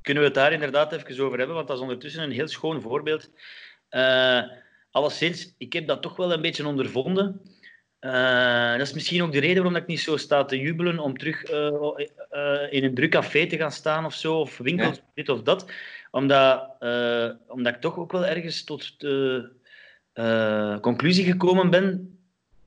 kunnen 0.03 0.23
we 0.23 0.29
het 0.29 0.39
daar 0.39 0.53
inderdaad 0.53 0.93
even 0.93 1.25
over 1.25 1.39
hebben, 1.39 1.57
want 1.57 1.69
dat 1.69 1.77
is 1.77 1.83
ondertussen 1.83 2.23
een 2.23 2.31
heel 2.31 2.49
schoon 2.49 2.81
voorbeeld. 2.81 3.31
Eh 3.89 4.43
alleszins, 4.91 5.55
ik 5.59 5.73
heb 5.73 5.87
dat 5.87 6.03
toch 6.03 6.17
wel 6.17 6.33
een 6.33 6.41
beetje 6.43 6.67
ondervonden. 6.67 7.41
Eh, 7.99 8.73
dat 8.73 8.81
is 8.81 8.93
misschien 8.93 9.23
ook 9.23 9.33
de 9.33 9.41
reden 9.41 9.63
waarom 9.63 9.81
ik 9.81 9.87
niet 9.87 10.01
zo 10.01 10.17
sta 10.17 10.45
te 10.45 10.59
jubelen 10.59 10.99
om 10.99 11.19
terug 11.19 11.45
eh, 11.45 11.67
eh, 12.31 12.73
in 12.73 12.85
een 12.85 12.95
druk 12.95 13.11
café 13.11 13.47
te 13.47 13.57
gaan 13.57 13.73
staan 13.73 14.05
of 14.05 14.15
zo, 14.15 14.41
of 14.41 14.59
winkels, 14.59 14.97
Ja. 14.97 15.03
dit 15.15 15.29
of 15.29 15.43
dat. 15.43 15.67
Omdat, 16.15 16.77
eh, 16.79 17.31
omdat 17.47 17.75
ik 17.75 17.81
toch 17.81 17.99
ook 17.99 18.13
wel 18.13 18.27
ergens 18.27 18.65
tot 18.65 19.01
de 19.01 19.49
eh, 20.13 20.81
conclusie 20.81 21.25
gekomen 21.25 21.71
ben 21.71 22.19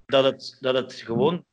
dat 0.06 0.24
het, 0.24 0.58
dat 0.60 0.76
het 0.76 0.94
gewoon 0.94 1.46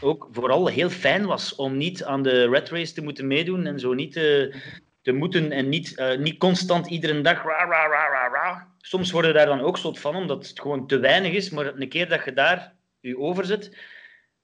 ook 0.00 0.28
vooral 0.32 0.66
heel 0.66 0.90
fijn 0.90 1.26
was 1.26 1.54
om 1.54 1.76
niet 1.76 2.04
aan 2.04 2.22
de 2.22 2.48
red 2.48 2.68
race 2.68 2.94
te 2.94 3.02
moeten 3.02 3.26
meedoen 3.26 3.66
en 3.66 3.80
zo 3.80 3.92
niet 3.94 4.12
te, 4.12 4.54
te 5.02 5.12
moeten 5.12 5.52
en 5.52 5.68
niet, 5.68 5.96
eh, 5.96 6.18
niet 6.18 6.38
constant 6.38 6.86
iedere 6.86 7.20
dag 7.20 7.42
ra, 7.42 7.64
ra, 7.64 7.86
ra, 7.88 8.28
ra. 8.28 8.74
Soms 8.80 9.10
worden 9.10 9.34
daar 9.34 9.46
dan 9.46 9.60
ook 9.60 9.78
zot 9.78 9.98
van, 9.98 10.16
omdat 10.16 10.48
het 10.48 10.60
gewoon 10.60 10.86
te 10.86 10.98
weinig 10.98 11.32
is, 11.32 11.50
maar 11.50 11.66
een 11.66 11.88
keer 11.88 12.08
dat 12.08 12.24
je 12.24 12.32
daar 12.32 12.74
je 13.00 13.18
over 13.18 13.46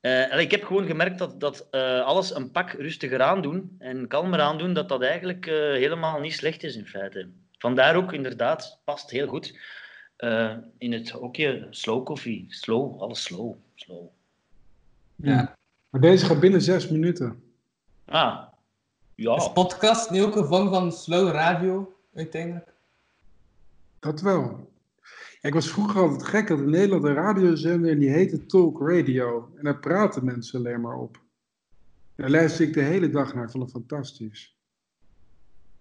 eh, 0.05 0.41
ik 0.41 0.51
heb 0.51 0.65
gewoon 0.65 0.87
gemerkt 0.87 1.19
dat, 1.19 1.41
dat 1.41 1.67
eh, 1.71 2.01
alles 2.01 2.35
een 2.35 2.51
pak 2.51 2.71
rustiger 2.71 3.23
aandoen 3.23 3.77
en 3.79 4.09
kalmer 4.09 4.41
aandoen, 4.41 4.75
dat 4.75 4.89
dat 4.89 5.03
eigenlijk 5.03 5.47
eh, 5.47 5.55
helemaal 5.55 6.21
niet 6.21 6.35
slecht 6.35 6.63
is 6.63 6.77
in 6.77 6.87
feite. 6.87 7.29
Vandaar 7.59 7.97
ook 7.97 8.13
inderdaad, 8.13 8.81
past 8.85 9.11
heel 9.11 9.27
goed 9.27 9.59
eh, 10.17 10.57
in 10.79 10.93
het 10.93 11.11
hokje 11.11 11.67
slow 11.71 12.05
koffie. 12.05 12.47
Slow, 12.49 13.01
alles 13.01 13.23
slow. 13.23 13.55
slow. 13.75 14.07
Ja. 15.17 15.55
Maar 15.91 16.01
deze 16.01 16.27
gaat 16.27 16.41
binnen 16.41 16.63
zes 16.63 16.89
minuten. 16.89 17.43
Ah, 18.05 18.43
ja. 19.15 19.37
Is 19.37 19.53
podcast 19.53 20.11
nu 20.11 20.23
ook 20.23 20.37
een 20.37 20.47
vorm 20.47 20.69
van 20.69 20.93
slow 20.93 21.33
radio, 21.33 21.97
uiteindelijk? 22.15 22.73
Dat 24.01 24.21
wel. 24.21 24.73
Ik 25.45 25.55
was 25.55 25.71
vroeger 25.71 26.01
altijd 26.01 26.25
gek. 26.25 26.47
Dat 26.49 26.59
in 26.59 26.71
Nederland 26.71 27.05
een 27.05 27.15
radiozender 27.15 27.91
en 27.91 27.99
die 27.99 28.11
heette 28.11 28.47
Talk 28.47 28.81
Radio. 28.89 29.51
En 29.57 29.65
daar 29.65 29.79
praten 29.79 30.25
mensen 30.25 30.59
alleen 30.59 30.81
maar 30.81 30.97
op. 30.97 31.21
Daar 32.17 32.31
luister 32.31 32.67
ik 32.67 32.73
de 32.75 32.81
hele 32.83 33.11
dag 33.11 33.35
naar. 33.35 33.45
Ik 33.45 33.51
vond 33.51 33.63
het 33.63 33.73
fantastisch. 33.73 34.57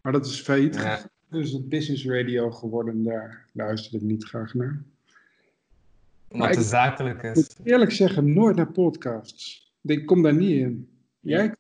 Maar 0.02 0.12
dat 0.12 0.26
is 0.26 0.42
failliet 0.42 0.76
Ja. 0.76 1.00
Dus 1.30 1.52
het 1.52 1.70
business 1.70 2.06
radio 2.06 2.52
geworden. 2.52 2.94
en 2.94 3.04
Daar 3.04 3.46
luister 3.54 3.94
ik 3.96 4.02
niet 4.02 4.24
graag 4.24 4.54
naar. 4.54 4.84
Omdat 6.28 6.50
ik- 6.50 6.56
het 6.56 6.66
zakelijk 6.66 7.24
Ik 7.24 7.36
is. 7.36 7.36
moet 7.58 7.68
eerlijk 7.68 7.92
zeggen, 7.92 8.34
nooit 8.34 8.56
naar 8.56 8.72
podcasts. 8.72 9.72
Ik 9.82 10.06
kom 10.06 10.22
daar 10.22 10.36
niet 10.36 10.60
in. 10.62 10.90
Jij? 11.20 11.56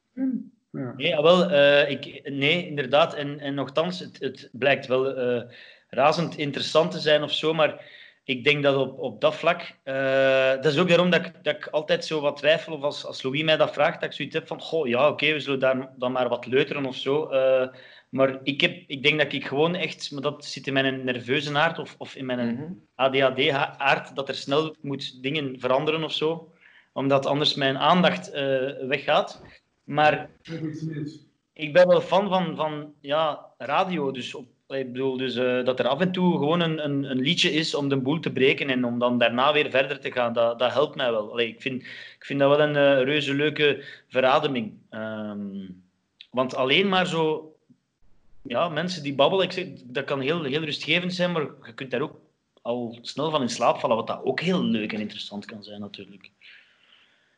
Ja. 0.71 0.93
Nee, 0.97 1.21
wel, 1.21 1.49
eh, 1.49 1.89
ik, 1.91 2.29
nee, 2.31 2.67
inderdaad. 2.67 3.13
En, 3.13 3.39
en 3.39 3.53
nogthans, 3.53 3.99
het, 3.99 4.19
het 4.19 4.49
blijkt 4.51 4.87
wel 4.87 5.15
eh, 5.15 5.51
razend 5.93 6.37
interessant 6.37 6.91
te 6.91 6.99
zijn 6.99 7.23
of 7.23 7.31
zo, 7.31 7.53
maar 7.53 7.91
ik 8.23 8.43
denk 8.43 8.63
dat 8.63 8.75
op, 8.75 8.99
op 8.99 9.21
dat 9.21 9.35
vlak... 9.35 9.77
eh, 9.83 10.49
dat 10.49 10.65
is 10.65 10.77
ook 10.77 10.87
daarom 10.87 11.09
dat 11.09 11.25
ik, 11.25 11.43
dat 11.43 11.55
ik 11.55 11.67
altijd 11.67 12.05
zo 12.05 12.21
wat 12.21 12.37
twijfel, 12.37 12.73
of 12.73 12.81
als, 12.81 13.05
als 13.05 13.23
Louis 13.23 13.43
mij 13.43 13.57
dat 13.57 13.73
vraagt, 13.73 13.99
dat 14.01 14.09
ik 14.09 14.15
zoiets 14.15 14.35
heb 14.35 14.47
van, 14.47 14.61
goh, 14.61 14.87
ja, 14.87 15.09
oké, 15.09 15.33
we 15.33 15.39
zullen 15.39 15.59
daar 15.59 15.93
dan 15.97 16.11
maar 16.11 16.29
wat 16.29 16.45
leuteren 16.45 16.85
of 16.85 16.95
zo. 16.95 17.29
eh, 17.29 17.67
maar 18.09 18.39
ik, 18.43 18.61
heb, 18.61 18.83
ik 18.87 19.03
denk 19.03 19.19
dat 19.19 19.33
ik 19.33 19.45
gewoon 19.47 19.75
echt, 19.75 20.11
maar 20.11 20.21
dat 20.21 20.45
zit 20.45 20.67
in 20.67 20.73
mijn 20.73 21.03
nerveuze 21.03 21.57
aard 21.57 21.79
of, 21.79 21.95
of 21.97 22.15
in 22.15 22.25
mijn 22.25 22.55
Mhm. 22.55 22.71
ADHD-aard, 22.95 24.15
dat 24.15 24.29
er 24.29 24.35
snel 24.35 24.75
moet 24.81 25.23
dingen 25.23 25.59
veranderen 25.59 26.03
of 26.03 26.11
zo, 26.11 26.51
omdat 26.93 27.25
anders 27.25 27.53
mijn 27.55 27.77
aandacht 27.77 28.31
eh, 28.31 28.43
weggaat. 28.87 29.41
Maar 29.83 30.29
ik 31.53 31.73
ben 31.73 31.87
wel 31.87 32.01
fan 32.01 32.29
van, 32.29 32.55
van 32.55 32.93
ja, 33.01 33.45
radio. 33.57 34.11
Dus, 34.11 34.35
op, 34.35 34.45
ik 34.73 34.91
bedoel, 34.91 35.17
dus 35.17 35.35
eh, 35.35 35.65
dat 35.65 35.79
er 35.79 35.87
af 35.87 35.99
en 35.99 36.11
toe 36.11 36.37
gewoon 36.37 36.59
een, 36.59 36.83
een, 36.83 37.03
een 37.11 37.19
liedje 37.19 37.51
is 37.51 37.75
om 37.75 37.89
de 37.89 37.97
boel 37.97 38.19
te 38.19 38.31
breken 38.31 38.69
en 38.69 38.85
om 38.85 38.99
dan 38.99 39.17
daarna 39.17 39.53
weer 39.53 39.69
verder 39.69 39.99
te 39.99 40.11
gaan. 40.11 40.33
Dat, 40.33 40.59
dat 40.59 40.71
helpt 40.71 40.95
mij 40.95 41.11
wel. 41.11 41.39
Ik, 41.39 41.61
vind, 41.61 41.81
ik 41.83 42.25
vind 42.25 42.39
dat 42.39 42.57
wel 42.57 42.67
een 42.67 42.75
eh, 42.75 43.03
reuze 43.03 43.33
leuke 43.33 43.83
verademing. 44.07 44.73
Ehm, 44.89 45.69
want 46.31 46.55
alleen 46.55 46.89
maar 46.89 47.07
zo... 47.07 47.47
Ja, 48.41 48.69
mensen 48.69 49.03
die 49.03 49.15
babbelen, 49.15 49.45
ik 49.45 49.51
zeg, 49.51 49.67
dat 49.83 50.03
kan 50.03 50.19
heel, 50.19 50.43
heel 50.43 50.63
rustgevend 50.63 51.13
zijn, 51.13 51.31
maar 51.31 51.41
je 51.41 51.73
kunt 51.73 51.91
daar 51.91 52.01
ook 52.01 52.19
al 52.61 52.97
snel 53.01 53.31
van 53.31 53.41
in 53.41 53.49
slaap 53.49 53.79
vallen, 53.79 53.95
wat 53.95 54.07
dat 54.07 54.23
ook 54.23 54.39
heel 54.39 54.63
leuk 54.63 54.93
en 54.93 54.99
interessant 54.99 55.45
kan 55.45 55.63
zijn 55.63 55.79
natuurlijk. 55.79 56.29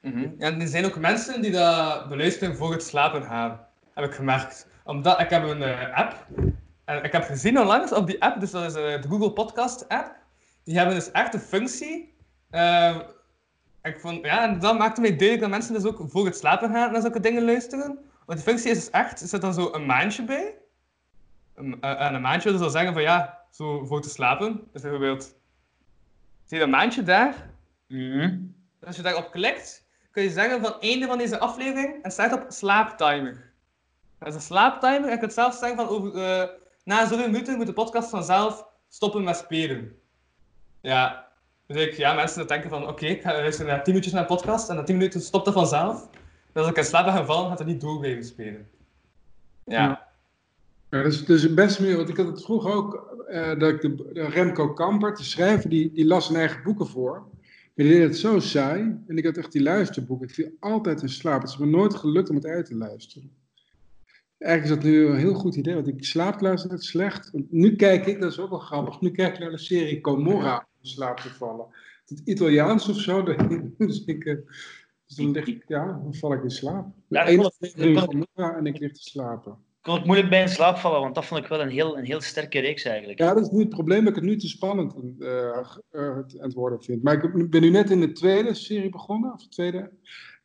Mhm. 0.01 0.29
En 0.37 0.61
er 0.61 0.67
zijn 0.67 0.85
ook 0.85 0.97
mensen 0.97 1.41
die 1.41 1.51
dat 1.51 2.09
beluisteren 2.09 2.55
voor 2.55 2.71
het 2.71 2.83
slapen 2.83 3.23
gaan, 3.23 3.67
heb 3.93 4.05
ik 4.05 4.13
gemerkt. 4.13 4.67
Omdat 4.83 5.19
ik 5.19 5.29
heb 5.29 5.43
een 5.43 5.63
eh, 5.63 5.97
app, 5.97 6.27
en 6.85 7.03
ik 7.03 7.11
heb 7.11 7.23
gezien 7.23 7.59
onlangs 7.59 7.91
op 7.91 8.07
die 8.07 8.21
app, 8.21 8.39
dus 8.39 8.51
dat 8.51 8.63
is 8.63 8.73
eh, 8.73 9.01
de 9.01 9.07
Google 9.07 9.31
Podcast 9.31 9.89
app, 9.89 10.15
die 10.63 10.77
hebben 10.77 10.95
dus 10.95 11.11
echt 11.11 11.33
een 11.33 11.39
functie. 11.39 12.13
eh, 12.49 12.97
ik 13.83 13.99
vond, 13.99 14.25
ja, 14.25 14.43
en 14.43 14.59
dat 14.59 14.77
maakte 14.77 15.01
mij 15.01 15.09
duidelijk 15.09 15.39
dat 15.39 15.49
mensen 15.49 15.73
dus 15.73 15.85
ook 15.85 16.03
voor 16.09 16.25
het 16.25 16.37
slapen 16.37 16.69
gaan 16.69 16.91
naar 16.91 17.01
zulke 17.01 17.19
dingen 17.19 17.45
luisteren. 17.45 17.99
Want 18.25 18.39
de 18.39 18.45
functie 18.45 18.71
is 18.71 18.77
dus 18.77 18.89
echt, 18.89 19.21
er 19.21 19.27
zit 19.27 19.41
dan 19.41 19.53
zo 19.53 19.73
een 19.73 19.85
maandje 19.85 20.23
bij. 20.23 20.57
Een, 21.55 21.81
eh, 21.81 22.01
en 22.01 22.13
een 22.13 22.21
maandje 22.21 22.49
wil 22.49 22.59
dus 22.59 22.71
zeggen 22.71 22.93
van 22.93 23.01
ja, 23.01 23.39
zo 23.51 23.85
voor 23.85 24.01
te 24.01 24.09
slapen. 24.09 24.67
Dus 24.73 24.81
bijvoorbeeld, 24.81 25.35
zie 26.45 26.57
je 26.57 26.63
een 26.63 26.69
maandje 26.69 27.03
daar? 27.03 27.49
Mhm. 27.87 28.37
Als 28.85 28.95
je 28.95 29.01
daarop 29.01 29.31
klikt, 29.31 29.83
kun 30.11 30.23
je 30.23 30.29
zeggen 30.29 30.61
van 30.61 30.79
einde 30.79 31.07
van 31.07 31.17
deze 31.17 31.39
aflevering 31.39 32.03
en 32.03 32.11
staat 32.11 32.33
op 32.33 32.45
slaaptimer. 32.49 33.53
Dat 34.19 34.27
is 34.27 34.35
een 34.35 34.41
slaaptimer 34.41 35.03
en 35.03 35.11
je 35.11 35.17
kunt 35.17 35.33
zelf 35.33 35.53
zeggen 35.55 35.77
van 35.77 35.87
over, 35.87 36.15
eh, 36.15 36.49
na 36.85 37.07
zoveel 37.07 37.29
minuten 37.29 37.57
moet 37.57 37.65
de 37.65 37.73
podcast 37.73 38.09
vanzelf 38.09 38.65
stoppen 38.87 39.23
met 39.23 39.35
spelen. 39.35 39.95
Ja, 40.81 41.27
dus 41.67 41.81
ik, 41.81 41.93
ja, 41.93 42.13
mensen 42.13 42.47
denken 42.47 42.69
van 42.69 42.87
oké, 42.87 43.05
ik 43.05 43.21
ga 43.21 43.33
luisteren 43.33 43.71
naar 43.71 43.83
10 43.83 43.85
minuutjes 43.85 44.13
naar 44.13 44.21
een 44.21 44.35
podcast 44.35 44.69
en 44.69 44.75
na 44.75 44.83
10 44.83 44.97
minuten 44.97 45.21
stopt 45.21 45.45
het 45.45 45.55
vanzelf. 45.55 46.09
Dus 46.53 46.63
als 46.63 46.67
ik 46.67 46.77
in 46.77 46.83
slaap 46.83 47.05
ben 47.05 47.13
gevallen, 47.13 47.49
gaat 47.49 47.59
het 47.59 47.67
niet 47.67 47.81
door 47.81 47.99
blijven 47.99 48.25
spelen. 48.25 48.67
Ja. 49.65 50.07
Ja, 50.89 51.01
dat 51.01 51.11
is, 51.11 51.25
dat 51.25 51.37
is 51.37 51.43
het 51.43 51.55
beste 51.55 51.81
manier, 51.81 51.97
want 51.97 52.09
ik 52.09 52.17
had 52.17 52.27
het 52.27 52.43
vroeger 52.43 52.71
ook, 52.71 53.23
eh, 53.27 53.59
dat 53.59 53.69
ik 53.69 53.81
de, 53.81 54.11
de 54.13 54.25
Remco 54.25 54.73
Kampert, 54.73 55.17
de 55.17 55.23
schrijver, 55.23 55.69
die, 55.69 55.91
die 55.91 56.05
las 56.05 56.25
zijn 56.25 56.37
eigen 56.37 56.63
boeken 56.63 56.87
voor. 56.87 57.27
Maar 57.75 57.85
die 57.85 57.89
deed 57.89 58.03
het 58.03 58.17
zo 58.17 58.39
saai, 58.39 59.03
en 59.07 59.17
ik 59.17 59.25
had 59.25 59.37
echt 59.37 59.51
die 59.51 59.61
luisterboeken. 59.61 60.27
Ik 60.27 60.33
viel 60.33 60.51
altijd 60.59 61.01
in 61.01 61.09
slaap. 61.09 61.41
Het 61.41 61.49
is 61.49 61.57
me 61.57 61.65
nooit 61.65 61.95
gelukt 61.95 62.29
om 62.29 62.35
het 62.35 62.45
uit 62.45 62.65
te 62.65 62.75
luisteren. 62.75 63.31
Eigenlijk 64.45 64.77
is 64.77 64.83
dat 64.83 64.93
nu 64.93 65.05
een 65.05 65.17
heel 65.17 65.33
goed 65.33 65.55
idee, 65.55 65.73
want 65.73 65.87
ik 65.87 66.05
slaap 66.05 66.39
het 66.39 66.83
slecht. 66.83 67.31
Want 67.31 67.51
nu 67.51 67.75
kijk 67.75 68.05
ik, 68.05 68.21
dat 68.21 68.31
is 68.31 68.39
ook 68.39 68.49
wel 68.49 68.59
grappig, 68.59 69.01
nu 69.01 69.11
kijk 69.11 69.33
ik 69.33 69.39
naar 69.39 69.49
de 69.49 69.57
serie 69.57 70.01
Comorra 70.01 70.57
om 70.57 70.65
in 70.81 70.89
slaap 70.89 71.19
te 71.19 71.29
vallen. 71.29 71.65
Het 72.05 72.21
Italiaans 72.25 72.89
of 72.89 72.99
zo, 72.99 73.23
dus 73.77 74.03
ik... 74.05 74.25
eh, 74.25 74.35
dus 75.05 75.15
dan, 75.15 75.31
lig 75.31 75.45
ik, 75.45 75.63
ja, 75.67 75.85
dan 75.85 76.13
val 76.13 76.33
ik 76.33 76.43
in 76.43 76.49
slaap. 76.49 76.87
Ja, 77.07 77.29
Eén. 77.29 77.51
Gomorra 77.97 78.57
en 78.57 78.65
ik 78.65 78.79
lig 78.79 78.91
te 78.91 79.01
slapen. 79.01 79.57
kon 79.81 79.97
ik 79.97 80.05
moeilijk 80.05 80.29
bij 80.29 80.41
in 80.41 80.49
slaap 80.49 80.77
vallen, 80.77 81.01
want 81.01 81.15
dat 81.15 81.25
vond 81.25 81.43
ik 81.43 81.49
wel 81.49 81.61
een 81.61 81.69
heel, 81.69 81.97
een 81.97 82.05
heel 82.05 82.21
sterke 82.21 82.59
reeks 82.59 82.83
eigenlijk. 82.83 83.19
Ja, 83.19 83.33
dat 83.33 83.43
is 83.43 83.49
nu 83.49 83.59
het 83.59 83.69
probleem 83.69 83.99
dat 83.99 84.09
ik 84.09 84.15
het 84.15 84.29
nu 84.29 84.37
te 84.37 84.47
spannend 84.47 84.93
het, 85.91 86.35
het 86.37 86.53
worden 86.53 86.83
vind. 86.83 87.03
Maar 87.03 87.23
ik 87.23 87.49
ben 87.49 87.61
nu 87.61 87.69
net 87.69 87.89
in 87.89 87.99
de 87.99 88.11
tweede 88.11 88.53
serie 88.53 88.89
begonnen, 88.89 89.33
of 89.33 89.41
de 89.41 89.49
tweede. 89.49 89.91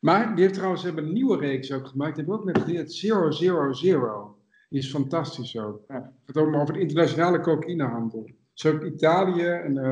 Maar 0.01 0.31
die 0.35 0.43
heeft 0.43 0.53
trouwens 0.55 0.83
hebben 0.83 1.03
een 1.05 1.13
nieuwe 1.13 1.37
reeks 1.37 1.71
ook 1.71 1.87
gemaakt. 1.87 2.15
Die 2.15 2.25
hebben 2.25 2.41
ook 2.43 2.53
net 2.53 2.63
geleerd, 2.63 2.93
Zero 2.93 3.31
Zero 3.31 3.73
Zero. 3.73 4.35
Die 4.69 4.79
is 4.79 4.89
fantastisch 4.89 5.57
ook. 5.59 5.81
Ja. 5.87 6.13
Het 6.25 6.35
gaat 6.35 6.45
ook 6.45 6.55
over 6.55 6.73
de 6.73 6.79
internationale 6.79 7.39
cocaïnehandel. 7.41 8.29
Dus 8.53 8.65
ook 8.65 8.83
Italië 8.83 9.45
en, 9.45 9.77
eh, 9.77 9.83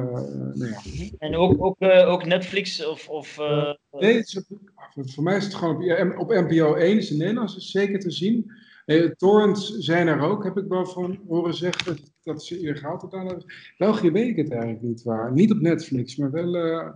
nou 0.53 0.67
ja. 0.69 0.79
En 1.17 1.35
ook, 1.35 1.63
ook, 1.65 1.79
eh, 1.79 2.09
ook 2.09 2.25
Netflix 2.25 2.85
of... 2.85 3.09
of 3.09 3.37
eh, 3.37 3.73
Nee, 3.91 4.15
het 4.15 4.27
is 4.27 4.37
op- 4.37 4.57
voor 4.93 5.23
mij 5.23 5.37
is 5.37 5.43
het 5.43 5.53
gewoon 5.53 5.75
op, 6.11 6.19
op 6.19 6.29
NPO 6.29 6.73
1, 6.75 6.97
is 6.97 7.11
in 7.11 7.17
Nederlands 7.17 7.55
is 7.57 7.71
zeker 7.71 7.99
te 7.99 8.11
zien. 8.11 8.51
Eh, 8.85 9.09
torrents 9.09 9.77
zijn 9.77 10.07
er 10.07 10.19
ook, 10.19 10.43
heb 10.43 10.57
ik 10.57 10.65
wel 10.67 10.85
van 10.85 11.19
horen 11.27 11.53
zeggen 11.53 11.97
dat, 12.23 12.43
ze 12.43 12.59
illegaal 12.59 12.97
gedaan 12.99 13.25
hebben. 13.27 13.45
België 13.77 14.11
weet 14.11 14.27
ik 14.27 14.35
het 14.35 14.51
eigenlijk 14.51 14.81
niet 14.81 15.03
waar. 15.03 15.31
Niet 15.33 15.51
op 15.51 15.59
Netflix, 15.59 16.15
maar 16.15 16.31
wel 16.31 16.55
eh, 16.55 16.89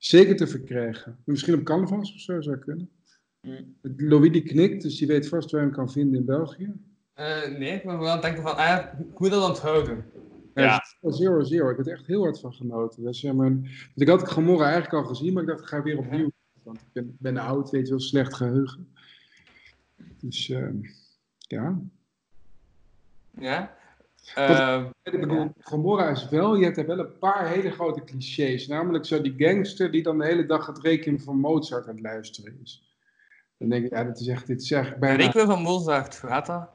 zeker 0.00 0.36
te 0.36 0.46
verkrijgen. 0.46 1.16
Misschien 1.24 1.54
op 1.54 1.64
Canvas 1.64 2.14
of 2.14 2.20
zo 2.20 2.40
zou 2.40 2.56
kunnen. 2.56 2.90
Mm. 3.40 3.76
Louis 3.82 4.32
die 4.32 4.42
knikt, 4.42 4.82
dus 4.82 4.98
die 4.98 5.06
weet 5.06 5.28
vast 5.28 5.50
waar 5.50 5.60
je 5.60 5.66
hem 5.66 5.76
kan 5.76 5.90
vinden 5.90 6.20
in 6.20 6.26
België. 6.26 6.72
Eh, 7.14 7.58
nee, 7.58 7.72
ik 7.72 7.84
ben 7.84 7.98
wel 7.98 8.08
aan 8.08 8.12
het 8.12 8.22
denken 8.22 8.42
van, 8.42 8.56
ah, 8.56 8.84
ik 9.10 9.18
moet 9.18 9.30
dat 9.30 9.48
onthouden. 9.48 10.04
Ja. 10.54 10.62
Ja. 11.00 11.10
Zero 11.10 11.42
Zero, 11.42 11.70
ik 11.70 11.76
heb 11.76 11.86
er 11.86 11.92
echt 11.92 12.06
heel 12.06 12.22
hard 12.22 12.40
van 12.40 12.52
genoten. 12.52 13.02
Dat 13.02 13.14
is, 13.14 13.22
want 13.22 13.66
ik 13.94 14.08
had 14.08 14.32
Gomorra 14.32 14.64
eigenlijk 14.64 14.94
al 14.94 15.04
gezien, 15.04 15.32
maar 15.32 15.42
ik 15.42 15.48
dacht 15.48 15.60
ik 15.60 15.66
ga 15.66 15.82
weer 15.82 15.98
opnieuw. 15.98 16.30
Want 16.62 16.80
ik 16.80 16.92
ben, 16.92 17.16
ben 17.18 17.36
oud, 17.36 17.70
weet 17.70 17.84
je 17.84 17.90
wel, 17.90 18.00
slecht 18.00 18.34
geheugen. 18.34 18.92
Dus 20.20 20.48
ehm, 20.50 20.76
ja. 21.38 21.80
Ja. 23.30 23.78
Ehm, 24.34 24.86
Ik 25.02 25.20
bedoel, 25.20 25.52
Gomorra 25.60 26.08
is 26.08 26.28
wel, 26.28 26.56
je 26.56 26.64
hebt 26.64 26.76
er 26.76 26.86
wel 26.86 26.98
een 26.98 27.18
paar 27.18 27.48
hele 27.48 27.70
grote 27.70 28.04
clichés. 28.04 28.66
Namelijk 28.66 29.04
zo 29.04 29.20
die 29.20 29.34
gangster 29.36 29.90
die 29.90 30.02
dan 30.02 30.18
de 30.18 30.24
hele 30.24 30.46
dag 30.46 30.66
het 30.66 30.78
rekenen 30.78 31.20
van 31.20 31.38
Mozart 31.38 31.88
aan 31.88 31.94
het 31.94 32.02
luisteren 32.02 32.58
is. 32.62 32.96
Dan 33.58 33.68
denk 33.68 33.84
ik, 33.84 33.90
ja, 33.90 34.04
dat 34.04 34.20
is 34.20 34.26
echt, 34.26 34.46
dit 34.46 34.72
eigenlijk 34.72 35.00
bijna... 35.00 35.24
Requiem 35.24 35.46
van 35.46 35.62
Mozart, 35.62 36.20
hoe 36.20 36.30
gaat 36.30 36.46
dat? 36.46 36.68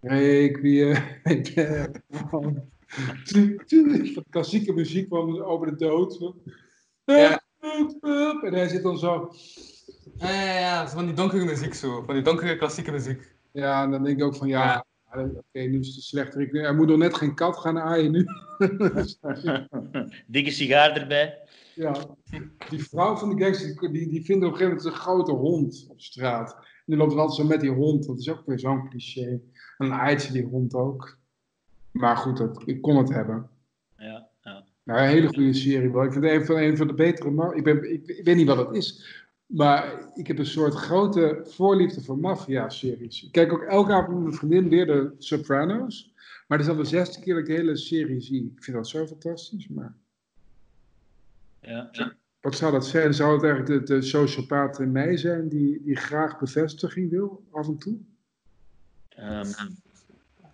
Requiem. 0.00 0.96
van 4.14 4.24
klassieke 4.30 4.72
muziek 4.72 5.08
van 5.08 5.42
over 5.42 5.66
de 5.66 5.76
dood. 5.76 6.32
Ja. 7.04 7.40
En 8.42 8.54
hij 8.54 8.68
zit 8.68 8.82
dan 8.82 8.98
zo. 8.98 9.32
Ja, 10.18 10.30
ja, 10.30 10.58
ja, 10.58 10.86
zo 10.86 10.96
van 10.96 11.06
die 11.06 11.14
donkere 11.14 11.44
muziek 11.44 11.74
zo, 11.74 12.02
van 12.02 12.14
die 12.14 12.24
donkere 12.24 12.56
klassieke 12.56 12.90
muziek. 12.90 13.34
Ja, 13.52 13.82
en 13.82 13.90
dan 13.90 14.04
denk 14.04 14.18
ik 14.18 14.24
ook 14.24 14.34
van 14.34 14.48
ja. 14.48 14.84
Oké, 15.12 15.60
nu 15.60 15.78
is 15.78 15.94
het 15.94 16.04
slecht. 16.04 16.34
Hij 16.34 16.74
moet 16.74 16.86
nog 16.88 16.98
net 16.98 17.14
geen 17.14 17.34
kat 17.34 17.56
gaan 17.56 17.78
aaien 17.78 18.10
nu. 18.10 18.24
dikke 20.26 20.50
sigaar 20.50 20.96
erbij. 20.96 21.38
ja. 21.74 21.94
Die 22.68 22.84
vrouw 22.84 23.16
van 23.16 23.36
de 23.36 23.42
gangster, 23.44 23.92
die, 23.92 24.08
die, 24.08 24.24
vindt 24.24 24.44
op 24.44 24.50
een 24.52 24.56
gegeven 24.58 24.76
moment 24.76 24.84
een 24.84 25.00
grote 25.00 25.32
hond 25.32 25.86
op 25.88 26.00
straat. 26.00 26.52
En 26.54 26.62
die 26.84 26.96
loopt 26.96 27.14
wel 27.14 27.30
zo 27.30 27.44
met 27.44 27.60
die 27.60 27.70
hond. 27.70 28.06
Dat 28.06 28.18
is 28.18 28.30
ook 28.30 28.42
weer 28.46 28.58
zo'n 28.58 28.88
cliché. 28.88 29.26
En 29.28 29.40
dan 29.78 29.92
aait 29.92 30.22
ze 30.22 30.32
die 30.32 30.44
hond 30.44 30.74
ook. 30.74 31.18
Maar 31.90 32.16
goed, 32.16 32.36
dat, 32.36 32.62
ik 32.64 32.82
kon 32.82 32.96
het 32.96 33.08
hebben. 33.08 33.48
Ja, 33.96 34.28
ja. 34.42 34.64
Nou, 34.84 35.00
een 35.00 35.08
hele 35.08 35.28
goede 35.28 35.52
serie 35.52 35.90
wel. 35.90 36.04
Ik 36.04 36.12
vind 36.12 36.24
het 36.24 36.32
een 36.32 36.44
van, 36.46 36.56
een 36.56 36.76
van 36.76 36.86
de 36.86 36.94
betere. 36.94 37.30
ma- 37.30 37.52
Ik, 37.52 37.64
ben, 37.64 37.92
ik, 37.92 38.06
ik 38.06 38.24
weet 38.24 38.36
niet 38.36 38.46
wat 38.46 38.66
het 38.66 38.76
is. 38.76 39.19
Maar 39.50 40.10
ik 40.14 40.26
heb 40.26 40.38
een 40.38 40.46
soort 40.46 40.74
grote 40.74 41.40
voorliefde 41.44 42.00
voor 42.00 42.18
maffia-series. 42.18 43.24
Ik 43.24 43.32
kijk 43.32 43.52
ook 43.52 43.62
elke 43.62 43.92
avond 43.92 44.14
met 44.14 44.22
mijn 44.22 44.34
vriendin 44.34 44.68
weer 44.68 44.86
de 44.86 45.14
Sopranos. 45.18 46.12
Maar 46.48 46.58
het 46.58 46.66
is 46.66 46.72
al 46.72 46.78
de 46.82 46.88
zesde 46.88 47.20
keer 47.20 47.34
dat 47.34 47.42
ik 47.42 47.48
de 47.48 47.52
hele 47.60 47.76
serie 47.76 48.20
zie. 48.20 48.52
Ik 48.56 48.64
vind 48.64 48.76
dat 48.76 48.88
zo 48.88 49.06
fantastisch. 49.06 49.68
Maar 49.68 49.94
Ja, 51.60 51.88
ja. 51.92 52.12
wat 52.40 52.56
zou 52.56 52.72
dat 52.72 52.86
zijn? 52.86 53.14
Zou 53.14 53.32
het 53.34 53.42
eigenlijk 53.44 53.86
de, 53.86 53.94
de 53.94 54.02
sociopaat 54.02 54.78
in 54.78 54.92
mij 54.92 55.16
zijn 55.16 55.48
die, 55.48 55.82
die 55.82 55.96
graag 55.96 56.38
bevestiging 56.38 57.10
wil 57.10 57.42
af 57.50 57.66
en 57.66 57.78
toe? 57.78 57.96
Ehm, 59.08 59.46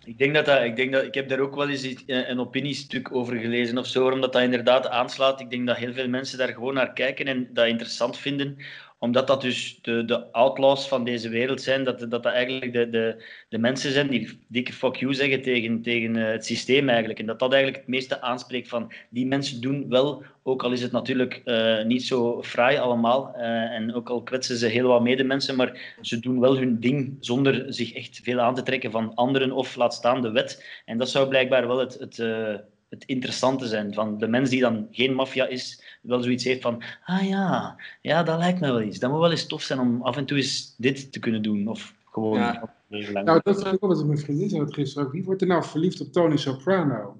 ik, 0.05 0.17
denk 0.17 0.33
dat 0.33 0.45
dat, 0.45 0.63
ik, 0.63 0.75
denk 0.75 0.91
dat, 0.91 1.03
ik 1.03 1.13
heb 1.13 1.29
daar 1.29 1.39
ook 1.39 1.55
wel 1.55 1.69
eens 1.69 1.83
iets- 1.83 2.03
een 2.05 2.39
opiniestuk 2.39 3.11
over 3.15 3.35
gelezen 3.37 3.77
of 3.77 3.87
zo, 3.87 4.09
omdat 4.09 4.33
dat 4.33 4.41
inderdaad 4.41 4.87
aanslaat. 4.87 5.39
Ik 5.39 5.49
denk 5.49 5.67
dat 5.67 5.77
heel 5.77 5.93
veel 5.93 6.07
mensen 6.09 6.37
daar 6.37 6.53
gewoon 6.53 6.73
naar 6.73 6.93
kijken 6.93 7.25
en 7.25 7.49
dat 7.53 7.67
interessant 7.67 8.17
vinden, 8.17 8.57
omdat 8.99 9.27
dat 9.27 9.41
dus 9.41 9.79
de, 9.81 10.05
de 10.05 10.31
outlaws 10.31 10.87
van 10.87 11.03
deze 11.03 11.29
wereld 11.29 11.61
zijn, 11.61 11.83
dat 11.83 11.99
dat, 11.99 12.11
dat 12.11 12.25
eigenlijk 12.25 12.73
de, 12.73 12.89
de, 12.89 13.23
de 13.49 13.57
mensen 13.57 13.91
zijn 13.91 14.07
die 14.07 14.39
dikke 14.47 14.73
fuck 14.73 14.95
you 14.95 15.13
zeggen 15.13 15.41
tegen, 15.41 15.81
tegen 15.81 16.15
eh, 16.15 16.31
het 16.31 16.45
systeem 16.45 16.89
eigenlijk. 16.89 17.19
En 17.19 17.25
dat 17.25 17.39
dat 17.39 17.53
eigenlijk 17.53 17.81
het 17.81 17.91
meeste 17.91 18.21
aanspreekt 18.21 18.67
van 18.67 18.91
die 19.09 19.25
mensen 19.25 19.61
doen 19.61 19.89
wel, 19.89 20.23
ook 20.43 20.63
al 20.63 20.71
is 20.71 20.81
het 20.81 20.91
natuurlijk 20.91 21.41
eh, 21.45 21.83
niet 21.83 22.03
zo 22.03 22.43
fraai 22.43 22.77
allemaal, 22.77 23.35
eh, 23.35 23.75
en 23.75 23.93
ook 23.93 24.09
al 24.09 24.23
kwetsen 24.23 24.57
ze 24.57 24.67
heel 24.67 24.87
wat 24.87 25.01
medemensen, 25.01 25.55
maar 25.55 25.95
ze 26.01 26.19
doen 26.19 26.39
wel 26.39 26.57
hun 26.57 26.79
ding 26.79 27.17
zonder 27.19 27.73
zich 27.73 27.93
echt 27.93 28.19
veel 28.23 28.39
aan 28.39 28.55
te 28.55 28.63
trekken 28.63 28.91
van 28.91 29.13
anderen 29.13 29.51
of 29.51 29.75
laat 29.75 29.93
staan 29.93 30.21
de 30.21 30.31
wet. 30.31 30.81
En 30.85 30.97
dat 30.97 31.09
zou 31.09 31.27
blijkbaar 31.27 31.67
wel 31.67 31.77
het, 31.77 31.99
het, 31.99 32.17
het 32.89 33.03
interessante 33.05 33.67
zijn. 33.67 33.93
Van 33.93 34.17
de 34.17 34.27
mens 34.27 34.49
die 34.49 34.61
dan 34.61 34.87
geen 34.91 35.13
maffia 35.13 35.47
is, 35.47 35.86
wel 36.07 36.23
zoiets 36.23 36.43
heeft 36.43 36.61
van, 36.61 36.83
ah 37.05 37.27
ja, 37.27 37.75
ja, 38.01 38.23
dat 38.23 38.37
lijkt 38.37 38.59
me 38.59 38.67
wel 38.67 38.81
iets. 38.81 38.99
Dat 38.99 39.11
moet 39.11 39.19
wel 39.19 39.31
eens 39.31 39.47
tof 39.47 39.61
zijn 39.61 39.79
om 39.79 40.01
af 40.01 40.17
en 40.17 40.25
toe 40.25 40.37
eens 40.37 40.75
dit 40.77 41.11
te 41.11 41.19
kunnen 41.19 41.41
doen. 41.41 41.67
Of 41.67 41.93
gewoon 42.11 42.37
Ja. 42.37 42.75
heel 42.89 43.11
lang. 43.11 43.25
Nou, 43.25 43.39
dat 43.43 43.57
is 43.57 43.65
ook 43.65 43.79
wat 43.79 44.05
mijn 44.05 44.17
vriendin 44.19 44.49
zei 44.49 44.61
het 44.61 44.73
gisteren 44.73 45.07
ook. 45.07 45.13
Wie 45.13 45.23
wordt 45.23 45.41
er 45.41 45.47
nou 45.47 45.63
verliefd 45.63 46.01
op 46.01 46.11
Tony 46.11 46.37
Soprano? 46.37 47.17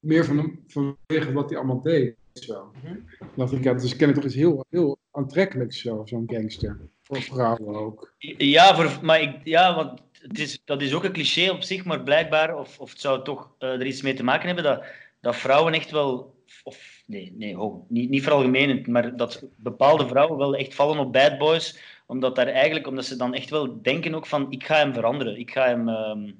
Meer 0.00 0.24
van 0.24 0.36
hem, 0.38 0.64
vanwege 0.66 1.32
wat 1.32 1.48
hij 1.48 1.58
allemaal 1.58 1.80
deed. 1.82 2.14
Zo. 2.32 2.72
Mhm. 2.82 2.94
Dacht 3.36 3.52
ik, 3.52 3.64
ja, 3.64 3.74
dus 3.74 3.96
ken 3.96 4.08
ik 4.08 4.14
toch 4.14 4.24
iets 4.24 4.34
heel, 4.34 4.64
heel 4.70 4.98
aantrekkelijks 5.10 5.80
zo, 5.80 6.02
zo'n 6.04 6.24
gangster. 6.26 6.78
Voor 7.02 7.22
vrouwen 7.22 7.74
ook. 7.76 8.12
Ja, 8.38 8.74
voor, 8.74 8.98
maar 9.02 9.20
ik, 9.20 9.40
ja 9.44 9.74
want 9.74 10.00
het 10.12 10.38
is, 10.38 10.62
dat 10.64 10.82
is 10.82 10.94
ook 10.94 11.04
een 11.04 11.12
cliché 11.12 11.50
op 11.50 11.62
zich, 11.62 11.84
maar 11.84 12.02
blijkbaar, 12.02 12.56
of, 12.56 12.78
of 12.78 12.90
het 12.90 13.00
zou 13.00 13.24
toch 13.24 13.50
eh, 13.58 13.68
er 13.68 13.86
iets 13.86 14.02
mee 14.02 14.14
te 14.14 14.24
maken 14.24 14.46
hebben, 14.46 14.64
dat, 14.64 14.84
dat 15.20 15.36
vrouwen 15.36 15.72
echt 15.72 15.90
wel, 15.90 16.34
of 16.64 17.01
nee, 17.06 17.32
nee 17.36 17.54
ho, 17.56 17.84
niet, 17.88 18.10
niet 18.10 18.22
veralgemenend, 18.22 18.86
maar 18.86 19.16
dat 19.16 19.44
bepaalde 19.56 20.06
vrouwen 20.06 20.38
wel 20.38 20.56
echt 20.56 20.74
vallen 20.74 20.98
op 20.98 21.12
bad 21.12 21.38
boys, 21.38 21.78
omdat, 22.06 22.36
daar 22.36 22.46
eigenlijk, 22.46 22.86
omdat 22.86 23.04
ze 23.04 23.16
dan 23.16 23.34
echt 23.34 23.50
wel 23.50 23.82
denken 23.82 24.14
ook 24.14 24.26
van, 24.26 24.46
ik 24.50 24.64
ga 24.64 24.76
hem 24.76 24.94
veranderen, 24.94 25.38
ik 25.38 25.50
ga 25.50 25.66
hem... 25.66 25.88
ehm, 25.88 26.30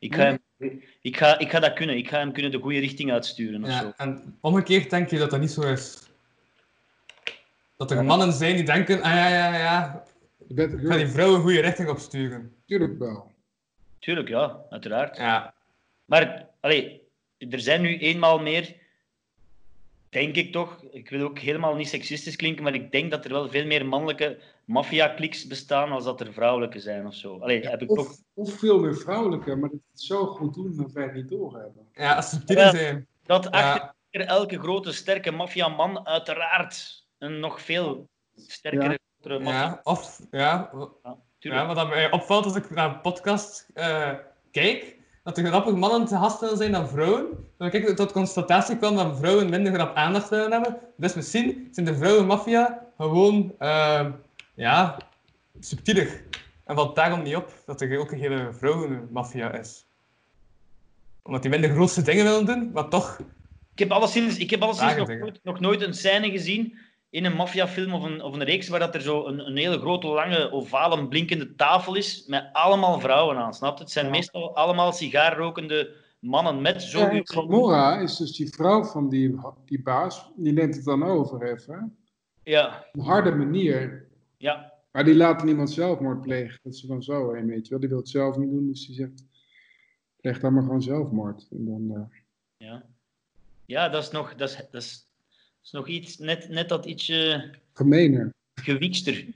ik 0.00 0.14
ga, 0.14 0.22
hem, 0.22 0.38
ik, 1.00 1.16
ga, 1.16 1.38
ik 1.38 1.50
ga 1.50 1.60
dat 1.60 1.72
kunnen. 1.72 1.96
Ik 1.96 2.08
ga 2.08 2.18
hem 2.18 2.32
kunnen 2.32 2.50
de 2.50 2.58
goede 2.58 2.78
richting 2.78 3.12
uitsturen. 3.12 3.64
Of 3.64 3.70
zo. 3.70 3.84
Ja, 3.84 3.94
en 3.96 4.36
omgekeerd 4.40 4.90
denk 4.90 5.10
je 5.10 5.18
dat 5.18 5.30
dat 5.30 5.40
niet 5.40 5.50
zo 5.50 5.60
is. 5.60 5.98
Dat 7.76 7.90
er 7.90 8.04
mannen 8.04 8.32
zijn 8.32 8.56
die 8.56 8.64
denken, 8.64 9.02
ah 9.02 9.12
ja, 9.12 9.28
ja, 9.28 9.56
ja, 9.56 10.04
ik 10.48 10.70
ga 10.82 10.96
die 10.96 11.06
vrouw 11.06 11.34
een 11.34 11.40
goede 11.40 11.60
richting 11.60 11.88
opsturen. 11.88 12.52
natuurlijk 12.60 12.98
wel. 12.98 13.30
Tuurlijk, 13.98 14.28
ja, 14.28 14.60
uiteraard. 14.70 15.16
Ja, 15.16 15.54
Maar 16.04 16.46
allee, 16.60 17.02
er 17.38 17.60
zijn 17.60 17.80
nu 17.80 17.98
eenmaal 17.98 18.38
meer 18.38 18.76
denk 20.10 20.36
ik 20.36 20.52
toch, 20.52 20.82
ik 20.90 21.10
wil 21.10 21.26
ook 21.26 21.38
helemaal 21.38 21.74
niet 21.74 21.88
seksistisch 21.88 22.36
klinken, 22.36 22.62
maar 22.64 22.74
ik 22.74 22.92
denk 22.92 23.10
dat 23.10 23.24
er 23.24 23.32
wel 23.32 23.48
veel 23.48 23.66
meer 23.66 23.86
mannelijke 23.86 24.38
maffia-kliks 24.64 25.46
bestaan 25.46 25.90
als 25.92 26.04
dat 26.04 26.20
er 26.20 26.32
vrouwelijke 26.32 26.80
zijn 26.80 27.06
of 27.06 27.14
zo. 27.14 27.38
Allee, 27.38 27.68
heb 27.68 27.82
ik 27.82 27.88
toch... 27.88 27.98
Of, 27.98 28.18
of 28.34 28.58
veel 28.58 28.78
meer 28.78 28.96
vrouwelijke, 28.96 29.56
maar 29.56 29.70
dat 29.70 29.80
het 29.90 30.00
zo 30.00 30.26
goed 30.26 30.54
doen 30.54 30.76
dat 30.76 30.92
wij 30.92 31.04
het 31.04 31.14
niet 31.14 31.28
doorhebben. 31.28 31.88
Ja, 31.92 32.14
als 32.14 32.38
Ja. 32.46 32.70
zijn. 32.70 33.06
Dat 33.24 33.44
Ja. 33.44 33.50
achter 33.50 34.28
elke 34.28 34.58
grote, 34.58 34.92
sterke 34.92 35.30
maffiaman 35.30 36.06
uiteraard 36.06 37.06
een 37.18 37.40
nog 37.40 37.60
veel 37.60 38.08
sterkere, 38.36 38.98
grotere 39.20 39.44
maffia... 39.44 39.60
Ja, 39.60 39.80
of, 39.82 40.20
ja, 40.30 40.70
Ja, 41.38 41.66
wat 41.66 41.76
dat 41.76 41.88
mij 41.88 42.10
opvalt 42.10 42.44
als 42.44 42.56
ik 42.56 42.70
naar 42.70 42.90
een 42.90 43.00
podcast 43.00 43.68
eh, 43.74 44.14
kijk, 44.50 44.96
dat 45.22 45.38
er 45.38 45.46
grappig 45.46 45.74
mannen 45.74 46.06
te 46.06 46.16
gast 46.16 46.40
willen 46.40 46.56
zijn 46.56 46.72
dan 46.72 46.88
vrouwen. 46.88 47.26
Dan 47.58 47.72
ik 47.72 47.96
tot 47.96 48.12
constatatie 48.12 48.76
kwam 48.76 48.96
dat 48.96 49.18
vrouwen 49.18 49.48
minder 49.48 49.72
grap 49.72 49.96
aandacht 49.96 50.28
willen 50.28 50.52
hebben. 50.52 50.78
Dus 50.96 51.14
misschien 51.14 51.68
zijn 51.70 51.86
de 51.86 51.94
vrouwenmaffia 51.94 52.86
gewoon, 52.96 53.54
eh, 53.58 54.06
ja, 54.54 54.96
subtieler. 55.60 56.22
En 56.64 56.74
valt 56.74 56.96
daarom 56.96 57.22
niet 57.22 57.36
op 57.36 57.52
dat 57.66 57.80
er 57.80 57.98
ook 57.98 58.10
een 58.10 58.18
hele 58.18 58.52
vrouwenmaffia 58.52 59.52
is. 59.52 59.84
Omdat 61.22 61.42
die 61.42 61.50
minder 61.50 61.70
grootste 61.70 62.02
dingen 62.02 62.24
willen 62.24 62.46
doen, 62.46 62.70
maar 62.72 62.88
toch 62.88 63.18
Ik 63.72 63.78
heb 63.78 63.90
alleszins, 63.90 64.38
ik 64.38 64.50
heb 64.50 64.62
alleszins 64.62 64.96
nog, 64.96 65.08
nooit, 65.08 65.40
nog 65.42 65.60
nooit 65.60 65.80
een 65.80 65.94
scène 65.94 66.30
gezien 66.30 66.78
in 67.10 67.24
een 67.24 67.34
maffiafilm 67.34 67.92
of 67.94 68.02
een, 68.02 68.22
of 68.22 68.34
een 68.34 68.44
reeks 68.44 68.68
waar 68.68 68.78
dat 68.80 68.94
er 68.94 69.00
zo 69.00 69.26
een, 69.26 69.46
een 69.46 69.56
hele 69.56 69.78
grote, 69.78 70.06
lange, 70.06 70.50
ovale, 70.52 71.08
blinkende 71.08 71.54
tafel 71.54 71.94
is 71.94 72.26
met 72.26 72.48
allemaal 72.52 73.00
vrouwen 73.00 73.36
aan, 73.36 73.54
snap 73.54 73.76
je? 73.76 73.82
Het 73.82 73.92
zijn 73.92 74.04
Ja. 74.04 74.10
meestal 74.10 74.56
allemaal 74.56 74.92
sigaarrokende 74.92 75.94
mannen 76.18 76.60
met 76.60 76.82
zo... 76.82 76.98
Ja, 76.98 77.20
Gamora 77.24 77.98
is 77.98 78.16
dus 78.16 78.36
die 78.36 78.48
vrouw 78.48 78.84
van 78.84 79.08
die, 79.08 79.38
die 79.64 79.82
baas, 79.82 80.30
die 80.36 80.52
neemt 80.52 80.74
het 80.74 80.84
dan 80.84 81.02
over 81.02 81.42
even. 81.52 81.96
Ja, 82.42 82.84
Op 82.92 83.00
een 83.00 83.06
harde 83.06 83.34
manier. 83.34 84.08
ja. 84.36 84.72
Maar 84.92 85.04
die 85.04 85.14
laat 85.16 85.44
niemand 85.44 85.70
zelfmoord 85.70 86.20
plegen. 86.20 86.58
Dat 86.62 86.72
is 86.74 86.80
dan 86.80 87.02
zo 87.02 87.32
heen, 87.32 87.46
weet 87.46 87.64
je 87.64 87.70
wel. 87.70 87.80
Die 87.80 87.88
wil 87.88 87.98
het 87.98 88.08
zelf 88.08 88.36
niet 88.36 88.50
doen, 88.50 88.66
dus 88.68 88.86
die 88.86 88.94
zegt, 88.94 89.24
pleeg 90.20 90.40
dan 90.40 90.52
maar 90.54 90.62
gewoon 90.62 90.82
zelfmoord. 90.82 91.46
En 91.50 91.64
dan, 91.64 91.90
eh, 91.96 92.18
Ja, 92.68 92.82
ja 93.66 93.88
dat 93.88 94.02
is 94.02 94.10
nog, 94.10 94.34
dat 94.34 94.48
is, 94.50 94.56
dat 94.56 94.82
is, 94.82 95.09
is 95.62 95.70
nog 95.70 95.88
iets, 95.88 96.18
net, 96.18 96.48
net 96.48 96.68
dat 96.68 96.86
ietsje 96.86 97.50
gemener. 97.72 98.32
gewiekster. 98.54 99.26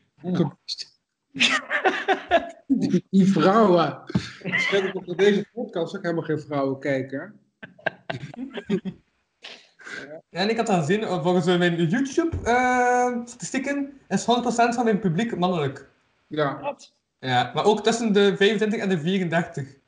Die, 2.66 3.06
die 3.10 3.26
vrouwen. 3.26 4.02
Stel 4.42 4.84
ik 4.84 4.94
op 4.94 5.06
dat 5.06 5.18
deze 5.18 5.46
podcast 5.52 5.96
ook 5.96 6.02
helemaal 6.02 6.24
geen 6.24 6.40
vrouwen 6.40 6.80
kijken. 6.80 7.40
Ja, 10.30 10.40
en 10.40 10.50
ik 10.50 10.56
had 10.56 10.70
gezien, 10.70 11.02
eh, 11.02 11.22
volgens 11.22 11.46
mijn 11.46 11.86
YouTube-statistieken 11.86 14.00
is 14.08 14.24
100% 14.24 14.74
van 14.74 14.84
mijn 14.84 14.98
publiek 14.98 15.36
mannelijk. 15.36 15.88
Ja. 16.26 16.60
Wat? 16.60 16.94
Ja, 17.18 17.50
maar 17.54 17.64
ook 17.64 17.82
tussen 17.82 18.12
de 18.12 18.36
25 18.36 18.80
en 18.80 18.88
de 18.88 18.98
34. 18.98 19.78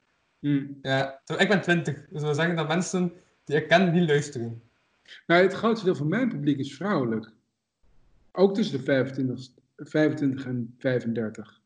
Hm. 0.41 0.66
Ja, 0.82 1.20
ik 1.39 1.49
ben 1.49 1.62
20, 1.62 1.95
dus 1.95 2.05
dat 2.11 2.22
wil 2.22 2.34
zeggen 2.34 2.57
dat 2.57 2.68
mensen 2.68 3.12
die 3.45 3.57
ik 3.57 3.68
ken 3.68 3.93
niet 3.93 4.09
luisteren. 4.09 4.62
Nou, 5.26 5.42
het 5.42 5.52
grootste 5.52 5.84
deel 5.84 5.94
van 5.94 6.09
mijn 6.09 6.28
publiek 6.28 6.59
is 6.59 6.76
vrouwelijk. 6.76 7.32
Ook 8.32 8.54
tussen 8.54 8.78
de 8.78 8.84
25, 8.84 9.48
25 9.76 10.46
en 10.46 10.74
35. 10.78 11.61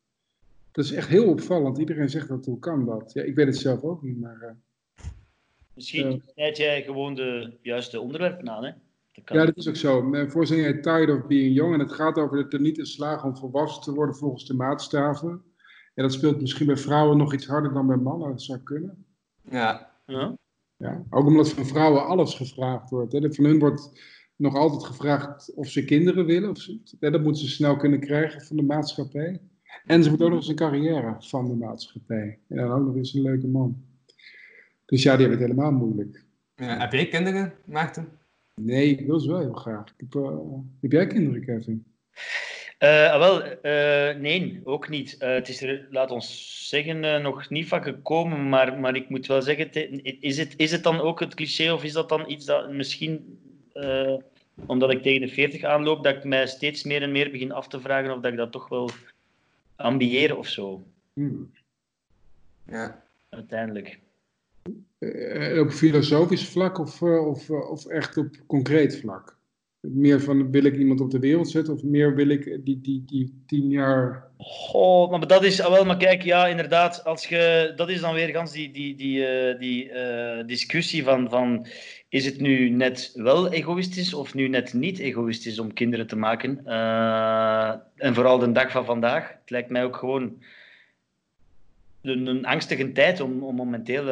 Dat 0.72 0.84
is 0.84 0.92
echt 0.92 1.08
heel 1.08 1.26
opvallend. 1.28 1.78
Iedereen 1.78 2.10
zegt 2.10 2.28
dat, 2.28 2.44
hoe 2.44 2.58
kan 2.58 2.84
dat? 2.86 3.12
Ja, 3.12 3.22
ik 3.22 3.34
weet 3.34 3.46
het 3.46 3.56
zelf 3.56 3.82
ook 3.82 4.02
niet, 4.02 4.20
maar... 4.20 4.40
eh, 4.40 5.04
Misschien 5.74 6.22
snijd 6.34 6.56
jij 6.56 6.82
gewoon 6.82 7.14
de 7.14 7.58
juiste 7.62 8.00
onderwerpen 8.00 8.50
aan, 8.50 8.64
hè? 8.64 8.70
Dat 9.12 9.24
kan. 9.24 9.36
Ja, 9.36 9.44
dat 9.44 9.56
is 9.56 9.68
ook 9.68 9.76
zo. 9.76 10.12
Voor 10.28 10.46
zijn 10.46 10.60
jij 10.60 10.80
tired 10.80 11.10
of 11.10 11.26
being 11.26 11.54
young. 11.54 11.74
En 11.74 11.80
het 11.80 11.92
gaat 11.92 12.16
over 12.16 12.36
dat 12.42 12.52
er 12.52 12.60
niet 12.60 12.78
in 12.78 12.86
slagen 12.86 13.28
om 13.28 13.36
volwassen 13.36 13.82
te 13.82 13.92
worden 13.94 14.14
volgens 14.14 14.46
de 14.46 14.54
maatstaven. 14.54 15.42
En 15.94 16.02
dat 16.02 16.12
speelt 16.12 16.40
misschien 16.40 16.66
bij 16.66 16.76
vrouwen 16.76 17.16
nog 17.16 17.34
iets 17.34 17.46
harder 17.46 17.72
dan 17.72 17.86
bij 17.86 17.96
mannen. 17.96 18.28
Dat 18.28 18.42
zou 18.42 18.58
kunnen. 18.58 19.04
Ja. 19.42 19.90
Ja. 20.06 20.36
Ja. 20.80 21.04
Ook 21.10 21.26
omdat 21.26 21.52
van 21.52 21.66
vrouwen 21.66 22.06
alles 22.06 22.34
gevraagd 22.34 22.90
wordt. 22.90 23.12
Hè. 23.12 23.32
Van 23.32 23.44
hun 23.44 23.58
wordt 23.58 24.00
nog 24.36 24.54
altijd 24.54 24.84
gevraagd 24.84 25.54
of 25.54 25.68
ze 25.68 25.84
kinderen 25.84 26.26
willen. 26.26 26.50
Of 26.50 26.58
ze, 26.58 26.80
hè, 27.00 27.10
dat 27.10 27.22
moeten 27.22 27.42
ze 27.42 27.48
snel 27.48 27.76
kunnen 27.76 28.00
krijgen 28.00 28.40
van 28.40 28.56
de 28.56 28.62
maatschappij. 28.62 29.40
En 29.84 30.02
ze 30.02 30.08
moeten 30.08 30.26
ook 30.26 30.32
nog 30.32 30.40
eens 30.40 30.50
een 30.50 30.54
carrière 30.54 31.16
van 31.18 31.48
de 31.48 31.54
maatschappij. 31.54 32.38
En 32.48 32.56
dan 32.56 32.70
ook 32.70 32.86
nog 32.86 32.96
eens 32.96 33.14
een 33.14 33.22
leuke 33.22 33.46
man. 33.46 33.84
Dus 34.86 35.02
ja, 35.02 35.16
die 35.16 35.26
hebben 35.26 35.38
het 35.46 35.56
helemaal 35.56 35.78
moeilijk. 35.78 36.24
ja. 36.56 36.78
Heb 36.78 36.92
jij 36.92 37.08
kinderen, 37.08 37.52
Maarten? 37.64 38.08
Nee, 38.54 38.98
ik 38.98 39.06
wil 39.06 39.20
ze 39.20 39.28
wel 39.28 39.40
heel 39.40 39.52
graag. 39.52 39.84
Ik 39.84 39.94
heb, 39.96 40.14
eh, 40.14 40.38
heb 40.80 40.92
jij 40.92 41.06
kinderen, 41.06 41.44
Kevin? 41.44 41.84
Eh, 42.80 43.12
ah, 43.12 43.18
wel, 43.18 43.42
eh, 43.42 44.16
nee, 44.16 44.60
ook 44.64 44.88
niet. 44.88 45.16
Eh, 45.18 45.32
het 45.34 45.48
is 45.48 45.62
er, 45.62 45.86
laat 45.90 46.10
ons 46.10 46.68
zeggen, 46.68 47.22
nog 47.22 47.50
niet 47.50 47.68
van 47.68 47.82
gekomen, 47.82 48.48
maar, 48.48 48.78
maar 48.78 48.96
ik 48.96 49.08
moet 49.08 49.26
wel 49.26 49.42
zeggen, 49.42 49.70
is 50.20 50.38
het, 50.38 50.54
is 50.56 50.70
het 50.70 50.82
dan 50.82 51.00
ook 51.00 51.20
het 51.20 51.34
cliché 51.34 51.72
of 51.72 51.84
is 51.84 51.92
dat 51.92 52.08
dan 52.08 52.30
iets 52.30 52.44
dat 52.44 52.72
misschien, 52.72 53.38
eh, 53.72 54.14
omdat 54.66 54.90
ik 54.90 55.02
tegen 55.02 55.20
de 55.20 55.28
40 55.28 55.62
aanloop, 55.62 56.04
dat 56.04 56.16
ik 56.16 56.24
mij 56.24 56.46
steeds 56.46 56.84
meer 56.84 57.02
en 57.02 57.12
meer 57.12 57.30
begin 57.30 57.52
af 57.52 57.68
te 57.68 57.80
vragen 57.80 58.14
of 58.14 58.20
dat 58.20 58.32
ik 58.32 58.38
dat 58.38 58.52
toch 58.52 58.68
wel 58.68 58.90
ambieer 59.76 60.36
of 60.36 60.46
zo, 60.46 60.84
Hm. 61.12 61.42
Ja. 62.66 63.04
uiteindelijk. 63.28 63.98
Eh, 64.98 65.60
op 65.60 65.70
filosofisch 65.70 66.48
vlak 66.48 66.78
of, 66.78 67.02
of, 67.02 67.50
of 67.50 67.86
echt 67.86 68.16
op 68.16 68.36
concreet 68.46 69.00
vlak? 69.00 69.38
Meer 69.80 70.20
van 70.20 70.50
wil 70.50 70.64
ik 70.64 70.76
iemand 70.76 71.00
op 71.00 71.10
de 71.10 71.18
wereld 71.18 71.50
zetten 71.50 71.74
of 71.74 71.82
meer 71.82 72.14
wil 72.14 72.28
ik 72.28 72.44
die, 72.64 72.80
die, 72.80 73.02
die 73.06 73.42
tien 73.46 73.70
jaar. 73.70 74.24
Goh, 74.38 75.10
maar 75.10 75.26
dat 75.26 75.44
is, 75.44 75.60
ah, 75.60 75.72
wel, 75.72 75.84
maar 75.84 75.96
kijk, 75.96 76.22
ja, 76.22 76.46
inderdaad, 76.46 77.04
als 77.04 77.26
je, 77.26 77.72
dat 77.76 77.88
is 77.88 78.00
dan 78.00 78.14
weer 78.14 78.28
gans 78.28 78.52
die, 78.52 78.70
die, 78.70 78.94
die, 78.94 79.26
eh, 79.26 79.58
die 79.58 79.90
eh, 79.90 80.46
discussie 80.46 81.04
van, 81.04 81.30
van, 81.30 81.66
is 82.08 82.24
het 82.24 82.40
nu 82.40 82.68
net 82.68 83.12
wel 83.14 83.52
egoïstisch 83.52 84.14
of 84.14 84.34
nu 84.34 84.48
net 84.48 84.72
niet 84.72 84.98
egoïstisch 84.98 85.58
om 85.58 85.72
kinderen 85.72 86.06
te 86.06 86.16
maken? 86.16 86.66
Eh, 86.66 87.74
en 87.96 88.14
vooral 88.14 88.38
de 88.38 88.52
dag 88.52 88.70
van 88.70 88.84
vandaag, 88.84 89.28
het 89.28 89.50
lijkt 89.50 89.70
mij 89.70 89.84
ook 89.84 89.96
gewoon 89.96 90.42
een, 92.02 92.44
angstige 92.44 92.92
tijd 92.92 93.20
om, 93.20 93.42
om 93.42 93.54
momenteel 93.54 94.04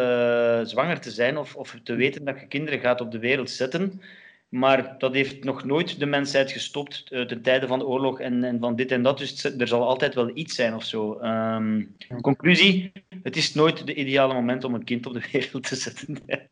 zwanger 0.67 1.01
te 1.01 1.11
zijn 1.11 1.37
of, 1.39 1.57
of 1.57 1.79
te 1.83 1.95
weten 1.95 2.25
dat 2.25 2.41
je 2.41 2.47
kinderen 2.47 2.81
gaat 2.81 3.01
op 3.01 3.11
de 3.13 3.19
wereld 3.19 3.51
zetten. 3.51 4.01
Maar 4.49 4.99
dat 4.99 5.15
heeft 5.15 5.45
nog 5.45 5.65
nooit 5.65 5.99
de 5.99 6.07
mensheid 6.07 6.53
gestopt 6.53 7.05
eh, 7.11 7.23
ten 7.23 7.43
tijde 7.43 7.67
van 7.67 7.79
de 7.79 7.87
oorlog 7.87 8.21
en, 8.21 8.45
en 8.45 8.59
van 8.61 8.77
dit 8.77 8.91
en 8.93 9.03
dat. 9.03 9.19
Dus 9.19 9.43
het- 9.43 9.61
er 9.61 9.69
zal 9.69 9.87
altijd 9.87 10.15
wel 10.15 10.37
iets 10.37 10.55
zijn 10.55 10.75
of 10.75 10.85
zo. 10.85 11.19
Ehm, 11.19 11.85
conclusie: 12.21 12.93
het 13.23 13.37
is 13.37 13.55
nooit 13.55 13.87
de 13.87 13.95
ideale 13.95 14.35
moment 14.35 14.65
om 14.65 14.75
een 14.75 14.85
kind 14.85 15.07
op 15.07 15.13
de 15.13 15.29
wereld 15.33 15.69
te 15.69 15.77
zetten. 15.77 16.19
Je 16.27 16.49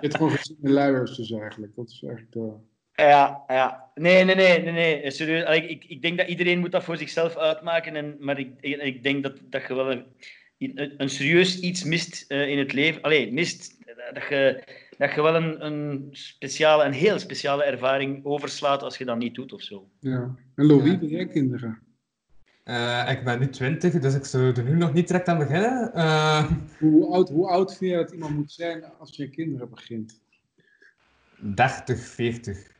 hebt 0.00 0.16
gewoon 0.16 0.30
gezien 0.30 0.56
de 0.60 0.70
luiers 0.70 1.16
dus 1.16 1.30
eigenlijk. 1.30 1.72
Dat 1.76 1.88
is 1.88 2.02
eigenlijk 2.02 2.32
de... 2.32 2.52
ja, 2.92 3.44
ja. 3.46 3.90
Nee, 3.94 4.24
nee, 4.24 4.34
nee, 4.34 4.62
nee. 4.62 4.72
nee. 4.72 5.10
Serieus. 5.10 5.44
Allee, 5.44 5.66
Ik, 5.66 5.84
ik 5.84 6.02
denk 6.02 6.18
dat 6.18 6.28
iedereen 6.28 6.58
moet 6.58 6.72
dat 6.72 6.84
voor 6.84 6.96
zichzelf 6.96 7.36
uitmaken. 7.36 7.96
En, 7.96 8.16
maar 8.20 8.38
ik, 8.38 8.50
ik, 8.60 9.02
denk 9.02 9.22
dat, 9.22 9.38
dat 9.50 9.62
je 9.68 9.74
wel 9.74 9.90
een, 9.90 10.04
een, 10.58 10.94
een 10.96 11.08
serieus 11.10 11.60
iets 11.60 11.84
mist 11.84 12.24
eh, 12.28 12.48
in 12.48 12.58
het 12.58 12.72
leven. 12.72 13.02
Allee, 13.02 13.32
mist. 13.32 13.76
Dat 14.12 14.22
je, 14.28 14.62
dat 14.98 15.14
je 15.14 15.22
wel 15.22 15.34
een, 15.36 15.64
een 15.66 16.08
speciale, 16.10 16.84
een 16.84 16.92
heel 16.92 17.18
speciale 17.18 17.64
ervaring 17.64 18.24
overslaat 18.24 18.82
als 18.82 18.98
je 18.98 19.04
dat 19.04 19.18
niet 19.18 19.34
doet 19.34 19.52
of 19.52 19.62
zo. 19.62 19.88
Ja. 20.00 20.34
En 20.54 20.66
Louis, 20.66 20.90
Ja. 20.90 20.98
ben 20.98 21.08
jij 21.08 21.26
kinderen? 21.26 21.78
Eh, 22.64 23.10
ik 23.10 23.24
ben 23.24 23.38
nu 23.38 23.48
20, 23.48 23.98
dus 23.98 24.14
ik 24.14 24.24
zou 24.24 24.52
er 24.52 24.64
nu 24.64 24.76
nog 24.76 24.92
niet 24.92 25.06
direct 25.06 25.28
aan 25.28 25.38
beginnen. 25.38 25.92
Eh, 25.94 26.50
Hoe 26.78 27.12
oud, 27.12 27.28
hoe 27.28 27.48
oud 27.48 27.76
vind 27.76 27.90
je 27.90 27.96
dat 27.96 28.10
iemand 28.12 28.34
moet 28.34 28.52
zijn 28.52 28.84
als 28.98 29.16
je 29.16 29.28
kinderen 29.30 29.70
begint? 29.70 30.20
30, 31.38 31.98
40. 32.00 32.72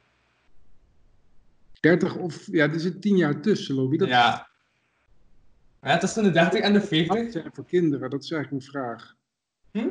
30 1.81 2.17
of, 2.17 2.47
ja, 2.51 2.69
er 2.73 2.81
zit 2.81 3.01
10 3.03 3.17
jaar 3.17 3.41
tussen, 3.41 3.75
Louis. 3.75 3.99
Dat 3.99 4.09
Ja. 4.09 4.49
Ja, 5.83 5.99
tussen 5.99 6.23
de 6.23 6.31
30 6.31 6.61
en 6.61 6.73
de 6.73 6.79
oud 6.79 6.89
40. 6.89 7.33
zijn 7.33 7.51
voor 7.53 7.65
kinderen, 7.67 8.11
dat 8.11 8.23
is 8.23 8.31
eigenlijk 8.31 8.65
mijn 8.73 8.73
vraag. 8.85 9.15
Hm? 9.71 9.89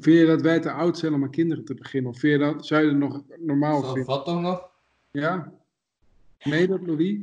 Vind 0.00 0.18
je 0.18 0.26
dat 0.26 0.40
wij 0.40 0.60
te 0.60 0.70
oud 0.72 0.98
zijn 0.98 1.14
om 1.14 1.22
aan 1.22 1.30
kinderen 1.30 1.64
te 1.64 1.74
beginnen? 1.74 2.10
Of 2.10 2.18
vind 2.18 2.32
je 2.32 2.38
dat, 2.52 2.66
zou 2.66 2.82
je 2.82 2.88
het 2.88 2.96
nog 2.98 3.22
normaal 3.38 3.80
Zo 3.80 3.86
vinden? 3.86 4.04
valt 4.04 4.24
toch 4.24 4.40
nog? 4.40 4.68
Ja? 5.10 5.52
Nee, 6.42 6.66
dat 6.66 6.80
Louis? 6.86 7.18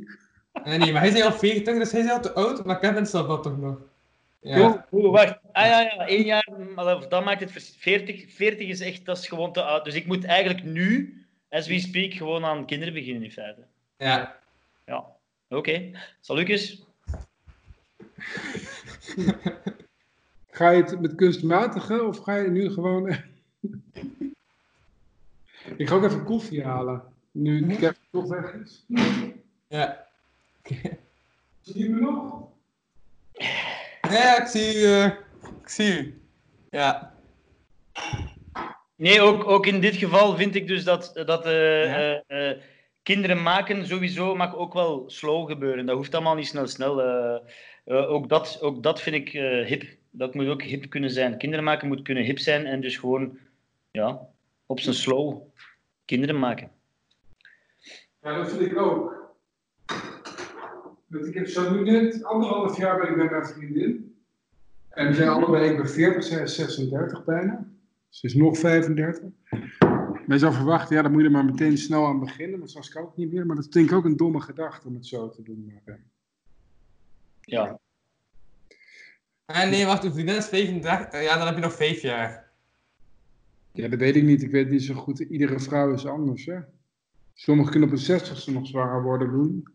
Nee, 0.64 0.78
nee, 0.78 0.92
maar 0.92 1.00
hij 1.02 1.10
is 1.10 1.22
al 1.22 1.32
40, 1.32 1.78
dus 1.78 1.92
hij 1.92 2.00
is 2.00 2.10
al 2.10 2.20
te 2.20 2.32
oud, 2.32 2.64
maar 2.64 2.78
Kevin 2.78 3.06
staat 3.06 3.28
dat 3.28 3.42
toch 3.42 3.58
nog? 3.58 3.78
Ja. 4.40 4.86
Wacht. 4.90 5.38
Ah 5.52 5.66
ja, 5.66 5.80
ja, 5.80 6.06
één 6.06 6.24
jaar, 6.24 6.48
maar 6.74 7.08
dat 7.08 7.24
maakt 7.24 7.40
het 7.40 7.52
vers- 7.52 7.74
40. 7.78 8.32
40 8.32 8.68
is 8.68 8.80
echt, 8.80 9.04
dat 9.04 9.18
is 9.18 9.28
gewoon 9.28 9.52
te 9.52 9.62
oud. 9.62 9.84
Dus 9.84 9.94
ik 9.94 10.06
moet 10.06 10.24
eigenlijk 10.24 10.64
nu, 10.64 11.16
as 11.48 11.66
we 11.66 11.78
speak, 11.80 12.12
gewoon 12.12 12.44
aan 12.44 12.66
kinderen 12.66 12.94
beginnen 12.94 13.22
in 13.22 13.32
feite. 13.32 13.60
Ja. 13.96 14.38
Ja, 14.86 15.04
oké. 15.48 15.90
Salukes. 16.20 16.82
Ga 20.58 20.70
je 20.70 20.82
het 20.82 21.00
met 21.00 21.14
kunstmatige 21.14 22.02
of 22.02 22.18
ga 22.18 22.36
je 22.36 22.48
nu 22.50 22.70
gewoon... 22.70 23.08
ik 25.76 25.88
ga 25.88 25.94
ook 25.94 26.04
even 26.04 26.24
koffie 26.24 26.64
halen. 26.64 27.02
Nu 27.30 27.60
Mhm. 27.60 27.68
Kevin 27.76 27.94
toch 28.10 28.26
weg 28.28 28.52
is. 28.52 28.84
Ja. 29.68 30.06
Zie 31.60 31.82
je 31.82 31.88
me 31.88 32.00
nog? 32.00 32.42
Ja, 34.10 34.40
ik 34.40 34.46
zie 34.46 34.76
u. 34.78 34.84
eh, 34.84 35.04
ik 35.62 35.68
zie 35.68 35.98
u. 35.98 36.20
Ja. 36.70 37.14
Nee, 38.96 39.20
ook, 39.20 39.44
ook 39.48 39.66
in 39.66 39.80
dit 39.80 39.96
geval 39.96 40.36
vind 40.36 40.54
ik 40.54 40.66
dus 40.66 40.84
dat, 40.84 41.12
dat 41.24 41.46
eh, 41.46 41.84
Ja? 41.84 42.22
eh, 42.26 42.50
eh, 42.50 42.58
kinderen 43.02 43.42
maken 43.42 43.86
sowieso 43.86 44.34
mag 44.34 44.56
ook 44.56 44.72
wel 44.72 45.04
slow 45.10 45.48
gebeuren. 45.48 45.86
Dat 45.86 45.96
hoeft 45.96 46.14
allemaal 46.14 46.34
niet 46.34 46.46
snel 46.46 46.66
snel. 46.66 47.02
eh. 47.02 47.36
Eh, 47.84 48.10
ook, 48.10 48.28
dat, 48.28 48.58
ook 48.60 48.82
dat 48.82 49.00
vind 49.02 49.16
ik 49.16 49.34
eh, 49.34 49.66
hip. 49.66 49.96
Dat 50.18 50.34
moet 50.34 50.46
ook 50.46 50.62
hip 50.62 50.90
kunnen 50.90 51.10
zijn. 51.10 51.38
Kinderen 51.38 51.64
maken 51.64 51.88
moet 51.88 52.02
kunnen 52.02 52.24
hip 52.24 52.38
zijn 52.38 52.66
en 52.66 52.80
dus 52.80 52.96
gewoon 52.96 53.38
ja, 53.90 54.28
op 54.66 54.80
zijn 54.80 54.94
slow 54.94 55.42
kinderen 56.04 56.38
maken. 56.38 56.70
Ja, 58.22 58.36
dat 58.36 58.50
vind 58.50 58.60
ik 58.60 58.78
ook. 58.78 59.16
Want 61.06 61.26
ik 61.26 61.34
heb 61.34 61.46
zo 61.46 61.74
nu 61.74 61.90
net 61.90 62.24
anderhalf 62.24 62.76
jaar 62.76 62.98
ben 62.98 63.10
ik 63.10 63.16
met 63.16 63.30
mijn 63.30 63.46
vriendin. 63.46 64.22
En 64.88 65.06
we 65.06 65.14
zijn 65.14 65.28
allebei, 65.28 65.70
ik 65.70 65.76
ben 65.76 65.88
40, 65.88 66.24
zij 66.24 66.42
is 66.42 66.54
36 66.54 67.24
bijna. 67.24 67.68
Ze 68.08 68.26
is 68.26 68.34
nog 68.34 68.58
35. 68.58 69.28
Men 70.26 70.38
zou 70.38 70.52
verwachten, 70.52 70.96
ja, 70.96 71.02
dan 71.02 71.10
moet 71.10 71.20
je 71.20 71.26
er 71.26 71.32
maar 71.32 71.44
meteen 71.44 71.78
snel 71.78 72.06
aan 72.06 72.20
beginnen. 72.20 72.58
Maar 72.58 72.68
zoals 72.68 72.90
ik 72.90 72.98
ook 72.98 73.16
niet 73.16 73.32
meer. 73.32 73.46
Maar 73.46 73.56
dat 73.56 73.72
denk 73.72 73.90
ik 73.90 73.96
ook 73.96 74.04
een 74.04 74.16
domme 74.16 74.40
gedachte 74.40 74.88
om 74.88 74.94
het 74.94 75.06
zo 75.06 75.28
te 75.28 75.42
doen. 75.42 75.72
Maar, 75.84 76.00
Ja. 77.40 77.78
Ah, 79.52 79.70
nee, 79.70 79.86
wacht, 79.86 80.04
uw 80.04 80.12
vriendin 80.12 80.36
is 80.36 80.46
35. 80.48 81.06
eh, 81.12 81.22
Ja, 81.22 81.36
dan 81.38 81.46
heb 81.46 81.54
je 81.54 81.60
nog 81.60 81.72
5 81.72 82.02
jaar. 82.02 82.50
Ja, 83.72 83.88
dat 83.88 83.98
weet 83.98 84.16
ik 84.16 84.22
niet. 84.22 84.42
Ik 84.42 84.50
weet 84.50 84.70
niet 84.70 84.82
zo 84.82 84.94
goed. 84.94 85.18
Iedere 85.18 85.60
vrouw 85.60 85.92
is 85.92 86.06
anders, 86.06 86.46
hè. 86.46 86.58
Sommigen 87.34 87.70
kunnen 87.70 87.88
op 87.88 87.94
een 87.94 88.20
60ste 88.20 88.52
nog 88.52 88.66
zwanger 88.66 89.02
worden 89.02 89.30
doen. 89.30 89.68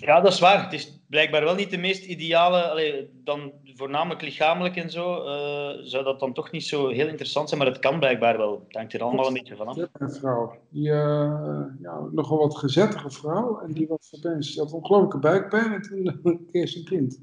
ja, 0.00 0.20
dat 0.20 0.32
is 0.32 0.40
waar. 0.40 0.64
Het 0.64 0.72
is 0.72 1.00
blijkbaar 1.08 1.44
wel 1.44 1.54
niet 1.54 1.70
de 1.70 1.76
meest 1.78 2.04
ideale, 2.04 2.62
allee, 2.70 3.10
dan 3.24 3.52
voornamelijk 3.64 4.22
lichamelijk 4.22 4.76
en 4.76 4.90
zo, 4.90 5.14
eh, 5.24 5.84
zou 5.84 6.04
dat 6.04 6.20
dan 6.20 6.32
toch 6.32 6.50
niet 6.50 6.64
zo 6.64 6.88
heel 6.88 7.08
interessant 7.08 7.48
zijn, 7.48 7.60
maar 7.60 7.70
het 7.70 7.78
kan 7.78 7.98
blijkbaar 7.98 8.36
wel. 8.36 8.64
Het 8.66 8.76
hangt 8.76 8.92
er 8.92 9.02
allemaal 9.02 9.26
een 9.26 9.32
beetje 9.32 9.56
vanaf. 9.56 9.76
Ik 9.76 9.88
heb 9.92 10.00
een 10.00 10.12
vrouw. 10.14 10.56
Die, 10.68 10.90
eh, 10.90 11.64
ja, 11.82 12.00
nogal 12.12 12.38
wat 12.38 12.56
gezettige 12.56 13.10
vrouw. 13.10 13.60
En 13.60 13.72
die 13.72 13.86
was 13.86 14.14
opeens, 14.16 14.52
die 14.52 14.60
had 14.62 14.72
een 14.72 14.78
ongelooflijke 14.78 15.18
buikpijn. 15.18 15.72
En 15.72 15.82
toen 15.82 16.46
kreeg 16.50 16.68
ze 16.68 16.78
een 16.78 16.84
kind. 16.84 17.18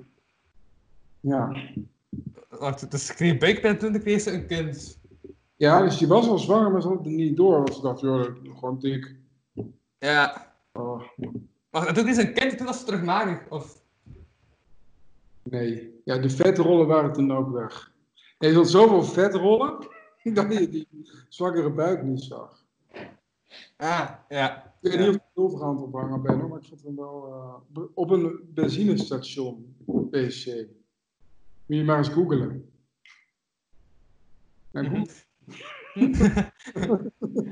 Ja. 1.21 1.51
Wacht, 2.49 2.91
dus 2.91 3.09
ik 3.09 3.15
kreeg 3.15 3.37
buikpijn 3.37 3.77
toen 3.77 3.95
ik 3.95 4.01
kreeg 4.01 4.21
ze 4.21 4.31
een 4.31 4.47
kind. 4.47 4.99
Ja, 5.55 5.81
dus 5.81 5.97
die 5.97 6.07
was 6.07 6.27
al 6.27 6.37
zwanger, 6.37 6.71
maar 6.71 6.81
ze 6.81 6.87
had 6.87 7.05
er 7.05 7.11
niet 7.11 7.37
door. 7.37 7.55
Want 7.57 7.73
ze 7.75 7.81
dacht, 7.81 7.99
joh, 7.99 8.23
gewoon 8.43 8.79
dik. 8.79 9.15
Ja. 9.97 10.53
Oh, 10.73 11.01
Wacht, 11.69 11.87
en 11.87 11.93
toen 11.93 12.03
kreeg 12.03 12.15
ze 12.15 12.27
een 12.27 12.33
kind 12.33 12.51
en 12.51 12.57
toen 12.57 12.65
was 12.65 12.79
ze 12.79 12.85
terug 12.85 13.03
mager. 13.03 13.45
Of... 13.49 13.83
nee. 15.43 16.01
Ja, 16.05 16.17
de 16.17 16.29
vetrollen 16.29 16.87
waren 16.87 17.13
toen 17.13 17.31
ook 17.33 17.51
weg. 17.51 17.93
Je 18.39 18.53
had 18.53 18.69
zoveel 18.69 19.03
vetrollen, 19.03 19.87
dat 20.33 20.53
je 20.53 20.69
die 20.69 20.87
zwakkere 21.29 21.71
buik 21.71 22.03
niet 22.03 22.21
zag. 22.21 22.65
Ah, 23.77 24.09
ja. 24.29 24.73
Ik 24.81 24.91
weet 24.91 24.93
Ja. 24.93 24.99
niet 24.99 25.09
of 25.09 25.15
ik 25.15 25.21
het 25.33 25.43
overhand 25.43 25.81
ophangen 25.81 26.21
ben, 26.21 26.47
maar 26.47 26.59
ik 26.59 26.65
vond 26.67 26.83
hem 26.83 26.95
wel... 26.95 27.27
eh, 27.73 27.81
op 27.93 28.09
een 28.09 28.39
benzinestation, 28.53 29.75
PC. 30.09 30.65
Moet 31.71 31.79
je 31.79 31.85
maar 31.85 31.97
eens 31.97 32.09
googlen. 32.09 32.71
Ja, 34.71 34.81
Mhm. 34.81 34.95
goed. 34.95 35.25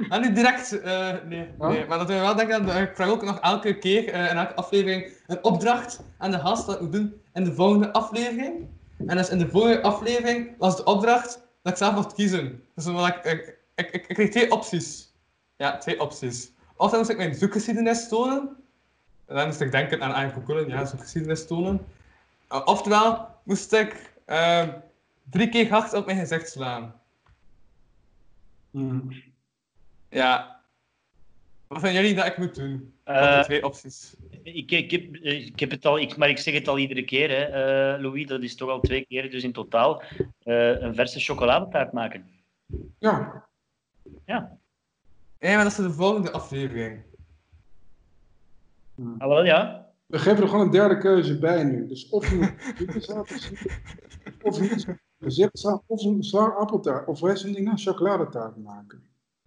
Ah, 0.10 0.22
niet 0.22 0.36
direct. 0.36 0.80
eh, 0.80 1.14
nee, 1.26 1.48
nee. 1.60 1.86
Maar 1.88 1.98
dat 1.98 2.08
we 2.08 2.14
wel 2.14 2.36
denken 2.36 2.56
aan. 2.56 2.66
de- 2.66 2.72
Ik 2.72 2.96
vraag 2.96 3.10
ook 3.10 3.24
nog 3.24 3.40
elke 3.40 3.78
keer 3.78 4.10
eh, 4.10 4.30
in 4.32 4.38
elke 4.38 4.54
aflevering 4.56 5.14
een 5.28 5.44
opdracht 5.44 6.02
aan 6.18 6.32
de 6.32 6.40
gast 6.40 6.66
dat 6.66 6.80
we 6.80 6.90
doen 6.90 7.22
in 7.34 7.44
de 7.44 7.54
volgende 7.54 7.94
aflevering. 7.94 8.68
En 9.08 9.18
dus 9.18 9.30
in 9.30 9.38
de 9.38 9.50
vorige 9.50 9.82
aflevering 9.82 10.56
was 10.58 10.78
de 10.78 10.84
opdracht 10.84 11.42
dat 11.62 11.72
ik 11.72 11.78
zelf 11.78 11.94
mocht 11.96 12.14
kiezen. 12.14 12.64
Dus 12.76 12.86
wil 12.86 13.06
ik, 13.08 13.16
ik, 13.24 13.58
ik, 13.76 13.90
ik, 13.92 14.08
ik 14.08 14.16
kreeg 14.16 14.30
twee 14.30 14.52
opties. 14.52 15.14
Ja, 15.58 15.78
twee 15.78 16.00
opties. 16.00 16.52
Of 16.76 16.90
dan 16.90 17.00
moest 17.00 17.12
ik 17.12 17.18
mijn 17.18 17.36
zoekgeschiedenis 17.36 18.08
tonen. 18.08 18.56
En 19.26 19.36
dan 19.36 19.46
moest 19.46 19.62
ik 19.62 19.72
denken 19.72 20.02
aan 20.04 20.32
googlen, 20.32 20.68
ja, 20.68 20.86
zoekgeschiedenis 20.86 21.48
tonen. 21.48 21.86
Uh, 22.52 22.62
oftewel 22.66 23.28
moest 23.50 23.74
ik 23.74 24.14
ehm, 24.26 24.70
drie 25.30 25.50
keer 25.50 25.70
hard 25.70 25.94
op 25.94 26.06
mijn 26.06 26.18
gezicht 26.18 26.50
slaan. 26.50 27.02
Mhm. 28.72 29.12
Ja. 30.10 30.62
Wat 31.68 31.82
vinden 31.82 32.02
jullie 32.02 32.16
dat 32.16 32.26
ik 32.26 32.38
moet 32.38 32.56
doen? 32.56 32.94
Eh, 33.04 33.16
Uh, 33.16 33.42
twee 33.44 33.64
opties. 33.64 34.16
Ik, 34.44 34.72
ik, 34.72 34.92
heb, 34.92 35.16
ik 35.16 35.60
heb 35.60 35.72
het 35.72 35.86
al, 35.86 36.00
ik, 36.00 36.18
maar 36.18 36.30
ik 36.30 36.38
zeg 36.38 36.54
het 36.54 36.68
al 36.68 36.78
iedere 36.78 37.04
keer, 37.04 37.30
hè, 37.30 37.44
eh, 37.44 38.02
Louis, 38.02 38.26
dat 38.28 38.42
is 38.42 38.56
toch 38.56 38.70
al 38.70 38.80
twee 38.80 39.06
keer, 39.06 39.32
dus 39.32 39.44
in 39.44 39.52
totaal, 39.52 40.02
eh, 40.44 40.82
een 40.82 40.96
verse 40.96 41.20
chocoladetaart 41.20 41.92
maken. 41.94 42.30
Ja, 43.00 43.48
Ja, 44.26 44.58
Nee, 45.40 45.56
maar 45.56 45.64
dat 45.64 45.72
is 45.72 45.78
de 45.78 45.92
volgende 45.94 46.32
aflevering. 46.32 47.04
ah, 49.18 49.28
wel 49.28 49.46
ja. 49.46 49.89
We 50.10 50.20
geven 50.20 50.44
er 50.44 50.50
gewoon 50.50 50.66
een 50.66 50.72
derde 50.72 50.98
keuze 50.98 51.40
bij 51.40 51.64
nu. 51.64 51.88
Dus 51.88 52.10
of 52.10 52.30
je 52.30 52.36
moet 52.36 52.54
of 54.42 54.60
je 54.60 55.50
of 55.88 56.04
een 56.06 56.24
zwaar 56.24 56.56
appeltaart, 56.56 57.08
of 57.08 57.24
is 57.24 57.44
een 57.44 57.54
ding 57.54 57.66
nou, 57.66 57.78
chocoladetaart 57.78 58.58
maken. 58.58 59.04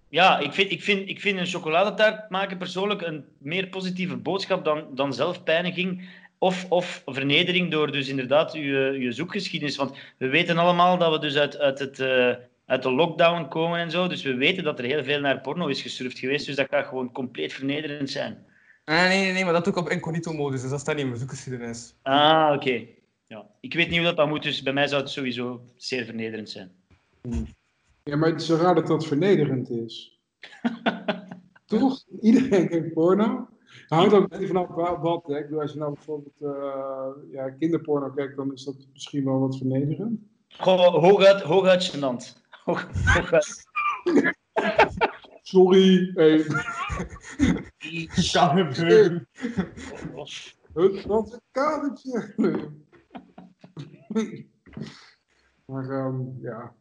Ja, 0.08 0.38
ik 0.38 0.52
vind, 0.52 0.70
ik, 0.70 0.82
vind, 0.82 1.08
ik 1.08 1.20
vind 1.20 1.38
een 1.38 1.46
chocoladetaart 1.46 2.30
maken 2.30 2.58
persoonlijk 2.58 3.02
een 3.02 3.24
meer 3.38 3.68
positieve 3.68 4.16
boodschap 4.16 4.64
dan, 4.64 4.84
dan 4.94 5.14
zelfpijniging 5.14 6.08
of, 6.38 6.66
of 6.68 7.02
vernedering 7.06 7.70
door 7.70 7.92
dus 7.92 8.08
inderdaad 8.08 8.52
je, 8.52 8.96
je 8.98 9.12
zoekgeschiedenis. 9.12 9.76
Want 9.76 9.96
we 10.18 10.28
weten 10.28 10.58
allemaal 10.58 10.98
dat 10.98 11.12
we 11.12 11.18
dus 11.18 11.36
uit, 11.36 11.58
uit, 11.58 11.78
het, 11.78 12.00
eh, 12.00 12.34
uit 12.66 12.82
de 12.82 12.92
lockdown 12.92 13.48
komen 13.48 13.78
en 13.78 13.90
zo. 13.90 14.06
Dus 14.06 14.22
we 14.22 14.34
weten 14.34 14.64
dat 14.64 14.78
er 14.78 14.84
heel 14.84 15.04
veel 15.04 15.20
naar 15.20 15.40
porno 15.40 15.66
is 15.66 15.82
gesurfd 15.82 16.18
geweest. 16.18 16.46
Dus 16.46 16.56
dat 16.56 16.68
gaat 16.70 16.86
gewoon 16.86 17.12
compleet 17.12 17.52
vernederend 17.52 18.10
zijn. 18.10 18.46
Ah, 18.84 19.08
nee, 19.08 19.22
nee, 19.22 19.32
nee, 19.32 19.44
maar 19.44 19.52
dat 19.52 19.64
doe 19.64 19.72
ik 19.72 19.78
op 19.78 19.88
incognito-modus, 19.88 20.60
dus 20.60 20.70
dat 20.70 20.80
staat 20.80 20.94
niet 20.94 21.02
in 21.02 21.08
mijn 21.10 21.20
zoekgeschiedenis. 21.20 21.94
Ah, 22.02 22.52
oké. 22.56 22.86
Ja. 23.26 23.46
Ik 23.60 23.74
weet 23.74 23.88
niet 23.88 23.96
hoe 23.96 24.06
dat 24.06 24.16
dan 24.16 24.28
moet, 24.28 24.42
dus 24.42 24.62
bij 24.62 24.72
mij 24.72 24.86
zou 24.88 25.02
het 25.02 25.10
sowieso 25.10 25.60
zeer 25.76 26.04
vernederend 26.04 26.50
zijn. 26.50 26.72
Ja, 28.02 28.16
maar 28.16 28.28
het 28.28 28.40
is 28.40 28.46
zo 28.46 28.56
raar 28.56 28.74
dat 28.74 28.86
dat 28.86 29.06
vernederend 29.06 29.70
is. 29.70 30.20
Toch? 31.66 32.04
Iedereen 32.20 32.68
kijkt 32.68 32.92
porno. 32.92 33.48
Het 33.66 33.88
hangt 33.88 34.12
ook 34.14 34.38
niet 34.38 34.46
vanaf 34.48 34.68
wa- 34.68 35.00
wat. 35.00 35.26
Hè. 35.26 35.38
Ik 35.38 35.44
bedoel, 35.44 35.60
als 35.60 35.72
je 35.72 35.78
nou 35.78 35.92
bijvoorbeeld 35.94 36.40
eh, 36.40 37.32
ja, 37.32 37.50
kinderporno 37.50 38.10
kijkt, 38.10 38.36
dan 38.36 38.52
is 38.52 38.64
dat 38.64 38.76
misschien 38.92 39.24
wel 39.24 39.38
wat 39.40 39.56
vernederend. 39.56 40.20
Goh, 40.48 40.94
hooguit, 40.94 41.40
hooguit 41.40 41.94
gênant. 41.96 42.36
Hoog, 42.64 42.88
hooguit. 43.04 43.62
Sorry, 45.42 46.10
hey, 46.14 46.44
Gebeuren. 48.74 49.28
het 50.74 51.04
was 51.06 51.32
een 51.32 51.40
kadertje. 51.50 52.34
maar 55.64 55.90
ehm, 55.90 56.20
ja. 56.40 56.74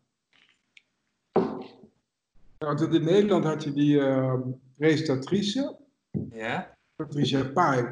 Want 2.57 2.81
in 2.81 3.03
Nederland 3.03 3.43
had 3.43 3.63
je 3.63 3.73
die 3.73 3.99
ehm 4.01 4.41
presentatrice, 4.77 5.77
Ja? 6.29 6.77
Patricia 6.95 7.43
Pai. 7.43 7.85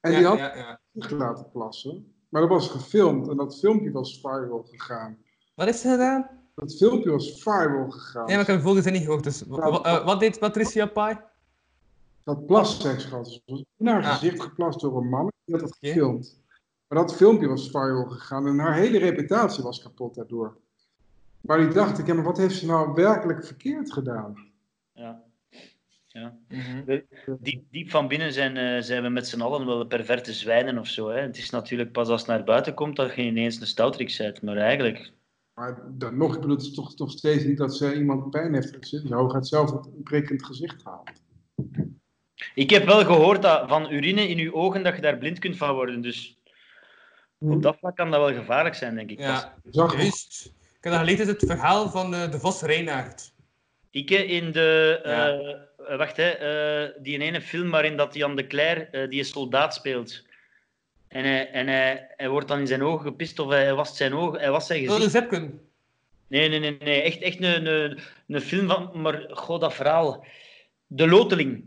En 0.00 0.12
ja, 0.12 0.18
die 0.18 0.26
had 0.26 0.38
ja, 0.38 0.56
ja. 0.56 0.80
zich 0.92 1.10
laten 1.10 1.50
plassen. 1.50 2.14
Maar 2.28 2.40
dat 2.40 2.50
was 2.50 2.68
gefilmd 2.68 3.28
en 3.28 3.36
dat 3.36 3.58
filmpje 3.58 3.90
was 3.90 4.20
viral 4.20 4.62
gegaan. 4.70 5.18
Wat 5.54 5.66
heeft 5.66 5.78
ze 5.78 5.88
gedaan? 5.88 6.30
Dat 6.54 6.76
filmpje 6.76 7.10
was 7.10 7.42
viral 7.42 7.90
gegaan. 7.90 8.24
Nee, 8.26 8.32
maar 8.34 8.40
ik 8.40 8.46
heb 8.46 8.56
de 8.56 8.62
volgende 8.62 8.88
zin 8.88 8.92
niet 8.92 9.04
gehoord, 9.04 9.24
dus... 9.24 9.46
eh, 9.46 10.04
wat 10.04 10.20
deed 10.20 10.38
Patricia 10.38 10.86
Pai? 10.86 11.20
Dat 12.24 12.46
plasseks 12.46 13.04
gehad. 13.04 13.28
Ze 13.28 13.40
was 13.46 13.64
in 13.78 13.86
haar 13.86 14.02
Ah. 14.04 14.12
gezicht 14.12 14.42
geplast 14.42 14.80
door 14.80 14.96
een 14.96 15.08
man. 15.08 15.32
Die 15.44 15.54
had 15.56 15.64
dat 15.64 15.76
gefilmd. 15.80 16.42
Maar 16.88 16.98
dat 16.98 17.16
filmpje 17.16 17.48
was 17.48 17.70
viral 17.70 18.04
gegaan 18.04 18.46
en 18.46 18.58
haar 18.58 18.74
hele 18.74 18.98
reputatie 18.98 19.62
was 19.62 19.82
kapot 19.82 20.14
daardoor. 20.14 20.56
Maar 21.40 21.58
die 21.58 21.68
dacht 21.68 21.98
ik, 21.98 22.06
ja, 22.06 22.14
maar 22.14 22.24
wat 22.24 22.36
heeft 22.36 22.56
ze 22.56 22.66
nou 22.66 22.92
werkelijk 22.94 23.44
verkeerd 23.46 23.92
gedaan? 23.92 24.34
Ja. 24.92 25.22
Ja. 26.06 26.36
Mhm. 26.48 27.00
Diep, 27.40 27.62
diep 27.70 27.90
van 27.90 28.08
binnen 28.08 28.32
zijn, 28.32 28.56
eh, 28.56 28.82
zijn 28.82 29.02
we 29.02 29.08
met 29.08 29.28
z'n 29.28 29.40
allen 29.40 29.66
wel 29.66 29.86
perverte 29.86 30.32
zwijnen 30.32 30.78
of 30.78 30.86
zo. 30.86 31.08
Hè. 31.08 31.20
Het 31.20 31.36
is 31.36 31.50
natuurlijk 31.50 31.92
pas 31.92 32.08
als 32.08 32.20
het 32.20 32.30
naar 32.30 32.44
buiten 32.44 32.74
komt 32.74 32.96
dat 32.96 33.14
je 33.14 33.22
ineens 33.22 33.60
een 33.60 33.66
stouterik 33.66 34.14
bent. 34.18 34.42
Maar 34.42 34.56
eigenlijk, 34.56 35.12
Maar 35.54 35.82
dan 35.90 36.16
nog, 36.16 36.34
ik 36.34 36.40
bedoel, 36.40 36.56
het 36.56 36.64
is 36.64 36.74
toch, 36.74 36.94
toch 36.94 37.10
steeds 37.10 37.44
niet 37.44 37.58
dat 37.58 37.76
ze 37.76 37.94
iemand 37.96 38.30
pijn 38.30 38.54
heeft 38.54 38.76
gezien. 38.76 39.06
Zo 39.08 39.28
gaat 39.28 39.48
zelf 39.48 39.70
een 39.72 40.02
brekend 40.02 40.44
gezicht 40.44 40.84
halen. 40.84 41.14
Ik 42.54 42.70
heb 42.70 42.84
wel 42.84 43.04
gehoord 43.04 43.42
dat 43.42 43.68
van 43.68 43.92
urine 43.92 44.28
in 44.28 44.36
je 44.38 44.54
ogen 44.54 44.82
dat 44.82 44.94
je 44.94 45.00
daar 45.02 45.18
blind 45.18 45.38
kunt 45.38 45.56
van 45.56 45.74
worden. 45.74 46.00
Dus 46.00 46.38
op 47.38 47.62
dat 47.62 47.76
vlak 47.78 47.96
kan 47.96 48.10
dat 48.10 48.20
wel 48.20 48.34
gevaarlijk 48.40 48.74
zijn, 48.74 48.94
denk 48.94 49.10
ik. 49.10 49.18
Ja, 49.18 49.54
juist. 49.70 50.52
Ik 50.78 50.90
heb 50.90 50.92
gelezen 50.92 51.26
het 51.26 51.44
verhaal 51.46 51.90
van 51.90 52.14
eh, 52.14 52.30
de 52.30 52.38
Vos 52.38 52.62
Reinaert. 52.62 53.32
Ik 53.90 54.10
eh, 54.10 54.30
in 54.30 54.52
de 54.52 55.00
Ja. 55.04 55.28
eh, 55.88 55.96
wacht, 55.98 56.16
hè, 56.16 56.28
eh, 56.30 57.02
die 57.02 57.18
ene 57.18 57.40
film 57.40 57.70
waarin 57.70 57.96
dat 57.96 58.14
Jan 58.14 58.36
de 58.36 58.46
Cler 58.46 58.88
eh, 58.90 59.08
die 59.08 59.18
een 59.18 59.24
soldaat 59.24 59.74
speelt. 59.74 60.22
En, 61.08 61.24
hij, 61.24 61.50
en 61.50 61.66
hij, 61.66 62.06
hij 62.16 62.28
wordt 62.28 62.48
dan 62.48 62.58
in 62.58 62.66
zijn 62.66 62.82
ogen 62.82 63.06
gepist 63.06 63.38
of 63.38 63.48
hij 63.50 63.74
wast 63.74 63.96
zijn 63.96 64.14
ogen, 64.14 64.40
hij 64.40 64.50
wast 64.50 64.66
zijn 64.66 64.80
Oh, 64.80 64.86
de 64.86 64.92
gezicht. 64.94 65.12
Zepken. 65.12 65.60
Nee, 66.26 66.48
nee, 66.48 66.58
nee, 66.58 66.76
nee. 66.78 67.02
Echt, 67.02 67.20
echt 67.20 67.42
een, 67.42 67.66
een, 67.66 67.98
een 68.28 68.40
film 68.40 68.66
van, 68.68 68.90
maar 68.94 69.26
god, 69.30 69.60
dat 69.60 69.74
verhaal. 69.74 70.24
De 70.86 71.08
Loteling. 71.08 71.64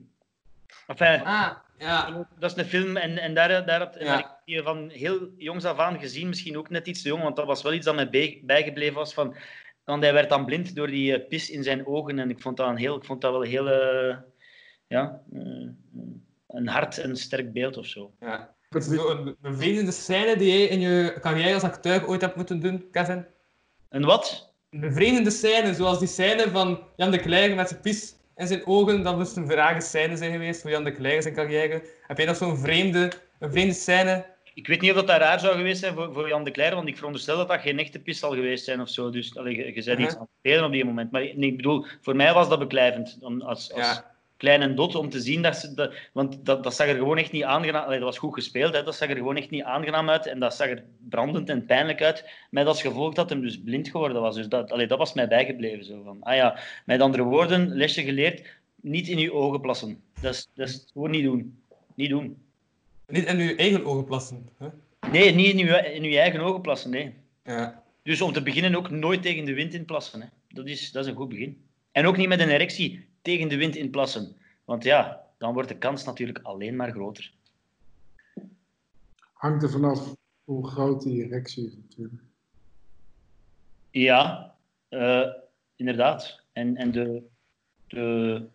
Enfin, 0.87 1.21
Ah, 1.25 1.51
ja. 1.77 2.27
dat 2.39 2.51
is 2.51 2.57
een 2.57 2.65
film 2.69 2.97
en, 2.97 3.17
en 3.17 3.33
daar, 3.33 3.65
daar, 3.65 3.79
had, 3.79 3.95
Ja. 3.99 4.05
daar 4.05 4.15
heb 4.17 4.25
ik 4.25 4.31
die 4.45 4.61
van 4.61 4.89
heel 4.89 5.29
jongs 5.37 5.65
af 5.65 5.77
aan 5.77 5.99
gezien. 5.99 6.27
Misschien 6.29 6.57
ook 6.57 6.69
net 6.69 6.87
iets 6.87 7.01
te 7.01 7.07
jong, 7.07 7.23
want 7.23 7.35
dat 7.35 7.45
was 7.45 7.61
wel 7.63 7.73
iets 7.73 7.85
dat 7.85 7.95
mij 7.95 8.09
bij- 8.09 8.41
bijgebleven 8.43 8.95
was. 8.95 9.13
Van, 9.13 9.35
want 9.83 10.03
hij 10.03 10.13
werd 10.13 10.29
dan 10.29 10.45
blind 10.45 10.75
door 10.75 10.87
die 10.87 11.13
eh, 11.15 11.27
pis 11.27 11.49
in 11.49 11.63
zijn 11.63 11.87
ogen. 11.87 12.19
En 12.19 12.29
ik 12.29 12.41
vond 12.41 12.57
dat, 12.57 12.67
een 12.69 12.77
heel, 12.77 12.95
ik 12.97 13.05
vond 13.05 13.21
dat 13.21 13.31
wel 13.31 13.43
een 13.43 13.49
heel... 13.49 13.67
eh, 13.69 14.17
ja, 14.87 15.21
eh, 15.33 15.67
een 16.47 16.67
hard 16.67 16.97
en 16.97 17.15
sterk 17.15 17.53
beeld 17.53 17.77
of 17.77 17.85
zo. 17.85 18.11
ja. 18.19 18.55
Een 18.69 19.35
bevreemdende 19.41 19.91
scène 19.91 20.37
die 20.37 20.47
jij 20.57 20.67
in 20.67 20.79
je 20.79 21.17
carrière 21.21 21.53
als 21.53 21.63
acteur 21.63 22.07
ooit 22.07 22.21
hebt 22.21 22.35
moeten 22.35 22.59
doen, 22.59 22.87
Kevin. 22.91 23.25
En 23.89 24.05
wat? 24.05 24.53
Een 24.69 24.79
bevreemdende 24.79 25.29
scène, 25.31 25.73
zoals 25.73 25.99
die 25.99 26.07
scène 26.07 26.49
van 26.49 26.83
Jan 26.95 27.11
de 27.11 27.17
Cler 27.19 27.55
met 27.55 27.69
zijn 27.69 27.81
pies 27.81 28.15
in 28.37 28.47
zijn 28.47 28.65
ogen. 28.65 29.03
Dat 29.03 29.17
moest 29.17 29.35
een 29.35 29.47
verrage 29.47 29.81
scène 29.81 30.17
zijn 30.17 30.31
geweest 30.31 30.61
voor 30.61 30.69
Jan 30.69 30.83
de 30.83 30.91
in 30.91 31.21
zijn 31.21 31.33
carrière. 31.33 31.81
Heb 32.07 32.17
jij 32.17 32.25
nog 32.25 32.35
zo'n 32.35 32.57
vreemde, 32.57 33.11
een 33.39 33.51
vreemde 33.51 33.73
scène? 33.73 34.25
Ik 34.53 34.67
weet 34.67 34.81
niet 34.81 34.91
of 34.91 35.03
dat, 35.03 35.19
raar 35.19 35.39
zou 35.39 35.55
geweest 35.55 35.79
zijn 35.79 35.93
voor, 35.93 36.13
voor 36.13 36.27
Jan 36.27 36.43
de 36.43 36.51
Cler, 36.51 36.75
want 36.75 36.87
ik 36.87 36.95
veronderstel 36.97 37.37
dat 37.37 37.47
dat 37.47 37.61
geen 37.61 37.79
echte 37.79 37.99
pis 37.99 38.19
zal 38.19 38.33
geweest 38.33 38.65
zijn 38.65 38.81
of 38.81 38.89
zo. 38.89 39.09
Dus 39.09 39.37
allee, 39.37 39.55
je, 39.55 39.73
je 39.75 39.81
zei 39.81 39.97
iets 39.97 40.07
Mhm. 40.13 40.15
aan 40.21 40.27
het 40.29 40.37
spelen 40.39 40.65
op 40.65 40.71
die 40.71 40.85
moment. 40.85 41.11
Maar 41.11 41.21
nee, 41.21 41.49
ik 41.49 41.55
bedoel, 41.55 41.85
voor 42.01 42.15
mij 42.15 42.33
was 42.33 42.49
dat 42.49 42.59
beklijvend. 42.59 43.17
Als, 43.21 43.71
als 43.71 43.71
Ja. 43.75 44.15
Klein 44.37 44.61
en 44.61 44.75
dot, 44.75 44.95
om 44.95 45.09
te 45.09 45.19
zien 45.19 45.41
dat 45.41 45.57
ze... 45.57 45.73
Dat, 45.73 45.93
want 46.11 46.45
dat, 46.45 46.63
dat 46.63 46.75
zag 46.75 46.87
er 46.87 46.95
gewoon 46.95 47.17
echt 47.17 47.31
niet 47.31 47.43
aangenaam... 47.43 47.83
Allee, 47.83 47.97
dat 47.97 48.07
was 48.07 48.17
goed 48.17 48.33
gespeeld, 48.33 48.73
hè, 48.73 48.83
dat 48.83 48.95
zag 48.95 49.09
er 49.09 49.15
gewoon 49.15 49.37
echt 49.37 49.49
niet 49.49 49.63
aangenaam 49.63 50.09
uit. 50.09 50.25
En 50.25 50.39
dat 50.39 50.55
zag 50.55 50.69
er 50.69 50.83
brandend 51.09 51.49
en 51.49 51.65
pijnlijk 51.65 52.01
uit. 52.01 52.29
Met 52.49 52.67
als 52.67 52.81
gevolg 52.81 53.13
dat 53.13 53.29
hem 53.29 53.41
dus 53.41 53.61
blind 53.61 53.89
geworden 53.89 54.21
was. 54.21 54.35
Dus 54.35 54.47
dat, 54.47 54.71
allee, 54.71 54.87
dat 54.87 54.97
was 54.97 55.13
mij 55.13 55.27
bijgebleven. 55.27 55.85
Zo 55.85 56.01
van, 56.03 56.17
ah 56.23 56.35
ja, 56.35 56.59
met 56.85 57.01
andere 57.01 57.23
woorden, 57.23 57.75
lesje 57.75 58.03
geleerd, 58.03 58.47
niet 58.81 59.07
in 59.07 59.17
uw 59.17 59.31
ogen 59.31 59.61
plassen. 59.61 60.01
Dat 60.21 60.33
is, 60.33 60.47
dat 60.53 60.67
is 60.67 60.87
gewoon 60.93 61.11
niet 61.11 61.23
doen. 61.23 61.57
Niet 61.95 62.09
doen. 62.09 62.37
Niet 63.07 63.25
in 63.25 63.37
je 63.37 63.55
eigen 63.55 63.85
ogen 63.85 64.05
plassen. 64.05 64.49
Hè? 64.57 64.67
Nee, 65.11 65.33
niet 65.33 65.53
in 65.53 65.67
uw, 65.67 65.75
in 65.75 66.03
uw 66.03 66.11
eigen 66.11 66.39
ogen 66.39 66.61
plassen, 66.61 66.89
nee. 66.89 67.13
Ja. 67.43 67.83
Dus 68.03 68.21
om 68.21 68.33
te 68.33 68.41
beginnen 68.41 68.75
ook 68.75 68.89
nooit 68.89 69.21
tegen 69.21 69.45
de 69.45 69.53
wind 69.53 69.73
in 69.73 69.85
plassen. 69.85 70.21
Hè. 70.21 70.27
Dat, 70.49 70.67
is, 70.67 70.91
dat 70.91 71.03
is 71.03 71.09
een 71.11 71.17
goed 71.17 71.29
begin. 71.29 71.61
En 71.91 72.05
ook 72.05 72.17
niet 72.17 72.27
met 72.27 72.39
een 72.39 72.49
erectie 72.49 73.05
tegen 73.27 73.49
de 73.49 73.57
wind 73.57 73.75
in 73.75 73.89
plassen. 73.89 74.35
Want 74.65 74.83
ja, 74.83 75.25
dan 75.37 75.53
wordt 75.53 75.69
de 75.69 75.77
kans 75.77 76.03
natuurlijk 76.03 76.39
alleen 76.41 76.75
maar 76.75 76.91
groter. 76.91 77.33
Hangt 79.33 79.63
er 79.63 79.69
vanaf 79.69 80.15
hoe 80.43 80.67
groot 80.67 81.01
die 81.01 81.23
erectie 81.23 81.65
is 81.65 81.75
natuurlijk. 81.75 82.21
Ja, 83.91 84.53
eh, 84.89 85.27
inderdaad. 85.75 86.41
En, 86.51 86.75
en 86.75 86.91
de, 86.91 87.23
de, 87.87 88.45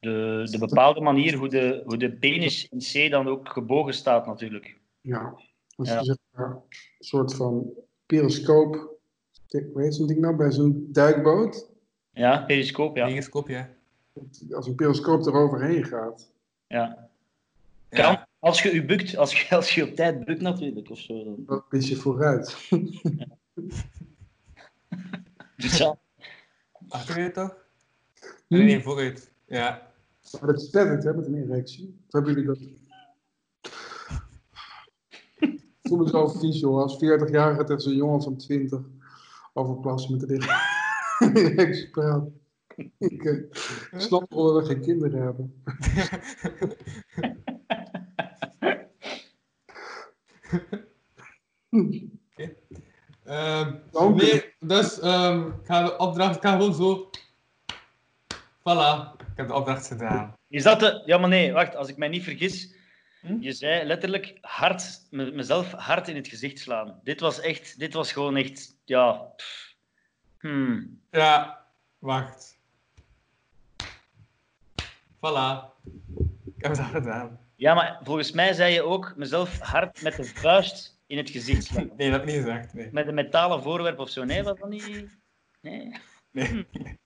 de, 0.00 0.46
de 0.50 0.58
bepaalde 0.58 1.00
manier 1.00 1.36
hoe 1.36 1.48
de, 1.48 1.82
hoe 1.84 1.96
de 1.96 2.12
penis 2.12 2.68
in 2.68 2.78
C 2.78 3.10
dan 3.10 3.28
ook 3.28 3.48
gebogen 3.48 3.94
staat 3.94 4.26
natuurlijk. 4.26 4.78
Ja, 5.00 5.34
als 5.76 5.88
Ja. 5.88 5.98
je 5.98 6.04
zeg 6.04 6.16
maar 6.30 6.50
een 6.50 6.62
soort 6.98 7.34
van 7.34 7.70
periscoop, 8.06 8.98
hoe 9.48 9.82
heet 9.82 9.94
zo'n 9.94 10.06
ding 10.06 10.20
nou, 10.20 10.36
bij 10.36 10.52
zo'n 10.52 10.88
duikboot. 10.92 11.70
Ja, 12.10 12.44
periscoop, 12.44 12.96
ja. 12.96 13.06
Periscoop, 13.06 13.48
ja. 13.48 13.80
Als 14.52 14.66
een 14.66 14.74
periscoop 14.74 15.26
eroverheen 15.26 15.84
gaat. 15.84 16.32
ja. 16.66 17.10
Ja. 17.88 18.14
Kan, 18.14 18.26
als 18.38 18.62
je 18.62 18.74
je 18.74 18.84
bukt, 18.84 19.16
als 19.16 19.42
je, 19.42 19.56
als 19.56 19.74
je 19.74 19.88
op 19.88 19.94
tijd 19.94 20.24
bukt 20.24 20.40
natuurlijk, 20.40 20.90
of 20.90 20.98
zo. 20.98 21.24
Dan. 21.24 21.42
Dat 21.46 21.64
is 21.70 21.88
je 21.88 21.96
vooruit. 21.96 22.56
Dus 25.56 25.76
ja. 25.76 25.98
Achteruit 26.88 27.34
toch? 27.34 27.56
Hm? 28.18 28.26
Nee, 28.46 28.62
nee, 28.62 28.82
vooruit. 28.82 29.32
Ja. 29.46 29.92
Maar 30.40 30.52
dat 30.52 30.60
sterkt, 30.60 31.04
hè, 31.04 31.14
met 31.14 31.26
een 31.26 31.50
erectie. 31.50 32.00
Of 32.06 32.12
hebben 32.12 32.32
jullie 32.32 32.46
dat? 32.46 32.58
Ik 35.40 35.60
voel 35.82 35.98
me 35.98 36.08
zo 36.08 36.28
vies, 36.28 36.60
joh. 36.60 36.82
Als 36.82 36.94
40-jarige 36.94 37.64
tegen 37.64 37.82
zo'n 37.82 37.96
jongen 37.96 38.22
van 38.22 38.36
20 38.36 38.80
over 39.52 39.76
plassen 39.76 40.12
met 40.12 40.30
een 40.30 40.42
erectie 41.36 41.90
praat. 41.96 42.28
Ik 42.98 43.22
ik 43.22 44.00
snap 44.00 44.32
wel 44.32 44.52
dat 44.52 44.66
we 44.66 44.72
geen 44.74 44.82
kinderen 44.82 45.22
hebben. 45.22 45.62
Ehm, 53.24 53.76
u. 53.94 54.14
nee, 54.14 54.54
dus 54.60 55.00
ehm, 55.00 55.46
ik 55.46 55.66
ga 55.66 55.82
de 55.84 55.96
opdracht, 55.96 56.36
ik 56.36 56.42
ga 56.42 56.52
gewoon 56.52 56.74
zo. 56.74 57.10
Voilà, 58.58 59.16
ik 59.20 59.36
heb 59.36 59.48
de 59.48 59.54
opdracht 59.54 59.86
gedaan. 59.86 60.34
Is 60.48 60.62
dat 60.62 60.80
de... 60.80 61.02
Ja, 61.06 61.18
maar 61.18 61.28
nee, 61.28 61.52
wacht. 61.52 61.76
Als 61.76 61.88
ik 61.88 61.96
mij 61.96 62.08
niet 62.08 62.22
vergis, 62.22 62.74
Hm? 63.20 63.36
je 63.40 63.52
zei 63.52 63.84
letterlijk 63.86 64.38
hard, 64.40 65.06
me- 65.10 65.30
mezelf 65.30 65.72
hard 65.72 66.08
in 66.08 66.16
het 66.16 66.28
gezicht 66.28 66.58
slaan. 66.58 67.00
Dit 67.02 67.20
was 67.20 67.40
echt... 67.40 67.78
Dit 67.78 67.92
was 67.92 68.12
gewoon 68.12 68.36
echt... 68.36 68.76
Ja... 68.84 69.26
Hmm. 70.38 71.00
Ja, 71.10 71.64
wacht. 71.98 72.51
Voilà. 75.22 75.70
Ik 76.56 76.64
heb 76.64 76.74
dat 76.74 76.86
gedaan. 76.86 77.40
Ja, 77.56 77.74
maar 77.74 78.00
volgens 78.02 78.32
mij 78.32 78.52
zei 78.52 78.72
je 78.72 78.82
ook 78.82 79.12
mezelf 79.16 79.58
hard 79.58 80.02
met 80.02 80.16
de 80.16 80.24
vuist 80.24 81.00
in 81.06 81.16
het 81.16 81.30
gezicht 81.30 81.64
slaan. 81.64 81.90
Nee, 81.96 82.10
dat 82.10 82.20
heb 82.20 82.28
ik 82.28 82.34
niet 82.34 82.44
gezegd. 82.44 82.74
Nee. 82.74 82.88
Met 82.92 83.08
een 83.08 83.14
metalen 83.14 83.62
voorwerp 83.62 83.98
of 83.98 84.08
zo. 84.08 84.24
Nee, 84.24 84.42
was 84.42 84.58
dat 84.58 84.68
niet... 84.68 85.18
Nee. 85.60 85.96
nee. 86.30 86.66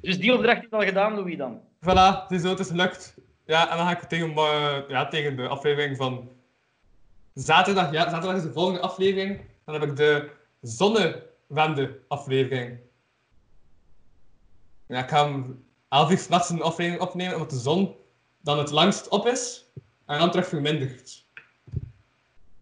Dus 0.00 0.18
die 0.18 0.34
opdracht 0.34 0.64
is 0.64 0.70
al 0.70 0.82
gedaan, 0.82 1.14
Louis, 1.14 1.36
dan? 1.36 1.60
Voilà, 1.60 2.22
het 2.22 2.30
is 2.30 2.42
zo, 2.42 2.48
het 2.48 2.58
is 2.58 2.68
gelukt. 2.68 3.14
Ja, 3.46 3.70
en 3.70 3.76
dan 3.76 3.86
ga 3.86 3.92
ik 3.92 4.02
tegen, 4.02 4.34
eh, 4.34 4.78
ja, 4.88 5.08
tegen 5.08 5.36
de 5.36 5.48
aflevering 5.48 5.96
van 5.96 6.30
zaterdag. 7.34 7.92
Ja, 7.92 8.10
zaterdag 8.10 8.36
is 8.36 8.42
de 8.42 8.52
volgende 8.52 8.80
aflevering. 8.80 9.40
Dan 9.64 9.74
heb 9.80 9.90
ik 9.90 9.96
de 9.96 10.30
zonnewende 10.60 12.00
aflevering. 12.08 12.78
Ja, 14.86 15.02
ik 15.02 15.08
ga 15.08 15.28
om 15.28 15.64
11 15.90 16.10
uur 16.10 16.18
s'nachts 16.18 16.50
een 16.50 16.62
aflevering 16.62 17.02
opnemen, 17.02 17.34
omdat 17.34 17.50
de 17.50 17.58
zon 17.58 17.94
dan 18.40 18.58
het 18.58 18.70
langst 18.70 19.08
op 19.08 19.26
is 19.26 19.64
en 20.06 20.18
dan 20.18 20.30
terug 20.30 20.48
vermindert. 20.48 21.24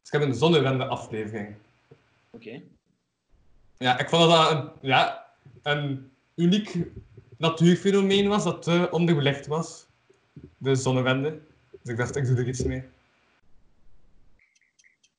Dus 0.00 0.04
ik 0.04 0.12
heb 0.12 0.22
een 0.22 0.34
zonnewende 0.34 0.86
aflevering. 0.86 1.54
Oké. 2.30 2.62
Ja, 3.78 3.98
ik 3.98 4.08
vond 4.08 4.22
dat 4.22 4.30
dat 4.30 4.50
een, 4.50 4.70
ja, 4.88 5.26
een 5.62 6.10
uniek 6.34 6.76
natuurfenomeen 7.36 8.28
was 8.28 8.44
dat 8.44 8.62
te 8.62 8.88
onderbelicht 8.90 9.46
was. 9.46 9.86
De 10.56 10.74
zonnewende. 10.74 11.40
Dus 11.70 11.92
ik 11.92 11.96
dacht, 11.96 12.16
ik 12.16 12.26
doe 12.26 12.36
er 12.36 12.48
iets 12.48 12.62
mee. 12.62 12.82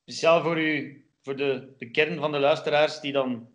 Speciaal 0.02 0.42
voor 0.42 0.60
u, 0.60 1.04
voor 1.22 1.36
de, 1.36 1.68
de 1.78 1.90
kern 1.90 2.18
van 2.18 2.32
de 2.32 2.38
luisteraars 2.38 3.00
die 3.00 3.12
dan 3.12 3.48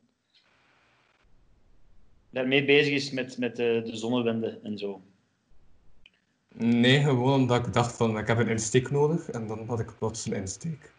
daarmee 2.35 2.65
bezig 2.65 2.93
is 2.93 3.11
met, 3.11 3.37
met 3.37 3.55
de, 3.55 3.81
de 3.85 3.95
zonnewende 3.95 4.59
en 4.63 4.77
zo. 4.77 5.01
Nee, 6.53 7.01
gewoon 7.01 7.39
omdat 7.41 7.67
ik 7.67 7.73
dacht 7.73 7.95
van, 7.95 8.17
ik 8.17 8.27
heb 8.27 8.37
een 8.37 8.47
insteek 8.47 8.91
nodig. 8.91 9.29
En 9.29 9.47
dan 9.47 9.67
had 9.67 9.79
ik 9.79 9.97
plots 9.97 10.25
een 10.25 10.33
insteek. 10.33 10.91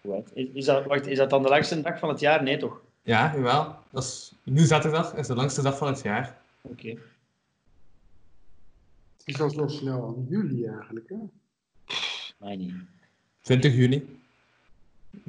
Right. 0.00 0.30
Is, 0.34 0.46
is, 0.52 0.64
dat, 0.64 0.84
wacht, 0.84 1.06
is 1.06 1.18
dat 1.18 1.30
dan 1.30 1.42
de 1.42 1.48
langste 1.48 1.80
dag 1.80 1.98
van 1.98 2.08
het 2.08 2.20
jaar? 2.20 2.42
Nee, 2.42 2.56
toch? 2.56 2.80
Ja, 3.02 3.32
jawel. 3.34 3.76
Dat 3.90 4.02
is, 4.02 4.34
nu 4.42 4.60
zaterdag 4.64 5.14
is 5.14 5.26
de 5.26 5.34
langste 5.34 5.62
dag 5.62 5.78
van 5.78 5.88
het 5.88 6.02
jaar. 6.02 6.40
Oké. 6.60 6.88
Het 9.16 9.22
is 9.24 9.40
al 9.40 9.50
zo 9.50 9.66
snel 9.66 10.06
aan 10.06 10.26
juli 10.28 10.66
eigenlijk, 10.66 11.08
hè? 11.08 11.16
Mij 12.38 12.56
niet. 12.56 12.74
20 13.40 13.74
juni. 13.74 14.20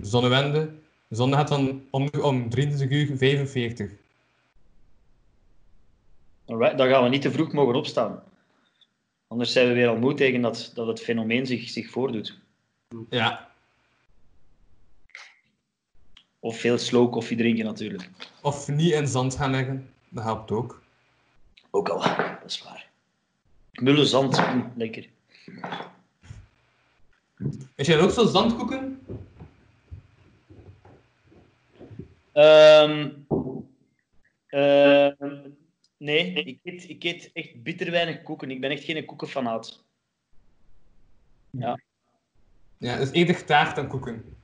Zonnewende. 0.02 0.74
De 1.08 1.16
zon 1.16 1.34
gaat 1.34 1.48
dan 1.48 1.84
onder 1.90 2.24
om 2.24 2.50
23 2.50 3.10
uur 3.10 3.18
45. 3.18 4.02
Alright, 6.54 6.78
dan 6.78 6.90
gaan 6.90 7.04
we 7.04 7.10
niet 7.10 7.22
te 7.22 7.32
vroeg 7.32 7.52
mogen 7.52 7.76
opstaan. 7.76 8.24
Anders 9.28 9.52
zijn 9.52 9.68
we 9.68 9.74
weer 9.74 9.88
al 9.88 9.98
moe 9.98 10.14
tegen 10.14 10.42
dat, 10.42 10.72
dat 10.74 10.88
het 10.88 11.02
fenomeen 11.02 11.46
zich, 11.46 11.70
zich 11.70 11.90
voordoet. 11.90 12.40
Ja. 13.10 13.52
Of 16.40 16.60
veel 16.60 16.78
slow 16.78 17.12
koffie 17.12 17.38
drinken 17.38 17.66
natuurlijk. 17.66 18.10
Of 18.42 18.68
niet 18.68 18.92
in 18.92 19.08
zand 19.08 19.36
gaan 19.36 19.52
leggen. 19.52 19.90
Dat 20.10 20.24
helpt 20.24 20.52
ook. 20.52 20.82
Ook 21.70 21.90
al, 21.90 22.00
dat 22.00 22.44
is 22.46 22.64
waar. 22.64 22.90
Mulle 23.72 24.06
zand, 24.06 24.54
mm, 24.54 24.72
lekker. 24.76 25.10
Is 27.76 27.88
jij 27.88 28.00
ook 28.00 28.12
zo 28.12 28.26
zandkoeken? 28.26 29.06
Ehm, 32.32 33.10
Nee, 36.04 36.34
ik 36.34 36.60
eet, 36.64 36.90
ik 36.90 37.04
eet 37.04 37.30
echt 37.34 37.64
bitter 37.64 37.92
weinig 37.92 38.22
koeken. 38.22 38.52
Ik 38.52 38.62
ben 38.62 38.72
echt 38.72 38.84
geen 38.84 39.06
koekenfanaat. 39.06 39.84
Ja. 41.50 41.80
Ja, 42.78 42.98
dus 42.98 43.12
eerder 43.12 43.46
taart 43.46 43.76
dan 43.76 43.88
koeken. 43.88 44.36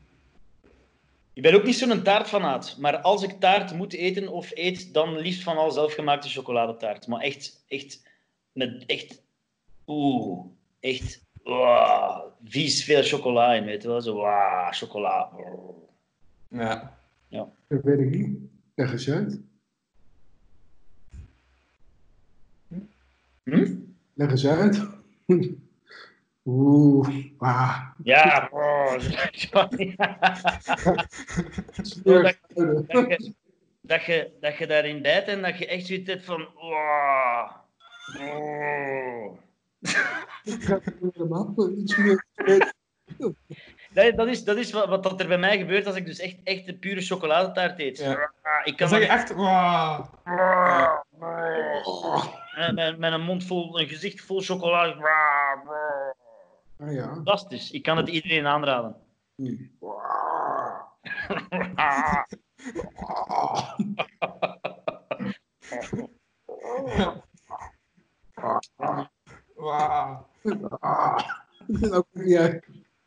Ik 1.34 1.41
ben 1.41 1.53
ook 1.53 1.64
niet 1.64 1.76
zo'n 1.76 2.03
taartfanaat. 2.03 2.78
Maar 2.78 2.97
als 2.97 3.24
ik 3.24 3.39
taart 3.39 3.74
moet 3.74 3.93
eten 3.93 4.28
of 4.28 4.51
eet, 4.53 4.93
dan 4.93 5.18
liefst 5.18 5.43
van 5.43 5.57
al 5.57 5.72
zelfgemaakte 5.72 6.30
chocoladetaart. 6.30 7.07
Maar 7.07 7.22
echt, 7.22 7.64
echt, 7.68 8.03
met 8.51 8.86
echt, 8.86 9.22
oeh, 9.88 10.45
echt, 10.80 11.24
wow, 11.43 12.32
vies 12.43 12.84
veel 12.84 13.03
chocola 13.03 13.53
in, 13.53 13.66
weet 13.66 13.82
je 13.82 13.88
wel. 13.88 14.01
Zo, 14.01 14.14
wow, 14.14 14.74
chocola. 14.74 15.32
Ja. 16.49 16.97
Dat 17.68 17.84
weet 17.84 17.99
ik 17.99 18.10
niet. 18.10 18.38
Leg 18.76 18.91
eens 18.91 19.38
Hm? 23.50 23.76
Leg 24.14 24.32
eens 24.32 24.47
uit. 24.47 24.88
Oeh, 26.45 27.08
ah. 27.38 27.82
Ja, 28.04 28.50
oh, 28.52 29.00
sorry. 29.32 29.95
Dat, 31.76 32.36
je, 32.54 33.34
dat, 33.82 34.04
je, 34.04 34.32
dat 34.39 34.58
je 34.58 34.68
daarin 34.68 35.02
bijt 35.02 35.28
en 35.28 35.41
dat 35.41 35.58
je 35.58 35.68
echt 35.68 35.86
zoiets 35.86 36.10
hebt 36.10 36.26
van... 36.26 36.47
Oh. 36.56 37.52
Helemaal 41.14 41.54
iets 41.78 41.97
meer. 41.97 42.26
Dat, 43.93 44.16
dat, 44.16 44.28
is, 44.28 44.43
dat 44.43 44.58
is 44.58 44.72
wat, 44.72 44.88
wat 44.88 45.04
dat 45.04 45.20
er 45.20 45.28
bij 45.28 45.38
mij 45.38 45.58
gebeurt 45.58 45.86
als 45.86 45.95
ik 45.95 46.06
dus 46.06 46.20
echt, 46.20 46.36
echt 46.43 46.66
de 46.66 46.78
pure 46.78 47.02
chocoladetaart 47.02 47.80
eet. 47.80 47.97
Ja. 47.97 48.32
Ah, 48.41 48.62
Ik 48.64 48.78
kan 48.78 48.88
zeg 48.88 49.00
je 49.00 49.08
echt, 49.08 49.34
wow. 49.34 50.06
Met, 51.20 52.74
met, 52.74 52.98
met 52.98 53.14
een 53.14 53.22
mond 53.22 53.44
vol, 53.44 53.80
een 53.80 53.88
gezicht 53.88 54.22
vol 54.22 54.42
chocolade. 54.42 54.94
Ah 56.78 56.94
ja. 56.94 57.14
Fantastisch. 57.14 57.72
Ik 57.72 57.84
kan 57.84 57.98
het 57.98 58.08
iedereen 58.08 58.48
aanraden. 58.48 58.96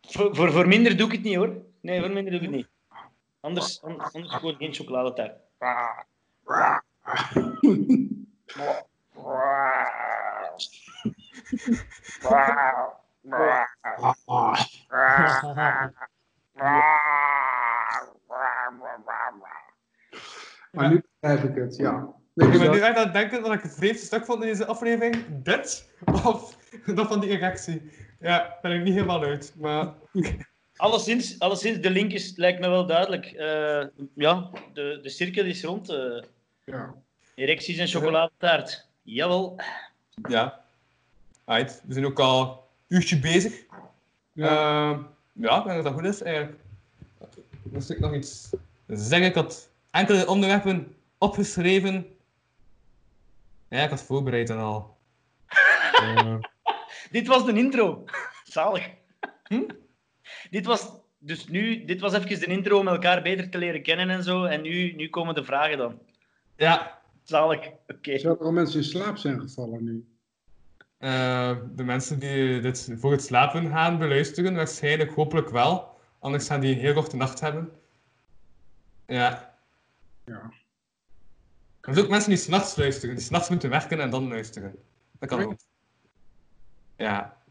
Voor, 0.00 0.36
voor, 0.36 0.52
voor 0.52 0.68
minder 0.68 0.96
doe 0.96 1.06
ik 1.06 1.12
het 1.12 1.22
niet 1.22 1.36
hoor. 1.36 1.56
Nee, 1.80 2.00
voor 2.00 2.10
minder 2.10 2.32
doe 2.32 2.40
ik 2.40 2.46
het 2.46 2.56
niet. 2.56 2.68
Anders, 3.40 3.82
anders, 3.82 4.12
anders 4.12 4.34
gewoon 4.34 4.56
geen 4.56 4.74
chocoladetaart. 4.74 5.40
Maar 20.70 20.88
nu 20.90 21.02
begrijp 21.20 21.44
ik 21.50 21.54
het, 21.62 21.76
ja. 21.76 21.90
Ik 22.34 22.46
Nee, 22.46 22.48
ben 22.58 22.58
nu 22.60 22.66
dat- 22.66 22.88
echt 22.88 22.96
aan 22.96 23.04
het 23.04 23.12
denken 23.12 23.42
dat 23.42 23.52
ik 23.52 23.62
het 23.62 23.74
vreemdste 23.74 24.06
stuk 24.06 24.24
vond 24.24 24.42
in 24.42 24.48
deze 24.48 24.66
aflevering. 24.66 25.24
Dit 25.42 25.92
of 26.24 26.56
dat 26.94 27.06
van 27.08 27.20
die 27.20 27.30
erectie. 27.30 27.90
Ja, 28.20 28.58
ben 28.62 28.72
ik 28.72 28.82
niet 28.82 28.94
helemaal 28.94 29.22
uit. 29.22 29.54
Maar 29.58 29.94
Alleszins, 30.76 31.38
alleszins, 31.38 31.80
de 31.80 31.90
link 31.90 32.12
is, 32.12 32.36
lijkt 32.36 32.60
me 32.60 32.68
wel 32.68 32.86
duidelijk. 32.86 33.26
Eh, 33.26 33.86
ja, 34.14 34.50
de, 34.72 34.98
de 35.02 35.08
cirkel 35.08 35.44
is 35.44 35.64
rond. 35.64 35.88
eh 35.88 36.22
ja. 36.64 36.94
erecties 37.34 37.78
en 37.78 37.86
chocoladetaart. 37.86 38.88
Jawel. 39.02 39.60
ja. 40.28 40.64
Right. 41.44 41.82
We 41.86 41.92
zijn 41.92 42.06
ook 42.06 42.20
al 42.20 42.68
een 42.88 42.96
uurtje 42.96 43.18
bezig. 43.18 43.64
Ja. 44.32 45.10
Ja 45.32 45.58
ik 45.58 45.64
denk 45.64 45.74
dat 45.74 45.84
dat 45.84 45.92
goed 45.92 46.04
is 46.04 46.22
eigenlijk. 46.22 46.60
Moest 47.62 47.90
ik 47.90 47.98
nog 47.98 48.14
iets 48.14 48.50
zeggen? 48.86 49.28
Ik 49.28 49.34
had 49.34 49.70
enkele 49.90 50.26
onderwerpen 50.26 50.96
opgeschreven. 51.18 52.16
Ja, 53.68 53.82
ik 53.82 53.90
had 53.90 54.02
voorbereid 54.02 54.50
en 54.50 54.58
al. 54.58 54.96
Dit 57.10 57.26
was 57.26 57.44
de 57.44 57.52
intro. 57.52 58.04
Zalig. 58.44 58.90
Hm? 59.44 59.68
Dit 60.50 60.66
was 60.66 60.90
dus 61.18 61.46
nu, 61.48 61.84
dit 61.84 62.00
was 62.00 62.12
even 62.12 62.40
de 62.40 62.46
intro 62.46 62.78
om 62.78 62.88
elkaar 62.88 63.22
beter 63.22 63.50
te 63.50 63.58
leren 63.58 63.82
kennen 63.82 64.10
en 64.10 64.22
zo. 64.22 64.44
En 64.44 64.62
nu, 64.62 64.92
nu 64.92 65.08
komen 65.08 65.34
de 65.34 65.44
vragen 65.44 65.78
dan. 65.78 65.98
Ja, 66.56 67.00
Zalig. 67.22 67.68
Oké. 67.86 68.18
Zouden 68.18 68.40
er 68.42 68.46
al 68.48 68.52
mensen 68.52 68.78
in 68.78 68.84
slaap 68.84 69.16
zijn 69.16 69.40
gevallen 69.40 69.84
nu? 69.84 70.06
Eh, 70.98 71.56
de 71.74 71.84
mensen 71.84 72.18
die 72.18 72.60
dit 72.60 72.90
voor 72.96 73.10
het 73.12 73.22
slapen 73.24 73.68
gaan 73.70 73.98
beluisteren, 73.98 74.54
waarschijnlijk 74.54 75.10
hopelijk 75.14 75.48
wel. 75.50 75.98
Anders 76.18 76.46
gaan 76.46 76.60
die 76.60 76.74
een 76.74 76.80
heel 76.80 76.94
korte 76.94 77.16
nacht 77.16 77.40
hebben. 77.40 77.72
Ja. 79.06 79.56
Ja. 80.24 80.52
Er 81.80 81.94
zijn 81.94 82.04
ook 82.04 82.10
mensen 82.10 82.30
die 82.30 82.38
s'nachts 82.38 82.76
luisteren, 82.76 83.14
die 83.14 83.24
s'nachts 83.24 83.48
moeten 83.48 83.70
werken 83.70 84.00
en 84.00 84.10
dan 84.10 84.28
luisteren. 84.28 84.74
Dat 85.18 85.28
kan 85.28 85.42
ook. 85.42 85.56
Ja. 86.96 87.42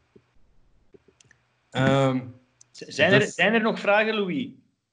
Ehm, 1.69 2.27
Zijn 2.71 3.11
er, 3.13 3.19
Dus- 3.19 3.33
zijn 3.33 3.53
er 3.53 3.61
nog 3.61 3.79
vragen, 3.79 4.13
Louis? 4.13 4.47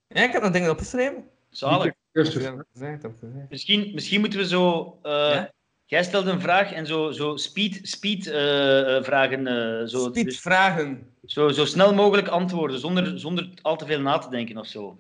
ja, 0.08 0.22
ik 0.22 0.32
heb 0.32 0.42
nog 0.42 0.52
dingen 0.52 0.70
opgeschreven. 0.70 1.28
Zalig. 1.50 1.94
Gezegd, 2.12 3.02
heb 3.02 3.12
gezegd. 3.20 3.50
Misschien, 3.50 3.90
misschien 3.94 4.20
moeten 4.20 4.38
we 4.38 4.46
zo... 4.46 4.98
eh, 5.02 5.10
Ja? 5.12 5.50
Jij 5.86 6.02
stelt 6.04 6.26
een 6.26 6.40
vraag 6.40 6.72
en 6.72 6.86
zo, 6.86 7.10
zo 7.10 7.36
speed, 7.36 7.78
speed 7.82 8.26
eh, 8.26 8.96
eh, 8.96 9.04
vragen. 9.04 9.46
eh, 9.46 9.86
zo, 9.86 9.98
Speed 9.98 10.24
dus 10.24 10.40
vragen. 10.40 11.10
zo, 11.26 11.48
zo 11.48 11.64
snel 11.64 11.94
mogelijk 11.94 12.28
antwoorden, 12.28 12.78
zonder, 12.80 13.18
zonder 13.20 13.48
al 13.62 13.76
te 13.76 13.86
veel 13.86 14.00
na 14.00 14.18
te 14.18 14.30
denken 14.30 14.56
of 14.58 14.66
zo. 14.66 14.98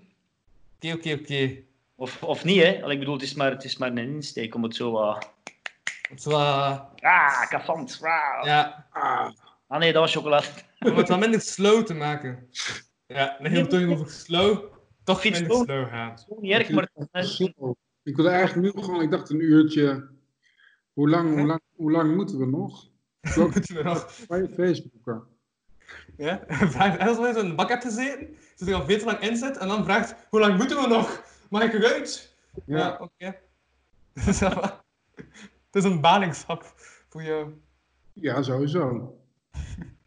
Oké, 0.76 0.92
oké, 0.92 1.12
oké. 1.12 1.56
Of, 1.94 2.22
of 2.22 2.44
niet, 2.44 2.62
hè? 2.62 2.78
Allee, 2.82 2.92
Ik 2.92 2.98
bedoel, 2.98 3.14
het 3.14 3.22
is, 3.22 3.34
maar, 3.34 3.50
het 3.50 3.64
is 3.64 3.76
maar 3.76 3.88
een 3.90 3.98
insteek 3.98 4.54
om 4.54 4.62
het 4.62 4.74
zo... 4.76 4.90
wat 4.90 5.32
Het 6.08 6.18
is 6.18 6.24
wel, 6.24 6.38
Ah, 6.38 7.48
kafant. 7.48 7.98
Ah. 8.02 8.44
ja, 8.44 8.86
Ah, 8.92 9.30
ah 9.68 9.78
nee, 9.78 9.92
dat 9.92 10.02
was 10.02 10.12
chocolade. 10.14 10.46
om 10.78 10.96
het 10.96 11.08
wat 11.08 11.18
minder 11.18 11.40
slow 11.40 11.84
te 11.86 11.94
maken. 11.94 12.48
Ja, 13.06 13.36
een 13.40 13.50
hele 13.50 13.66
toon 13.66 13.92
over 13.92 14.10
slow. 14.10 14.64
Toch 15.14 15.66
gaan. 15.66 16.18
Gewoon 16.18 16.42
niet 16.42 16.52
erg, 16.52 16.70
maar... 16.70 16.90
Ik 18.02 18.16
wilde 18.16 18.30
eigenlijk 18.30 18.74
nu 18.74 18.82
gewoon, 18.82 19.02
ik 19.02 19.10
dacht 19.10 19.30
een 19.30 19.40
uurtje. 19.42 20.08
Hoe 20.92 21.08
lang, 21.08 21.34
hoe 21.36 21.46
lang, 21.46 21.60
hoe 21.76 21.90
lang 21.90 22.14
moeten 22.16 22.38
we 22.38 22.46
nog? 22.46 22.88
Welke 23.20 23.52
Moeten 23.54 23.76
we 23.76 23.82
nog 23.82 24.14
van 24.26 24.42
je 24.42 24.48
Facebooken? 24.48 25.22
Ja, 26.16 26.44
vraagt 26.48 26.98
en 26.98 27.08
als 27.08 27.16
je 27.16 27.32
zo'n 27.40 27.56
bak 27.56 27.68
hebt 27.68 27.84
gezeten, 27.84 28.36
zodat 28.54 28.74
je 28.74 28.80
al 28.80 28.86
veel 28.86 28.98
te 28.98 29.04
lang 29.04 29.18
in 29.18 29.36
zit, 29.36 29.56
en 29.56 29.68
dan 29.68 29.84
vraagt, 29.84 30.14
hoe 30.30 30.40
lang 30.40 30.56
moeten 30.56 30.80
we 30.80 30.86
nog? 30.88 31.22
Mag 31.50 31.62
ik 31.62 31.72
eruit? 31.72 32.36
Ja, 32.66 32.76
Ja, 32.76 32.98
oké. 33.00 33.36
Dat 34.14 34.26
is 34.26 34.38
wel- 34.40 34.80
Het 35.70 35.84
is 35.84 35.84
een 35.84 36.00
ballingschap 36.00 36.72
voor 37.08 37.22
jou. 37.22 37.52
ja 38.12 38.42
sowieso. 38.42 39.12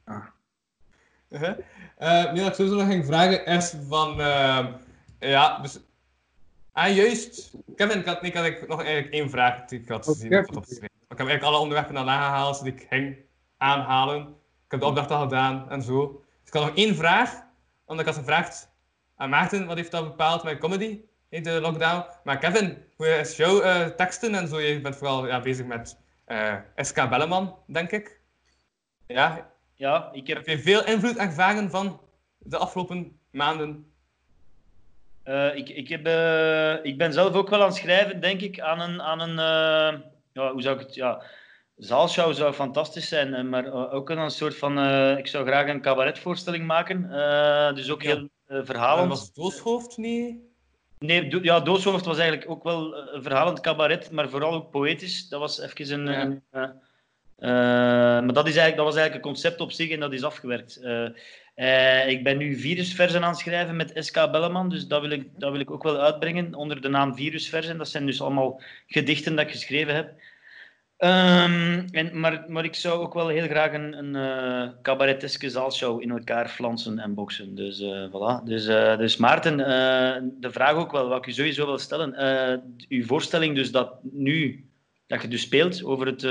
Uh-huh. 1.29 1.57
Eh, 1.97 2.33
nee, 2.33 2.41
wat 2.41 2.47
ik 2.49 2.53
sowieso 2.53 2.75
nog 2.77 2.87
ging 2.87 3.05
vragen 3.05 3.45
is 3.45 3.75
van, 3.87 4.19
ehm, 4.21 4.73
ja, 5.29 5.59
dus, 5.59 5.79
ah 6.71 6.95
juist, 6.95 7.53
Kevin, 7.75 7.99
ik 7.99 8.05
had, 8.05 8.23
ik 8.23 8.33
had 8.33 8.67
nog 8.67 8.83
eigenlijk 8.83 9.13
één 9.13 9.29
vraag 9.29 9.65
die 9.65 9.79
ik 9.79 9.87
had 9.87 10.07
Oh, 10.07 10.13
gezien. 10.13 10.31
Ik 10.31 11.17
heb 11.17 11.27
eigenlijk 11.27 11.43
alle 11.43 11.57
onderwerpen 11.57 11.97
al 11.97 12.09
aangehaald 12.09 12.63
die 12.63 12.73
ik 12.73 12.85
ging 12.89 13.17
aanhalen. 13.57 14.21
Ik 14.65 14.71
heb 14.71 14.79
de 14.79 14.85
opdracht 14.85 15.11
al 15.11 15.21
gedaan 15.21 15.69
en 15.69 15.81
zo. 15.81 16.23
Dus 16.39 16.47
ik 16.47 16.53
had 16.53 16.65
nog 16.65 16.75
één 16.75 16.95
vraag, 16.95 17.43
omdat 17.85 18.07
ik 18.07 18.13
had 18.13 18.23
gevraagd 18.23 18.69
aan 19.15 19.29
Maarten, 19.29 19.65
wat 19.65 19.77
heeft 19.77 19.91
dat 19.91 20.03
bepaald 20.03 20.43
met 20.43 20.57
comedy 20.57 21.01
in 21.29 21.43
de 21.43 21.61
lockdown. 21.61 22.05
Maar 22.23 22.37
Kevin, 22.37 22.77
hoe 22.95 23.07
is 23.07 23.35
jouw 23.37 23.61
eh, 23.61 23.85
teksten 23.85 24.35
en 24.35 24.47
zo? 24.47 24.59
Je 24.59 24.81
bent 24.81 24.95
vooral 24.95 25.27
ja, 25.27 25.39
bezig 25.39 25.65
met 25.65 25.97
eh, 26.25 26.55
SK 26.75 27.09
Belleman, 27.09 27.55
denk 27.67 27.91
ik. 27.91 28.19
Ja, 29.07 29.51
Ja, 29.75 30.09
ik 30.11 30.27
heb... 30.27 30.37
heb 30.37 30.47
je 30.47 30.59
veel 30.59 30.85
invloed 30.85 31.17
ervaren 31.17 31.69
van 31.69 31.99
de 32.37 32.57
afgelopen 32.57 33.19
maanden? 33.31 33.90
Eh, 35.23 35.55
ik, 35.55 35.69
ik, 35.69 35.87
heb, 35.87 36.05
eh, 36.05 36.85
ik 36.85 36.97
ben 36.97 37.13
zelf 37.13 37.33
ook 37.33 37.49
wel 37.49 37.59
aan 37.61 37.67
het 37.67 37.75
schrijven, 37.75 38.19
denk 38.19 38.41
ik, 38.41 38.59
aan 38.59 38.81
een, 38.81 39.01
aan 39.01 39.19
een 39.19 39.29
eh, 39.39 39.99
ja, 40.33 40.51
hoe 40.51 40.61
zou 40.61 40.75
ik 40.79 40.85
het, 40.85 40.95
ja, 40.95 41.21
zaalshow 41.77 42.33
zou 42.33 42.53
fantastisch 42.53 43.07
zijn, 43.07 43.49
maar 43.49 43.91
ook 43.91 44.11
aan 44.11 44.17
een 44.17 44.29
soort 44.31 44.55
van, 44.57 44.79
ik 45.17 45.27
zou 45.27 45.45
graag 45.45 45.67
een 45.67 45.81
cabaretvoorstelling 45.81 46.65
maken, 46.65 47.01
dus 47.75 47.91
ook 47.91 48.01
Ja. 48.01 48.15
heel 48.15 48.29
En 48.47 48.65
verhalend. 48.65 49.09
was 49.09 49.33
Dooshoofd 49.33 49.97
niet? 49.97 50.35
Nee, 50.99 51.27
Do- 51.29 51.39
ja, 51.41 51.59
Dooshoofd 51.59 52.05
was 52.05 52.17
eigenlijk 52.17 52.49
ook 52.49 52.63
wel 52.63 52.95
een 53.13 53.23
verhalend 53.23 53.59
cabaret, 53.61 54.11
maar 54.11 54.29
vooral 54.29 54.53
ook 54.53 54.71
poëtisch. 54.71 55.29
Dat 55.29 55.39
was 55.39 55.59
even 55.59 56.07
een... 56.07 56.41
Ja. 56.51 56.75
een, 57.37 58.25
maar 58.25 58.33
dat, 58.33 58.47
is 58.47 58.55
eigenlijk, 58.55 58.75
dat 58.75 58.85
was 58.85 58.95
eigenlijk 58.95 59.15
een 59.15 59.31
concept 59.31 59.61
op 59.61 59.71
zich 59.71 59.89
en 59.89 59.99
dat 59.99 60.13
is 60.13 60.23
afgewerkt. 60.23 60.79
Eh, 61.53 62.07
ik 62.09 62.23
ben 62.23 62.37
nu 62.37 62.59
virusversen 62.59 63.23
aan 63.23 63.29
het 63.29 63.39
schrijven 63.39 63.75
met 63.75 63.91
SK 63.95 64.31
Belleman, 64.31 64.69
dus 64.69 64.87
dat 64.87 65.01
wil, 65.01 65.09
ik, 65.09 65.29
dat 65.37 65.51
wil 65.51 65.59
ik 65.59 65.71
ook 65.71 65.83
wel 65.83 65.99
uitbrengen 65.99 66.53
onder 66.53 66.81
de 66.81 66.89
naam 66.89 67.15
virusversen. 67.15 67.77
Dat 67.77 67.89
zijn 67.89 68.05
dus 68.05 68.21
allemaal 68.21 68.61
gedichten 68.87 69.35
dat 69.35 69.45
ik 69.45 69.51
geschreven 69.51 69.95
heb. 69.95 70.13
Ehm, 70.97 71.87
en, 71.91 72.19
maar, 72.19 72.45
maar 72.47 72.63
ik 72.63 72.75
zou 72.75 72.99
ook 72.99 73.13
wel 73.13 73.27
heel 73.27 73.47
graag 73.47 73.73
een, 73.73 74.15
een 74.15 74.73
cabareteske 74.81 75.49
zaalshow 75.49 76.01
in 76.01 76.11
elkaar 76.11 76.49
flansen 76.49 76.99
en 76.99 77.13
boksen. 77.13 77.55
Dus 77.55 77.79
eh, 77.79 78.07
voilà. 78.07 78.43
Dus, 78.43 78.65
dus 78.97 79.17
Maarten, 79.17 79.57
de 80.39 80.51
vraag 80.51 80.73
ook 80.73 80.91
wel, 80.91 81.07
wat 81.07 81.17
ik 81.17 81.27
u 81.27 81.31
sowieso 81.31 81.65
wil 81.65 81.77
stellen. 81.77 82.15
uw 82.89 83.05
voorstelling 83.05 83.55
dus 83.55 83.71
dat 83.71 83.93
nu, 84.03 84.65
dat 85.07 85.21
je 85.21 85.27
dus 85.27 85.41
speelt 85.41 85.83
over 85.83 86.07
het 86.07 86.23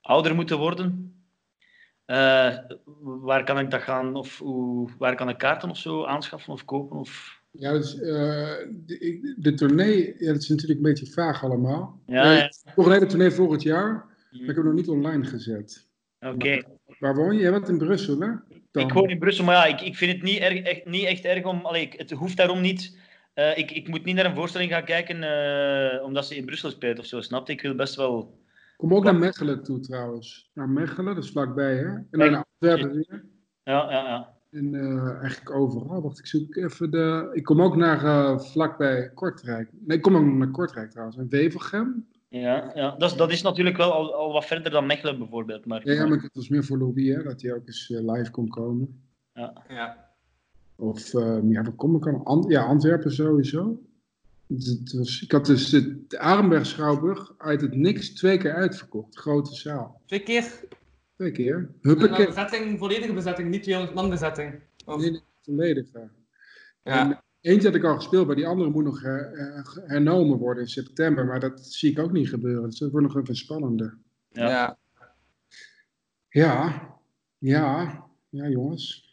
ouder 0.00 0.34
moeten 0.34 0.58
worden. 0.58 1.17
Eh, 2.08 2.56
waar 3.02 3.44
kan 3.44 3.58
ik 3.58 3.70
dat 3.70 3.82
gaan, 3.82 4.16
of 4.16 4.38
hoe, 4.38 4.90
waar 4.98 5.14
kan 5.16 5.28
ik 5.28 5.38
kaarten 5.38 5.70
of 5.70 5.78
zo 5.78 6.04
aanschaffen 6.04 6.52
of 6.52 6.64
kopen? 6.64 6.98
Of... 6.98 7.42
Ja, 7.50 7.72
dus, 7.72 8.00
eh, 8.00 8.56
de, 8.86 9.34
de 9.38 9.54
tournee, 9.54 10.14
ja, 10.18 10.32
dat 10.32 10.42
is 10.42 10.48
natuurlijk 10.48 10.78
een 10.78 10.86
beetje 10.92 11.06
vaag 11.06 11.44
allemaal. 11.44 12.00
Ja, 12.06 12.22
Eh, 12.32 12.38
ja. 12.38 12.50
Nog 12.76 12.86
een 12.86 13.08
tournee 13.08 13.30
volgend 13.30 13.62
jaar, 13.62 13.92
maar 14.30 14.48
ik 14.48 14.54
heb 14.56 14.64
nog 14.64 14.74
niet 14.74 14.88
online 14.88 15.24
gezet. 15.24 15.88
Oké. 16.20 16.62
Waar 16.98 17.14
woon 17.14 17.34
je? 17.34 17.40
Jij 17.40 17.50
bent 17.50 17.68
in 17.68 17.78
Brussel, 17.78 18.20
hè? 18.20 18.28
Dan- 18.70 18.82
Ik 18.86 18.92
woon 18.92 19.08
in 19.10 19.18
Brussel, 19.18 19.44
maar 19.44 19.54
ja, 19.54 19.64
ik, 19.74 19.80
ik 19.80 19.96
vind 19.96 20.12
het 20.12 20.22
niet, 20.22 20.38
erg, 20.38 20.58
echt, 20.62 20.84
niet 20.84 21.04
echt 21.04 21.24
erg 21.24 21.44
om... 21.44 21.66
Allee, 21.66 21.88
het 21.96 22.10
hoeft 22.10 22.36
daarom 22.36 22.60
niet... 22.60 22.98
ik, 23.54 23.70
ik 23.70 23.88
moet 23.88 24.04
niet 24.04 24.14
naar 24.14 24.24
een 24.24 24.34
voorstelling 24.34 24.70
gaan 24.70 24.84
kijken 24.84 25.16
omdat 26.04 26.26
ze 26.26 26.36
in 26.36 26.44
Brussel 26.44 26.70
speelt 26.70 26.98
of 26.98 27.06
zo, 27.06 27.20
snap 27.20 27.46
je? 27.46 27.52
Ik 27.52 27.60
wil 27.62 27.74
best 27.74 27.94
wel... 27.94 28.37
Kom 28.78 28.94
ook 28.94 29.04
naar 29.04 29.16
Mechelen 29.16 29.62
toe 29.62 29.80
trouwens. 29.80 30.50
Naar 30.54 30.68
Mechelen, 30.68 31.14
dat 31.14 31.24
is 31.24 31.30
vlakbij, 31.30 31.76
hè? 31.76 31.86
En 31.86 32.06
dan 32.10 32.30
naar 32.30 32.44
Antwerpen 32.58 32.92
weer. 32.94 33.24
Ja, 33.62 33.90
ja, 33.90 34.04
ja. 34.08 34.36
En 34.50 34.74
eh, 34.74 35.20
eigenlijk 35.20 35.50
overal. 35.50 36.02
Wacht, 36.02 36.18
ik 36.18 36.26
zoek 36.26 36.56
even 36.56 36.90
de... 36.90 37.30
Ik 37.32 37.42
kom 37.44 37.62
ook 37.62 37.76
naar 37.76 38.04
eh, 38.04 38.38
vlakbij 38.38 39.10
Kortrijk. 39.14 39.70
Nee, 39.72 39.96
ik 39.96 40.02
kom 40.02 40.16
ook 40.16 40.24
naar 40.24 40.50
Kortrijk 40.50 40.90
trouwens. 40.90 41.16
En 41.18 41.28
Wevelgem. 41.28 42.06
ja, 42.28 42.70
ja. 42.74 42.94
Dat, 42.96 43.10
is, 43.10 43.16
dat 43.16 43.30
is 43.30 43.42
natuurlijk 43.42 43.76
wel 43.76 43.92
al, 43.92 44.14
al 44.14 44.32
wat 44.32 44.44
verder 44.44 44.70
dan 44.72 44.86
Mechelen 44.86 45.18
bijvoorbeeld. 45.18 45.66
Maar, 45.66 45.86
Ja, 45.86 45.92
ja, 45.92 46.06
maar 46.06 46.18
het 46.18 46.34
was 46.34 46.48
meer 46.48 46.64
voor 46.64 46.78
Louis, 46.78 47.08
hè? 47.14 47.22
Dat 47.22 47.42
hij 47.42 47.52
ook 47.54 47.66
eens 47.66 47.90
eh, 47.90 48.12
live 48.14 48.30
kon 48.30 48.48
komen. 48.48 49.02
Ja. 49.68 50.06
Of, 50.76 51.14
eh, 51.14 51.38
ja, 51.42 51.62
waar 51.62 51.72
kom 51.72 51.96
ik 51.96 52.06
aan? 52.08 52.24
Ant- 52.24 52.50
ja, 52.50 52.64
Antwerpen 52.64 53.12
sowieso. 53.12 53.80
Was- 54.48 55.22
ik 55.22 55.32
had 55.32 55.46
dus 55.46 55.68
de, 55.70 56.04
de 56.06 56.18
Arenberg 56.18 56.66
Schouwburg 56.66 57.34
uit 57.38 57.60
het 57.60 57.74
niks 57.74 58.10
twee 58.14 58.38
keer 58.38 58.54
uitverkocht. 58.54 59.18
Grote 59.18 59.54
zaal. 59.54 60.02
Twee 60.06 60.22
keer. 60.22 60.52
Twee 61.16 61.30
keer. 61.30 61.70
Huppakee. 61.82 62.26
bezetting, 62.26 62.78
volledige 62.78 63.12
bezetting, 63.12 63.48
niet 63.50 63.62
200 63.62 63.96
man 63.96 64.10
bezetting. 64.10 64.60
Of- 64.84 65.00
Nee, 65.00 65.10
nee, 65.10 65.20
volledig. 65.42 65.86
ja. 65.92 66.10
En 67.10 67.22
eentje 67.40 67.66
had 67.68 67.76
ik 67.76 67.84
al 67.84 67.96
gespeeld, 67.96 68.26
maar 68.26 68.36
die 68.36 68.46
andere 68.46 68.70
moet 68.70 68.84
nog 68.84 69.02
her- 69.02 69.32
eh, 69.32 69.88
hernomen 69.88 70.38
worden 70.38 70.62
in 70.62 70.68
september. 70.68 71.26
Maar 71.26 71.40
dat 71.40 71.66
zie 71.66 71.90
ik 71.90 71.98
ook 71.98 72.12
niet 72.12 72.28
gebeuren. 72.28 72.68
Dus 72.68 72.78
dat 72.78 72.90
wordt 72.90 73.06
nog 73.06 73.16
even 73.22 73.36
spannender. 73.36 73.98
Ja. 74.30 74.78
Ja, 76.28 76.88
ja, 77.38 78.04
ja 78.28 78.48
jongens. 78.48 79.07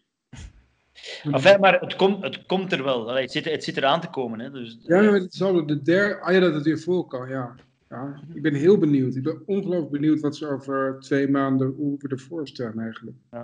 Enfin, 1.23 1.59
maar 1.59 1.79
het, 1.79 1.95
komt 1.95 2.23
het 2.23 2.45
komt 2.45 2.71
er 2.71 2.83
wel. 2.83 3.09
Allee, 3.09 3.21
het, 3.21 3.31
zit, 3.31 3.45
het 3.45 3.63
zit 3.63 3.77
eraan 3.77 4.01
te 4.01 4.09
komen. 4.09 4.39
Hè. 4.39 4.51
Dus, 4.51 4.77
Ja, 4.81 5.01
maar 5.01 5.13
het 5.13 5.33
zal 5.33 5.65
de 5.65 5.81
derde. 5.81 6.19
Ah 6.21 6.33
ja, 6.33 6.39
dat 6.39 6.53
het 6.53 6.63
weer 6.63 6.79
vol 6.79 7.05
kan, 7.05 7.29
ja. 7.29 7.55
ja. 7.89 8.19
Ik 8.33 8.41
ben 8.41 8.53
heel 8.53 8.77
benieuwd. 8.77 9.15
Ik 9.15 9.23
ben 9.23 9.41
ongelooflijk 9.45 9.91
benieuwd 9.91 10.19
wat 10.19 10.35
ze 10.35 10.47
over 10.47 10.97
twee 10.99 11.27
maanden 11.27 11.67
hoe 11.67 11.95
we 11.97 12.07
ervoor 12.07 12.47
staan 12.47 12.79
eigenlijk. 12.79 13.17
eh, 13.29 13.41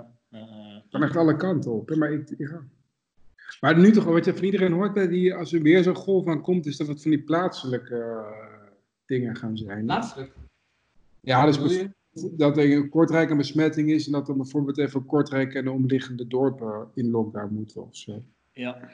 Kan 0.90 1.02
echt 1.02 1.16
alle 1.16 1.36
kanten 1.36 1.72
op. 1.72 1.88
Hè? 1.88 1.96
Maar, 1.96 2.12
ik, 2.12 2.34
ja. 2.38 2.60
maar 3.60 3.78
nu 3.78 3.90
toch, 3.92 4.04
wat 4.04 4.24
je 4.24 4.34
van 4.34 4.44
iedereen 4.44 4.72
hoort, 4.72 4.94
hè, 4.94 5.08
die, 5.08 5.34
als 5.34 5.52
er 5.52 5.62
weer 5.62 5.82
zo'n 5.82 5.94
golf 5.94 6.26
aan 6.26 6.42
komt, 6.42 6.66
is 6.66 6.76
dat 6.76 6.86
het 6.88 7.02
van 7.02 7.10
die 7.10 7.22
plaatselijke 7.22 7.96
eh, 7.98 8.68
dingen 9.06 9.36
gaan 9.36 9.56
zijn. 9.56 9.84
Plaatselijk. 9.84 10.32
Ja, 11.20 11.46
dus? 11.46 11.84
Dat 12.12 12.58
er 12.58 12.88
Kortrijk 12.88 13.30
een 13.30 13.36
besmetting 13.36 13.90
is 13.90 14.06
en 14.06 14.12
dat 14.12 14.26
dan 14.26 14.36
bijvoorbeeld 14.36 14.78
even 14.78 15.06
Kortrijk 15.06 15.54
en 15.54 15.64
de 15.64 15.70
omliggende 15.70 16.26
dorpen 16.26 16.90
in 16.94 17.10
lockdown 17.10 17.54
moeten 17.54 17.82
of 17.82 17.96
zo. 17.96 18.22
Ja. 18.52 18.90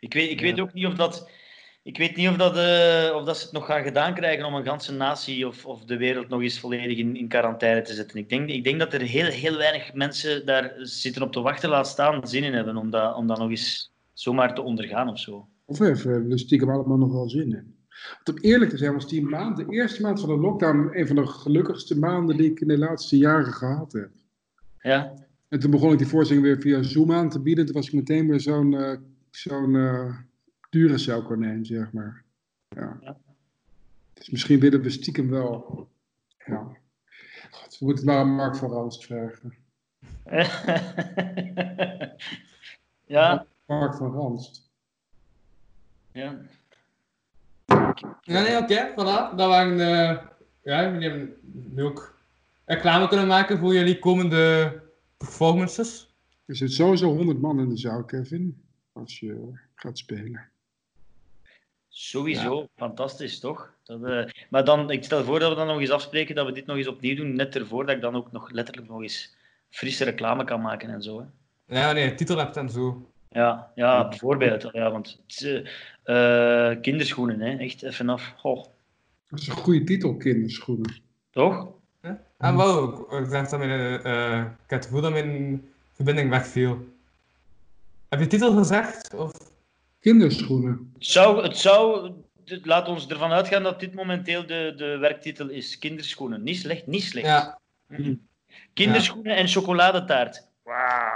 Ik 0.00 0.14
weet, 0.14 0.30
ik 0.30 0.40
weet 0.40 0.60
ook 0.60 0.72
niet 0.72 0.86
of 0.86 0.94
dat. 0.94 1.30
Ik 1.82 1.98
weet 1.98 2.16
niet 2.16 2.28
of 2.28 2.36
dat, 2.36 2.56
eh, 2.56 3.16
of 3.16 3.24
dat 3.24 3.36
ze 3.36 3.44
het 3.44 3.52
nog 3.52 3.66
gaan 3.66 3.82
gedaan 3.82 4.14
krijgen 4.14 4.44
om 4.44 4.54
een 4.54 4.64
ganse 4.64 4.92
natie 4.92 5.46
of, 5.46 5.66
of 5.66 5.84
de 5.84 5.96
wereld 5.96 6.28
nog 6.28 6.42
eens 6.42 6.60
volledig 6.60 6.98
in, 6.98 7.16
in 7.16 7.28
quarantaine 7.28 7.82
te 7.82 7.94
zetten. 7.94 8.18
Ik 8.18 8.28
denk, 8.28 8.48
ik 8.48 8.64
denk 8.64 8.78
dat 8.78 8.92
er 8.92 9.00
heel, 9.00 9.26
heel 9.26 9.56
weinig 9.56 9.94
mensen 9.94 10.46
daar 10.46 10.72
zitten 10.76 11.22
op 11.22 11.32
te 11.32 11.40
wachten, 11.40 11.68
laat 11.68 11.88
staan, 11.88 12.28
zin 12.28 12.44
in 12.44 12.54
hebben 12.54 12.76
om 12.76 12.90
dat, 12.90 13.16
om 13.16 13.26
dat 13.26 13.38
nog 13.38 13.50
eens 13.50 13.92
zomaar 14.12 14.54
te 14.54 14.62
ondergaan 14.62 15.08
of 15.08 15.18
zo. 15.18 15.48
Of 15.64 15.80
even 15.80 16.28
we 16.28 16.38
stiekem 16.38 16.70
allemaal 16.70 16.98
nog 16.98 17.12
wel 17.12 17.28
zin 17.28 17.52
in. 17.54 17.73
Want 18.24 18.38
om 18.38 18.44
eerlijk 18.44 18.70
te 18.70 18.76
zijn 18.76 18.92
was 18.92 19.08
die 19.08 19.22
maand, 19.22 19.56
de 19.56 19.66
eerste 19.68 20.02
maand 20.02 20.20
van 20.20 20.28
de 20.28 20.36
lockdown, 20.36 20.90
een 20.92 21.06
van 21.06 21.16
de 21.16 21.26
gelukkigste 21.26 21.98
maanden 21.98 22.36
die 22.36 22.50
ik 22.50 22.60
in 22.60 22.68
de 22.68 22.78
laatste 22.78 23.16
jaren 23.16 23.52
gehad 23.52 23.92
heb. 23.92 24.10
Ja, 24.80 25.14
En 25.48 25.58
toen 25.58 25.70
begon 25.70 25.92
ik 25.92 25.98
die 25.98 26.06
voorstelling 26.06 26.44
weer 26.44 26.60
via 26.60 26.82
Zoom 26.82 27.12
aan 27.12 27.28
te 27.28 27.40
bieden. 27.40 27.64
Toen 27.64 27.74
was 27.74 27.86
ik 27.86 27.92
meteen 27.92 28.28
weer 28.28 28.40
zo'n 28.40 28.74
eh 28.74 28.98
zo'n 29.30 29.76
eh 29.76 30.16
dure 30.70 31.22
konijn, 31.22 31.66
zeg 31.66 31.92
maar. 31.92 32.24
Ja. 32.68 32.98
Ja. 33.00 33.16
Dus 34.14 34.30
misschien 34.30 34.60
willen 34.60 34.82
we 34.82 34.90
stiekem 34.90 35.30
wel. 35.30 35.88
Ja. 36.46 36.76
God, 37.50 37.78
we 37.78 37.84
moeten 37.84 38.04
het 38.04 38.14
maar 38.14 38.24
aan 38.24 38.34
Mark 38.34 38.56
van 38.56 38.70
Rans 38.70 39.06
vragen. 39.06 39.54
ja, 43.16 43.46
Mark 43.66 43.94
van 43.94 44.12
Rans. 44.12 44.70
ja. 46.12 46.40
Ja, 48.20 48.42
nee, 48.42 48.56
oké, 48.56 48.90
voilà. 48.92 49.36
Dat 49.36 49.48
waren 49.48 49.76
de... 49.76 50.18
Ja, 50.62 50.90
jullie 50.90 51.08
hebben 51.08 51.36
nu 51.42 51.82
ook 51.82 52.18
reclame 52.64 53.08
kunnen 53.08 53.26
maken 53.26 53.58
voor 53.58 53.74
jullie 53.74 53.98
komende 53.98 54.72
performances. 55.16 56.14
Er 56.46 56.56
zit 56.56 56.72
sowieso 56.72 57.14
100 57.14 57.40
man 57.40 57.60
in 57.60 57.68
de 57.68 57.76
zaal, 57.76 58.04
Kevin. 58.04 58.62
Als 58.92 59.18
je 59.20 59.58
gaat 59.74 59.98
spelen. 59.98 60.48
Sowieso, 61.88 62.68
fantastisch 62.76 63.40
toch? 63.40 63.74
Dat, 63.82 64.04
eh, 64.04 64.24
maar 64.50 64.64
dan, 64.64 64.90
ik 64.90 65.04
stel 65.04 65.24
voor 65.24 65.38
dat 65.38 65.50
we 65.50 65.56
dan 65.56 65.66
nog 65.66 65.80
eens 65.80 65.90
afspreken 65.90 66.34
dat 66.34 66.46
we 66.46 66.52
dit 66.52 66.66
nog 66.66 66.76
eens 66.76 66.88
opnieuw 66.88 67.16
doen, 67.16 67.34
net 67.34 67.56
ervoor 67.56 67.86
dat 67.86 67.94
ik 67.94 68.00
dan 68.00 68.14
ook 68.16 68.32
nog 68.32 68.50
letterlijk 68.50 68.88
nog 68.88 69.02
eens 69.02 69.36
frisse 69.70 70.04
reclame 70.04 70.44
kan 70.44 70.60
maken 70.60 70.90
en 70.90 71.02
zo. 71.02 71.18
Hè. 71.18 71.26
Ja, 71.80 71.92
nee, 71.92 72.14
titel 72.14 72.36
hebt 72.36 72.56
en 72.56 72.68
zo. 72.68 73.12
Ja, 73.34 73.70
ja, 73.74 74.08
bijvoorbeeld. 74.08 74.68
Ja, 74.72 74.90
want 74.90 75.20
het 75.26 75.66
eh, 76.04 76.70
eh, 76.70 76.80
kinderschoenen, 76.80 77.40
hè? 77.40 77.56
echt 77.56 77.82
even 77.82 78.08
af. 78.08 78.34
Goh, 78.36 78.64
Dat 79.28 79.40
is 79.40 79.48
een 79.48 79.56
goede 79.56 79.84
titel, 79.84 80.16
kinderschoenen. 80.16 80.94
toch? 81.30 81.72
En 82.38 82.56
wel, 82.56 83.06
ik 83.18 83.26
zeg 83.30 83.48
dat 83.48 83.58
mijn, 83.58 84.02
eh, 84.02 84.38
ik 84.38 84.70
heb 84.70 84.78
het 84.78 84.84
gevoel 84.84 85.00
dat 85.00 85.12
mijn 85.12 85.62
verbinding 85.92 86.30
wegviel. 86.30 86.88
Heb 88.08 88.20
je 88.20 88.26
titel 88.26 88.56
gezegd? 88.56 89.14
Of? 89.14 89.32
Kinderschoenen. 90.00 90.90
Het 90.94 91.06
zou, 91.06 91.42
het 91.42 91.56
zou, 91.56 92.10
laat 92.62 92.88
ons 92.88 93.08
ervan 93.08 93.32
uitgaan 93.32 93.62
dat 93.62 93.80
dit 93.80 93.94
momenteel 93.94 94.46
de, 94.46 94.72
de 94.76 94.98
werktitel 94.98 95.48
is. 95.48 95.78
Kinderschoenen. 95.78 96.42
Niet 96.42 96.58
slecht, 96.58 96.86
niet 96.86 97.02
slecht. 97.02 97.26
Ja, 97.26 97.58
Kinderschoenen 98.74 99.36
en 99.36 99.48
chocoladetaart. 99.48 100.48
Wauw. 100.62 101.13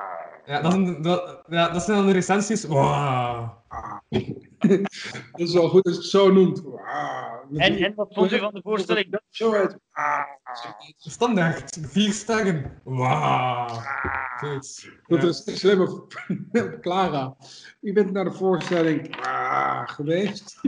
Ja, 0.49 0.61
dat, 0.61 0.73
zijn, 0.73 1.03
dat, 1.03 1.43
ja, 1.49 1.69
dat 1.69 1.83
zijn 1.83 1.97
dan 1.97 2.07
de 2.07 2.13
recensies. 2.13 2.65
Wow. 2.65 3.49
Dat 4.59 5.47
is 5.47 5.53
wel 5.53 5.69
goed 5.69 5.85
als 5.85 5.95
je 5.95 6.01
het 6.01 6.11
zo 6.11 6.33
noemt. 6.33 6.63
Wauw. 6.63 7.47
En, 7.57 7.77
en 7.77 7.95
wat 7.95 8.15
vond 8.15 8.33
u 8.33 8.39
van 8.39 8.55
de 8.55 8.63
voorstelling? 8.63 9.21
Zo 9.29 9.53
uit. 9.53 9.79
Standaard, 10.97 11.79
vier 11.83 12.13
sterren. 12.13 12.81
Zoiets. 14.41 14.89
Dat 15.07 15.23
Ja. 15.23 15.29
is 15.29 15.47
een 15.47 15.57
slimme 15.57 16.07
Clara. 16.81 17.37
U 17.81 17.93
bent 17.93 18.13
naar 18.13 18.25
de 18.25 18.33
voorstelling 18.33 19.17
geweest. 19.85 20.61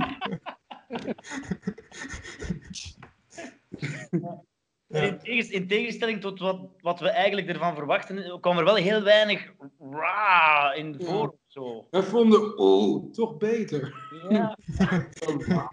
In, 4.91 5.19
tegens- 5.19 5.51
in 5.51 5.67
tegenstelling 5.67 6.21
tot 6.21 6.39
wat, 6.39 6.61
wat 6.81 7.01
we 7.01 7.09
eigenlijk 7.09 7.49
ervan 7.49 7.75
verwachten, 7.75 8.41
kwam 8.41 8.59
er 8.59 8.65
wel 8.65 8.75
heel 8.75 9.03
weinig 9.03 9.53
ra 9.91 10.73
in 10.73 10.97
voor. 11.01 11.35
Zo. 11.47 11.87
Wij 11.91 12.03
vonden, 12.03 12.61
oeh, 12.61 13.13
toch 13.13 13.37
beter. 13.37 13.95
Ja, 14.29 14.57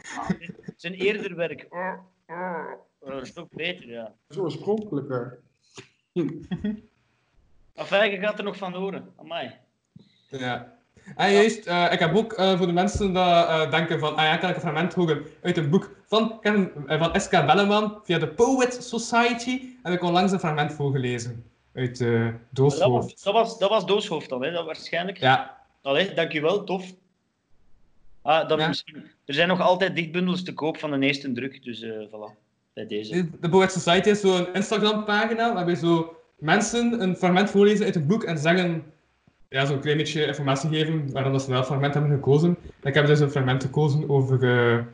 zijn 0.75 0.93
eerder 0.93 1.35
werk. 1.35 1.65
Oh, 1.69 1.93
oh, 2.27 2.71
Dat 2.99 3.21
is 3.21 3.33
toch 3.33 3.47
beter, 3.49 3.89
ja. 3.89 4.03
Dat 4.03 4.13
is 4.27 4.37
oorspronkelijker. 4.37 5.39
Je 6.11 6.41
gaat 8.19 8.37
er 8.37 8.43
nog 8.43 8.57
van 8.57 8.73
horen. 8.73 9.13
Amai. 9.15 9.55
Ja. 10.27 10.76
En 11.15 11.31
juist, 11.31 11.65
eh, 11.65 11.91
ik 11.91 11.99
heb 11.99 12.15
ook 12.15 12.33
eh, 12.33 12.57
voor 12.57 12.65
de 12.67 12.73
mensen 12.73 13.07
die 13.13 13.21
eh, 13.21 13.71
denken 13.71 13.99
van, 13.99 14.15
ah 14.15 14.23
ja, 14.23 14.37
kan 14.37 14.49
ik 14.49 14.55
een 14.55 14.61
fragment 14.61 14.93
horen 14.93 15.23
uit 15.41 15.57
een 15.57 15.69
boek 15.69 15.91
van, 16.05 16.39
Kevin, 16.41 16.71
van 16.87 17.21
S.K. 17.21 17.31
Belleman 17.31 17.99
via 18.03 18.17
de 18.19 18.27
Poet 18.27 18.77
Society, 18.83 19.61
heb 19.83 19.93
ik 19.93 20.03
onlangs 20.03 20.31
een 20.31 20.39
fragment 20.39 20.73
voorgelezen 20.73 21.43
uit 21.73 21.97
Dat 21.99 22.31
Dooshoofd. 22.49 23.11
was, 23.13 23.23
dat, 23.23 23.33
was, 23.33 23.57
dat 23.59 23.69
was 23.69 23.85
Dooshoofd 23.85 24.29
dan, 24.29 24.43
hè? 24.43 24.51
Dat 24.51 24.65
waarschijnlijk. 24.65 25.17
Ja, 25.17 25.57
Allee, 25.81 26.13
dankjewel, 26.13 26.63
tof. 26.63 26.85
Ah, 28.21 28.47
dat 28.49 28.59
Ja. 28.59 28.67
misschien, 28.67 29.03
er 29.25 29.33
zijn 29.33 29.47
nog 29.47 29.61
altijd 29.61 29.95
dichtbundels 29.95 30.43
te 30.43 30.53
koop 30.53 30.77
van 30.77 30.99
de 30.99 31.05
eerste 31.05 31.31
druk, 31.31 31.63
dus 31.63 31.85
voilà. 31.85 32.37
bij 32.73 32.87
deze. 32.87 33.29
De 33.39 33.49
Poet 33.49 33.71
Society 33.71 34.09
is 34.09 34.19
zo'n 34.19 34.53
Instagram-pagina 34.53 35.53
waarbij 35.53 35.75
zo 35.75 36.15
mensen 36.37 37.01
een 37.01 37.15
fragment 37.15 37.49
voorlezen 37.49 37.85
uit 37.85 37.95
een 37.95 38.07
boek 38.07 38.23
en 38.23 38.37
zeggen, 38.37 38.83
ja, 39.49 39.65
zo'n 39.65 39.79
klein 39.79 39.97
beetje 39.97 40.25
informatie 40.25 40.69
geven 40.69 41.11
waarom 41.11 41.31
dat 41.31 41.41
ze 41.41 41.49
wel 41.49 41.63
fragment 41.63 41.93
hebben 41.93 42.11
gekozen. 42.11 42.57
Ik 42.81 42.93
heb 42.93 43.05
dus 43.05 43.19
een 43.19 43.31
fragment 43.31 43.63
gekozen 43.63 44.09
over 44.09 44.43
eh, 44.43 44.85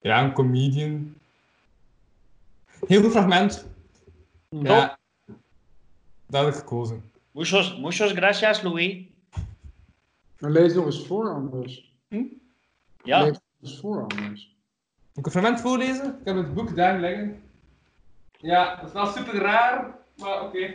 ja, 0.00 0.24
een 0.24 0.32
comedian. 0.32 1.14
Heel 2.86 3.02
goed 3.02 3.10
fragment. 3.10 3.66
Ja, 4.48 4.98
dat 6.26 6.44
heb 6.44 6.54
ik 6.54 6.58
gekozen. 6.58 7.10
Muchos, 7.30 7.78
muchos 7.78 8.12
gracias, 8.12 8.62
Louis. 8.62 9.04
Maar 10.38 10.50
lees 10.50 10.74
nog 10.74 10.84
eens 10.84 11.06
voor 11.06 11.30
anders. 11.30 11.94
Ja, 13.02 13.22
Lees 13.22 13.32
nog 13.32 13.40
eens 13.60 13.80
voor 13.80 14.00
anders. 14.00 14.56
Moet 15.12 15.26
ik 15.26 15.34
een 15.34 15.40
fragment 15.40 15.60
voorlezen? 15.60 16.18
Ik 16.20 16.26
heb 16.26 16.36
het 16.36 16.54
boek 16.54 16.76
daar 16.76 17.00
liggen. 17.00 17.42
Ja, 18.38 18.76
dat 18.76 18.86
is 18.86 18.92
wel 18.92 19.06
super 19.06 19.34
raar, 19.34 19.98
maar 20.16 20.42
oké. 20.42 20.74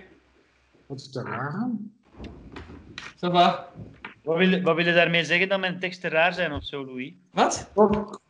Wat 0.86 1.00
is 1.00 1.12
daar 1.12 1.26
raar 1.26 1.52
aan? 1.52 1.94
Ça 3.26 3.30
va. 3.32 3.72
wat 4.24 4.38
wil, 4.38 4.62
wat 4.62 4.76
wil 4.76 4.86
je 4.86 4.94
daarmee 4.94 5.24
zeggen 5.26 5.50
dat 5.50 5.60
mijn 5.60 5.80
teksten 5.80 6.10
raar 6.10 6.34
zijn 6.34 6.52
of 6.52 6.64
zo, 6.66 6.86
Louis? 6.86 7.14
Wat? 7.32 7.72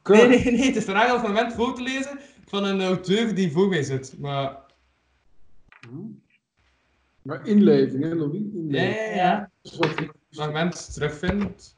Nee, 0.04 0.28
nee, 0.28 0.44
nee. 0.44 0.66
Het 0.66 0.76
is 0.76 0.86
raar 0.86 1.08
om 1.10 1.14
een 1.14 1.20
fragment 1.20 1.54
voor 1.54 1.76
te 1.76 1.82
lezen 1.82 2.20
van 2.48 2.64
een 2.64 2.82
auteur 2.82 3.36
die 3.36 3.52
voor 3.52 3.68
mij 3.68 3.84
zit. 3.84 4.16
Maar 4.20 4.58
Hm. 5.90 5.98
Maar 7.22 7.48
inleving, 7.48 8.04
hè, 8.04 8.16
Louis? 8.16 8.42
ja, 8.42 8.60
Inleving. 8.60 8.96
ja, 8.96 9.14
ja. 9.16 9.50
Wat- 9.78 9.90
ik 9.90 9.98
het 10.00 10.12
fragment 10.32 10.94
terugvind, 10.94 11.76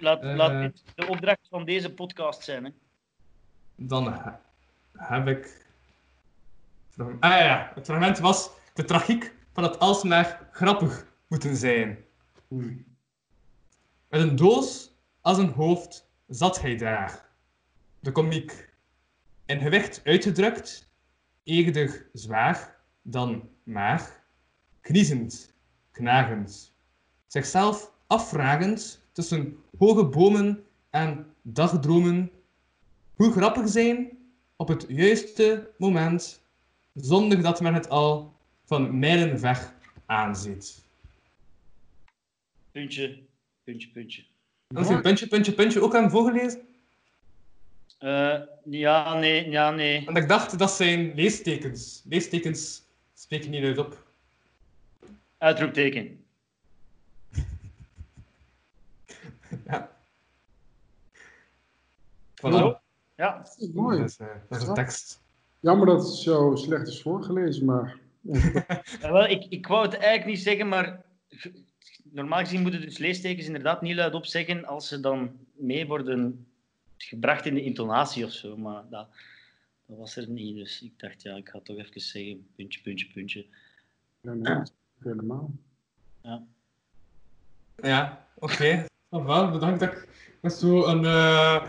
Laat, 0.00 0.22
Eh. 0.22 0.34
laat 0.36 0.60
dit 0.62 0.82
de 0.94 1.06
opdracht 1.06 1.46
van 1.50 1.64
deze 1.64 1.92
podcast 1.94 2.42
zijn. 2.42 2.64
Hè. 2.64 2.70
dan 3.76 4.12
he- 4.12 4.30
heb 4.96 5.26
ik... 5.28 5.66
Ah 6.96 7.30
ja, 7.30 7.44
ja, 7.44 7.72
het 7.74 7.84
fragment 7.84 8.18
was 8.18 8.50
de 8.74 8.84
tragiek 8.84 9.32
van 9.52 9.62
het 9.62 9.78
alsmaar 9.78 10.48
grappig 10.52 11.06
moeten 11.28 11.56
zijn. 11.56 11.98
Met 12.48 12.84
een 14.08 14.36
doos 14.36 14.96
als 15.20 15.38
een 15.38 15.50
hoofd 15.50 16.10
zat 16.26 16.60
hij 16.60 16.76
daar. 16.76 17.28
De 18.00 18.12
komiek. 18.12 18.74
In 19.46 19.60
gewicht 19.60 20.00
uitgedrukt, 20.04 20.90
eerder 21.42 22.08
zwaar 22.12 22.76
dan 23.02 23.48
maar, 23.62 24.24
kniezend, 24.80 25.54
knagend. 25.90 26.74
Zichzelf 27.26 27.92
afvragend 28.06 29.06
tussen 29.12 29.56
hoge 29.78 30.04
bomen 30.04 30.64
en 30.90 31.34
dagdromen, 31.42 32.30
hoe 33.14 33.32
grappig 33.32 33.68
zijn 33.68 34.18
op 34.56 34.68
het 34.68 34.84
juiste 34.88 35.70
moment, 35.78 36.42
zonder 36.94 37.42
dat 37.42 37.60
men 37.60 37.74
het 37.74 37.88
al 37.88 38.34
van 38.64 38.98
mijlen 38.98 39.38
ver 39.38 39.74
aanziet. 40.06 40.85
Puntje, 42.76 43.18
puntje, 43.64 43.88
puntje. 43.88 44.24
Als 44.74 44.88
je 44.88 45.00
puntje, 45.00 45.26
puntje, 45.26 45.52
puntje 45.52 45.82
ook 45.82 45.94
aan 45.94 46.10
voorgelezen? 46.10 46.60
Eh, 47.98 48.40
ja, 48.64 49.18
nee, 49.18 49.50
ja, 49.50 49.70
nee. 49.70 50.04
Want 50.04 50.16
ik 50.16 50.28
dacht, 50.28 50.58
dat 50.58 50.70
zijn 50.70 51.14
leestekens. 51.14 52.02
Leestekens 52.08 52.82
spreken 53.14 53.50
niet 53.50 53.64
uit 53.64 53.78
op. 53.78 54.06
Uitroepteken. 55.38 56.24
Ja. 59.66 59.90
Voilà. 62.34 62.40
Hallo? 62.40 62.80
Ja, 63.14 63.38
Dat 63.38 63.56
is 63.58 63.72
mooi. 63.72 63.98
Dat 63.98 64.08
is, 64.08 64.16
eh, 64.16 64.26
dat 64.48 64.60
is 64.60 64.66
de 64.66 64.72
tekst. 64.72 65.22
Jammer 65.60 65.86
dat 65.86 66.02
het 66.02 66.14
zo 66.14 66.54
slecht 66.54 66.86
is 66.86 67.02
voorgelezen, 67.02 67.64
maar... 67.64 67.98
Ja, 69.00 69.12
wel, 69.12 69.26
ik, 69.26 69.46
ik 69.48 69.66
wou 69.66 69.82
het 69.82 69.94
eigenlijk 69.94 70.26
niet 70.26 70.42
zeggen, 70.42 70.68
maar 70.68 71.04
normaal 72.12 72.40
gezien 72.40 72.62
moeten 72.62 72.80
dus 72.80 72.98
leestekens 72.98 73.46
inderdaad 73.46 73.82
niet 73.82 73.94
luidop 73.94 74.26
zeggen 74.26 74.64
als 74.64 74.88
ze 74.88 75.00
dan 75.00 75.30
mee 75.54 75.86
worden 75.86 76.46
gebracht 76.96 77.46
in 77.46 77.54
de 77.54 77.62
intonatie 77.62 78.24
of 78.24 78.32
zo. 78.32 78.56
Maar 78.56 78.82
dat, 78.90 79.08
dat 79.86 79.98
was 79.98 80.16
er 80.16 80.28
niet. 80.28 80.56
Dus 80.56 80.82
ik 80.82 80.92
dacht, 80.96 81.22
ja, 81.22 81.36
ik 81.36 81.48
ga 81.48 81.60
toch 81.62 81.76
even 81.76 82.00
zeggen, 82.00 82.46
puntje, 82.56 82.80
puntje, 82.80 83.06
puntje. 83.06 83.46
Ja, 84.20 84.32
nee, 84.32 84.62
helemaal. 85.02 85.50
Ja, 87.82 88.26
oké. 88.34 88.86
Okay. 89.08 89.50
Bedankt 89.50 89.80
dat 89.80 89.92
ik 89.92 90.08
met 90.40 90.52
zo'n 90.52 91.02
uh, 91.02 91.66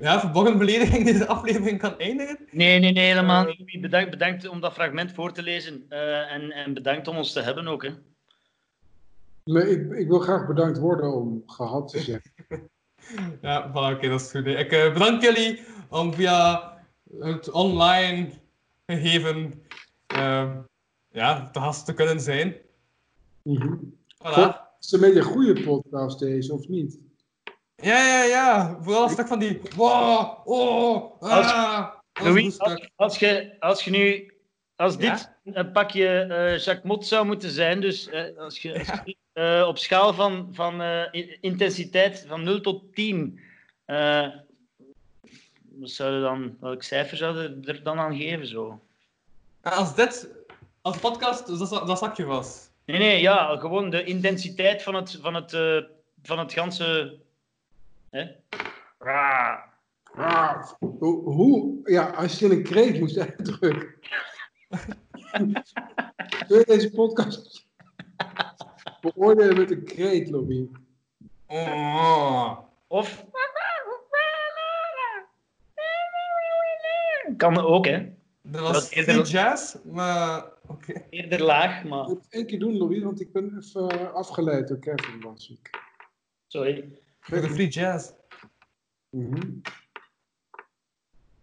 ja, 0.00 0.20
verborgen 0.20 0.58
belediging 0.58 1.04
deze 1.04 1.26
aflevering 1.26 1.78
kan 1.78 1.98
eindigen. 1.98 2.38
Nee, 2.50 2.78
nee, 2.78 2.92
nee, 2.92 3.06
helemaal 3.06 3.44
niet. 3.44 3.80
Bedankt, 3.80 4.10
bedankt 4.10 4.48
om 4.48 4.60
dat 4.60 4.72
fragment 4.72 5.12
voor 5.12 5.32
te 5.32 5.42
lezen. 5.42 5.86
Uh, 5.90 6.32
en, 6.32 6.50
en 6.50 6.74
bedankt 6.74 7.08
om 7.08 7.16
ons 7.16 7.32
te 7.32 7.40
hebben 7.40 7.68
ook. 7.68 7.82
Hè. 7.82 7.90
Nee, 9.44 9.70
ik, 9.70 9.92
ik 9.92 10.08
wil 10.08 10.18
graag 10.18 10.46
bedankt 10.46 10.78
worden 10.78 11.12
om 11.14 11.42
gehad 11.46 11.88
te 11.88 11.98
zeggen. 11.98 12.32
ja, 13.42 13.68
voilà, 13.68 13.72
oké, 13.72 13.90
okay, 13.90 14.08
dat 14.08 14.20
is 14.20 14.30
goed. 14.30 14.46
Ik 14.46 14.72
uh, 14.72 14.92
bedank 14.92 15.22
jullie 15.22 15.60
om 15.88 16.14
via 16.14 16.72
het 17.18 17.50
online 17.50 18.30
gegeven 18.86 19.62
uh, 20.16 20.56
ja, 21.08 21.50
te 21.50 21.60
gast 21.60 21.84
te 21.84 21.94
kunnen 21.94 22.20
zijn. 22.20 22.56
Mm 23.42 23.56
-hmm. 23.56 23.98
Voilà. 24.14 24.68
Het 24.80 24.88
is 24.88 24.92
een 24.92 25.00
beetje 25.00 25.18
een 25.18 25.24
goede 25.24 25.62
podcast 25.62 26.18
deze, 26.18 26.52
of 26.52 26.68
niet? 26.68 26.98
Ja, 27.76 28.06
ja, 28.06 28.22
ja. 28.22 28.78
Vooral 28.80 29.04
een 29.04 29.10
stuk 29.10 29.26
van 29.26 29.38
die... 29.38 29.60
Wow, 29.76 30.40
oh, 30.44 31.20
ah. 31.20 31.88
Als, 32.12 32.26
Louis, 32.26 32.58
als, 32.58 32.90
als, 32.96 33.18
je, 33.18 33.56
als 33.58 33.84
je 33.84 33.90
nu... 33.90 34.29
Als 34.80 34.98
dit 34.98 35.30
ja? 35.42 35.52
een 35.52 35.72
pakje 35.72 36.26
uh, 36.28 36.58
Jacques 36.58 36.82
Mot 36.82 37.06
zou 37.06 37.26
moeten 37.26 37.50
zijn, 37.50 37.80
dus 37.80 38.08
uh, 38.08 38.38
als 38.38 38.62
je, 38.62 38.78
als 38.78 39.00
je 39.04 39.16
uh, 39.34 39.68
op 39.68 39.78
schaal 39.78 40.14
van, 40.14 40.48
van 40.52 40.82
intensiteit 41.40 42.24
van 42.28 42.42
0 42.42 42.60
tot 42.60 42.94
10, 42.94 43.40
wat 43.84 45.90
zou 45.90 46.20
dan, 46.20 46.56
welk 46.60 46.82
cijfer 46.82 47.16
zou 47.16 47.38
je 47.38 47.60
er 47.64 47.82
dan 47.82 47.98
aan 47.98 48.16
geven? 48.16 48.46
Zo? 48.46 48.80
Als 49.62 49.94
dit, 49.94 50.28
als 50.82 50.98
podcast, 50.98 51.46
dat, 51.46 51.86
dat 51.86 51.98
zakje 51.98 52.24
was. 52.24 52.68
Nee, 52.84 52.98
nee, 52.98 53.20
ja, 53.20 53.56
gewoon 53.56 53.90
de 53.90 54.04
intensiteit 54.04 54.82
van 54.82 54.94
het, 54.94 55.18
van 55.20 55.34
het, 55.34 55.52
uh, 55.52 55.82
van 56.22 56.38
het 56.38 56.52
ganse. 56.52 57.18
Hè? 58.10 58.26
Ah. 58.98 59.56
Ah. 60.14 60.66
Hoe, 60.78 61.22
hoe, 61.22 61.80
ja, 61.84 62.10
als 62.10 62.38
je 62.38 62.50
een 62.50 62.62
kreet 62.62 63.00
moest 63.00 63.18
uitdrukken. 63.18 63.98
Wil 66.48 66.58
je 66.58 66.64
deze 66.66 66.90
podcast 66.90 67.68
beoordelen 69.00 69.56
met 69.56 69.70
een 69.70 69.84
kreet, 69.84 70.30
Louis? 70.30 70.66
Oh. 71.46 72.58
Of. 72.86 73.26
Kan 77.36 77.58
ook, 77.58 77.86
hè? 77.86 78.12
Dat 78.42 78.60
was 78.60 78.72
dat 78.72 78.90
eerder 78.90 79.26
jazz, 79.26 79.76
maar 79.84 80.44
oké. 80.66 80.90
Okay. 80.90 81.06
Eerder 81.10 81.42
laag, 81.42 81.84
maar... 81.84 82.02
Ik 82.02 82.08
moet 82.08 82.24
het 82.24 82.32
één 82.32 82.46
keer 82.46 82.58
doen, 82.58 82.76
Louis, 82.76 83.02
want 83.02 83.20
ik 83.20 83.32
ben 83.32 83.58
even 83.58 84.14
afgeleid 84.14 84.68
door 84.68 84.78
Kevin, 84.78 85.20
was 85.20 85.50
ik. 85.50 85.70
Sorry. 86.46 86.98
Voor 87.20 87.40
de 87.40 87.48
free 87.48 87.68
jazz. 87.68 88.10
Mm 89.10 89.32
-hmm. 89.32 89.60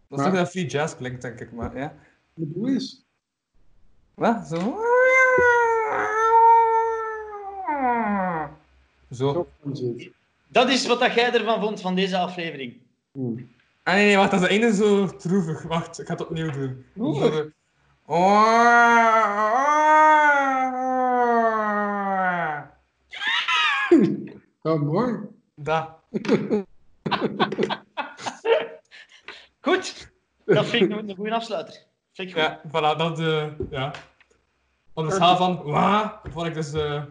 Dat 0.08 0.20
is 0.20 0.26
toch 0.26 0.34
dat 0.34 0.50
free 0.50 0.66
jazz 0.66 0.96
klinkt, 0.96 1.22
denk 1.22 1.40
ik, 1.40 1.52
maar 1.52 1.78
ja. 1.78 1.96
Maar 2.34 2.48
doe 2.48 2.70
eens. 2.70 3.07
Wat? 4.18 4.48
Zo? 4.48 4.80
Zo. 9.12 9.48
Dat 10.48 10.70
is 10.70 10.88
wat 10.88 11.14
jij 11.14 11.34
ervan 11.34 11.60
vond 11.60 11.82
van 11.82 11.96
deze 11.96 12.18
aflevering. 12.18 12.78
Mm. 13.12 13.50
Ah 13.84 13.94
nee, 13.94 14.06
nee, 14.06 14.18
wacht, 14.18 14.32
dat 14.32 14.42
is 14.42 14.48
einde 14.48 14.76
zo 14.76 15.16
troevig. 15.16 15.62
Wacht, 15.62 16.00
ik 16.00 16.06
ga 16.06 16.14
het 16.14 16.22
opnieuw 16.22 16.52
doen. 16.52 16.86
Troevig? 16.94 17.48
Oh, 18.06 18.18
mooi. 24.92 25.18
Da. 25.56 26.00
Goed. 29.62 30.12
Dat 30.46 30.66
vind 30.66 30.92
ik 30.92 30.98
een 30.98 31.16
goede 31.16 31.34
afsluiter. 31.34 31.87
Vind 32.18 32.30
ik 32.30 32.36
goed. 32.36 32.44
Ja, 32.44 32.62
voilà, 32.68 32.98
dat 32.98 33.20
uh, 33.20 33.48
ja. 33.70 33.94
Op 34.94 35.06
de 35.06 35.12
schaal 35.12 35.38
van 35.38 35.64
wa, 35.64 36.22
vond 36.24 36.48
ik 36.48 36.54
dus, 36.54 36.74
uh, 36.74 37.04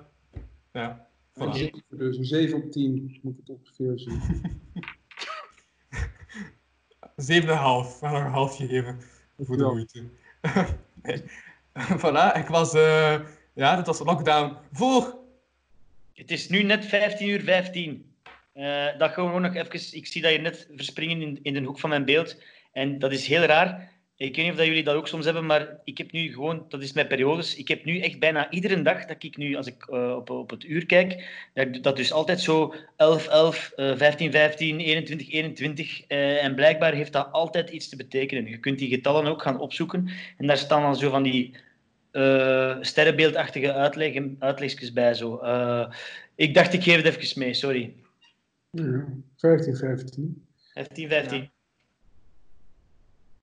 ja. 0.73 1.09
Voilà. 1.33 1.43
Een 1.43 1.55
7, 1.55 1.83
dus 1.89 2.17
een 2.17 2.25
7 2.25 2.57
op 2.63 2.71
10 2.73 3.19
moet 3.23 3.37
het 3.37 3.49
ongeveer 3.49 3.99
zien. 3.99 4.21
7,5. 7.17 7.47
We 7.47 7.53
gaan 8.01 8.13
nog 8.13 8.25
een 8.25 8.31
halfje 8.31 8.67
geven 8.67 9.01
voor 9.39 9.57
de 9.57 9.63
Ja. 9.63 9.71
moeite. 9.71 10.05
nee. 11.03 11.23
voilà, 12.03 12.39
ik 12.39 12.47
was, 12.49 12.75
uh, 12.75 13.21
ja, 13.53 13.77
dat 13.77 13.87
was 13.87 13.99
lockdown 13.99 14.57
voor. 14.73 15.19
Het 16.15 16.31
is 16.31 16.49
nu 16.49 16.63
net 16.63 16.85
15 16.85 17.29
uur 17.29 17.41
15. 17.41 18.15
Uh, 18.55 18.99
dat 18.99 19.13
gewoon 19.13 19.43
nog 19.43 19.55
even, 19.55 19.97
ik 19.97 20.07
zie 20.07 20.23
dat 20.23 20.33
je 20.33 20.39
net 20.39 20.69
verspringen 20.75 21.23
in, 21.23 21.39
in 21.43 21.55
de 21.55 21.63
hoek 21.63 21.79
van 21.79 21.91
mijn 21.91 22.05
beeld. 22.05 22.43
En 22.73 22.99
dat 22.99 23.13
is 23.13 23.27
heel 23.27 23.43
raar. 23.43 23.95
Ik 24.19 24.37
weet 24.37 24.45
niet 24.45 24.53
of 24.53 24.59
dat 24.59 24.67
jullie 24.67 24.85
dat 24.85 24.95
ook 24.95 25.09
soms 25.09 25.25
hebben, 25.25 25.47
maar 25.47 25.79
ik 25.85 25.99
heb 25.99 26.13
nu 26.13 26.33
gewoon, 26.33 26.65
dat 26.69 26.83
is 26.83 26.93
mijn 26.93 27.07
periodes, 27.07 27.57
ik 27.57 27.69
heb 27.69 27.85
nu 27.85 28.01
echt 28.01 28.19
bijna 28.19 28.51
iedere 28.51 28.83
dag 28.83 29.05
dat 29.05 29.23
ik 29.23 29.37
nu, 29.37 29.57
als 29.57 29.67
ik 29.67 29.87
eh, 29.87 30.17
op, 30.17 30.31
op 30.31 30.51
het 30.51 30.65
uur 30.65 30.87
kijk, 30.87 31.29
dat, 31.55 31.83
dat 31.83 31.97
dus 31.97 32.13
altijd 32.13 32.41
zo 32.41 32.75
11, 32.97 33.27
11, 33.29 33.73
uh, 33.77 33.97
15, 33.97 34.31
15, 34.31 34.81
21, 34.81 35.31
21. 35.31 36.11
Uh, 36.11 36.45
en 36.45 36.55
blijkbaar 36.55 36.93
heeft 36.93 37.13
dat 37.13 37.33
altijd 37.33 37.71
iets 37.71 37.89
te 37.89 37.97
betekenen. 37.97 38.51
Je 38.51 38.59
kunt 38.59 38.79
die 38.79 38.89
getallen 38.89 39.27
ook 39.27 39.43
gaan 39.43 39.61
opzoeken 39.61 40.09
en 40.37 40.47
daar 40.47 40.57
staan 40.57 40.83
dan 40.83 40.97
zo 40.97 41.11
van 41.11 41.23
die 41.23 41.55
uh, 42.13 42.77
sterrenbeeldachtige 42.81 43.73
uitleg, 43.73 44.23
uitlegjes 44.39 44.93
bij. 44.93 45.15
Zo. 45.15 45.41
Uh, 45.43 45.93
ik 46.35 46.55
dacht, 46.55 46.73
ik 46.73 46.83
geef 46.83 47.03
het 47.03 47.17
even 47.17 47.39
mee, 47.39 47.55
sorry. 47.55 47.95
Ja, 48.71 49.07
15, 49.37 49.77
15. 49.77 50.47
15, 50.73 51.09
15. 51.09 51.41
Ja. 51.41 51.49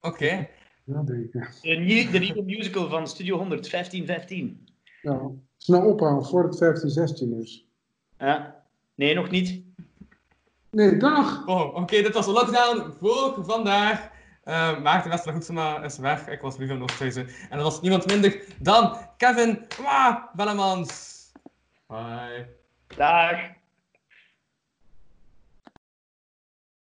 Oké. 0.01 0.23
Okay. 0.23 0.49
Ja, 0.83 1.01
denk 1.01 1.33
ik. 1.33 1.47
De, 1.61 1.69
nieuwe, 1.69 2.11
de 2.11 2.19
nieuwe 2.19 2.43
musical 2.43 2.89
van 2.89 3.07
Studio 3.07 3.37
100, 3.37 3.67
15, 3.67 4.05
15. 4.05 4.67
Ja, 5.01 5.29
snel 5.57 5.85
ophouden 5.85 6.25
voordat 6.25 6.49
het 6.49 6.59
15, 6.59 6.89
16 6.89 7.41
is. 7.41 7.67
Ja, 8.17 8.63
nee, 8.95 9.15
nog 9.15 9.29
niet. 9.29 9.63
Nee, 10.71 10.97
dag! 10.97 11.47
Oh, 11.47 11.65
Oké, 11.65 11.79
okay, 11.79 12.01
dit 12.01 12.13
was 12.13 12.25
de 12.25 12.31
lockdown 12.31 12.93
voor 12.99 13.45
vandaag. 13.45 14.11
Uh, 14.45 14.81
Maarten 14.81 15.09
Wester 15.09 15.33
Goedsema 15.33 15.83
is 15.83 15.97
weg. 15.97 16.27
Ik 16.27 16.41
was 16.41 16.57
Lieve 16.57 16.81
Oosthuizen. 16.81 17.27
En 17.49 17.57
dat 17.57 17.61
was 17.61 17.81
niemand 17.81 18.05
minder 18.05 18.43
dan 18.59 18.97
Kevin 19.17 19.65
Wah, 19.81 20.35
Bellemans. 20.35 21.31
Bye. 21.87 22.47
Dag. 22.95 23.39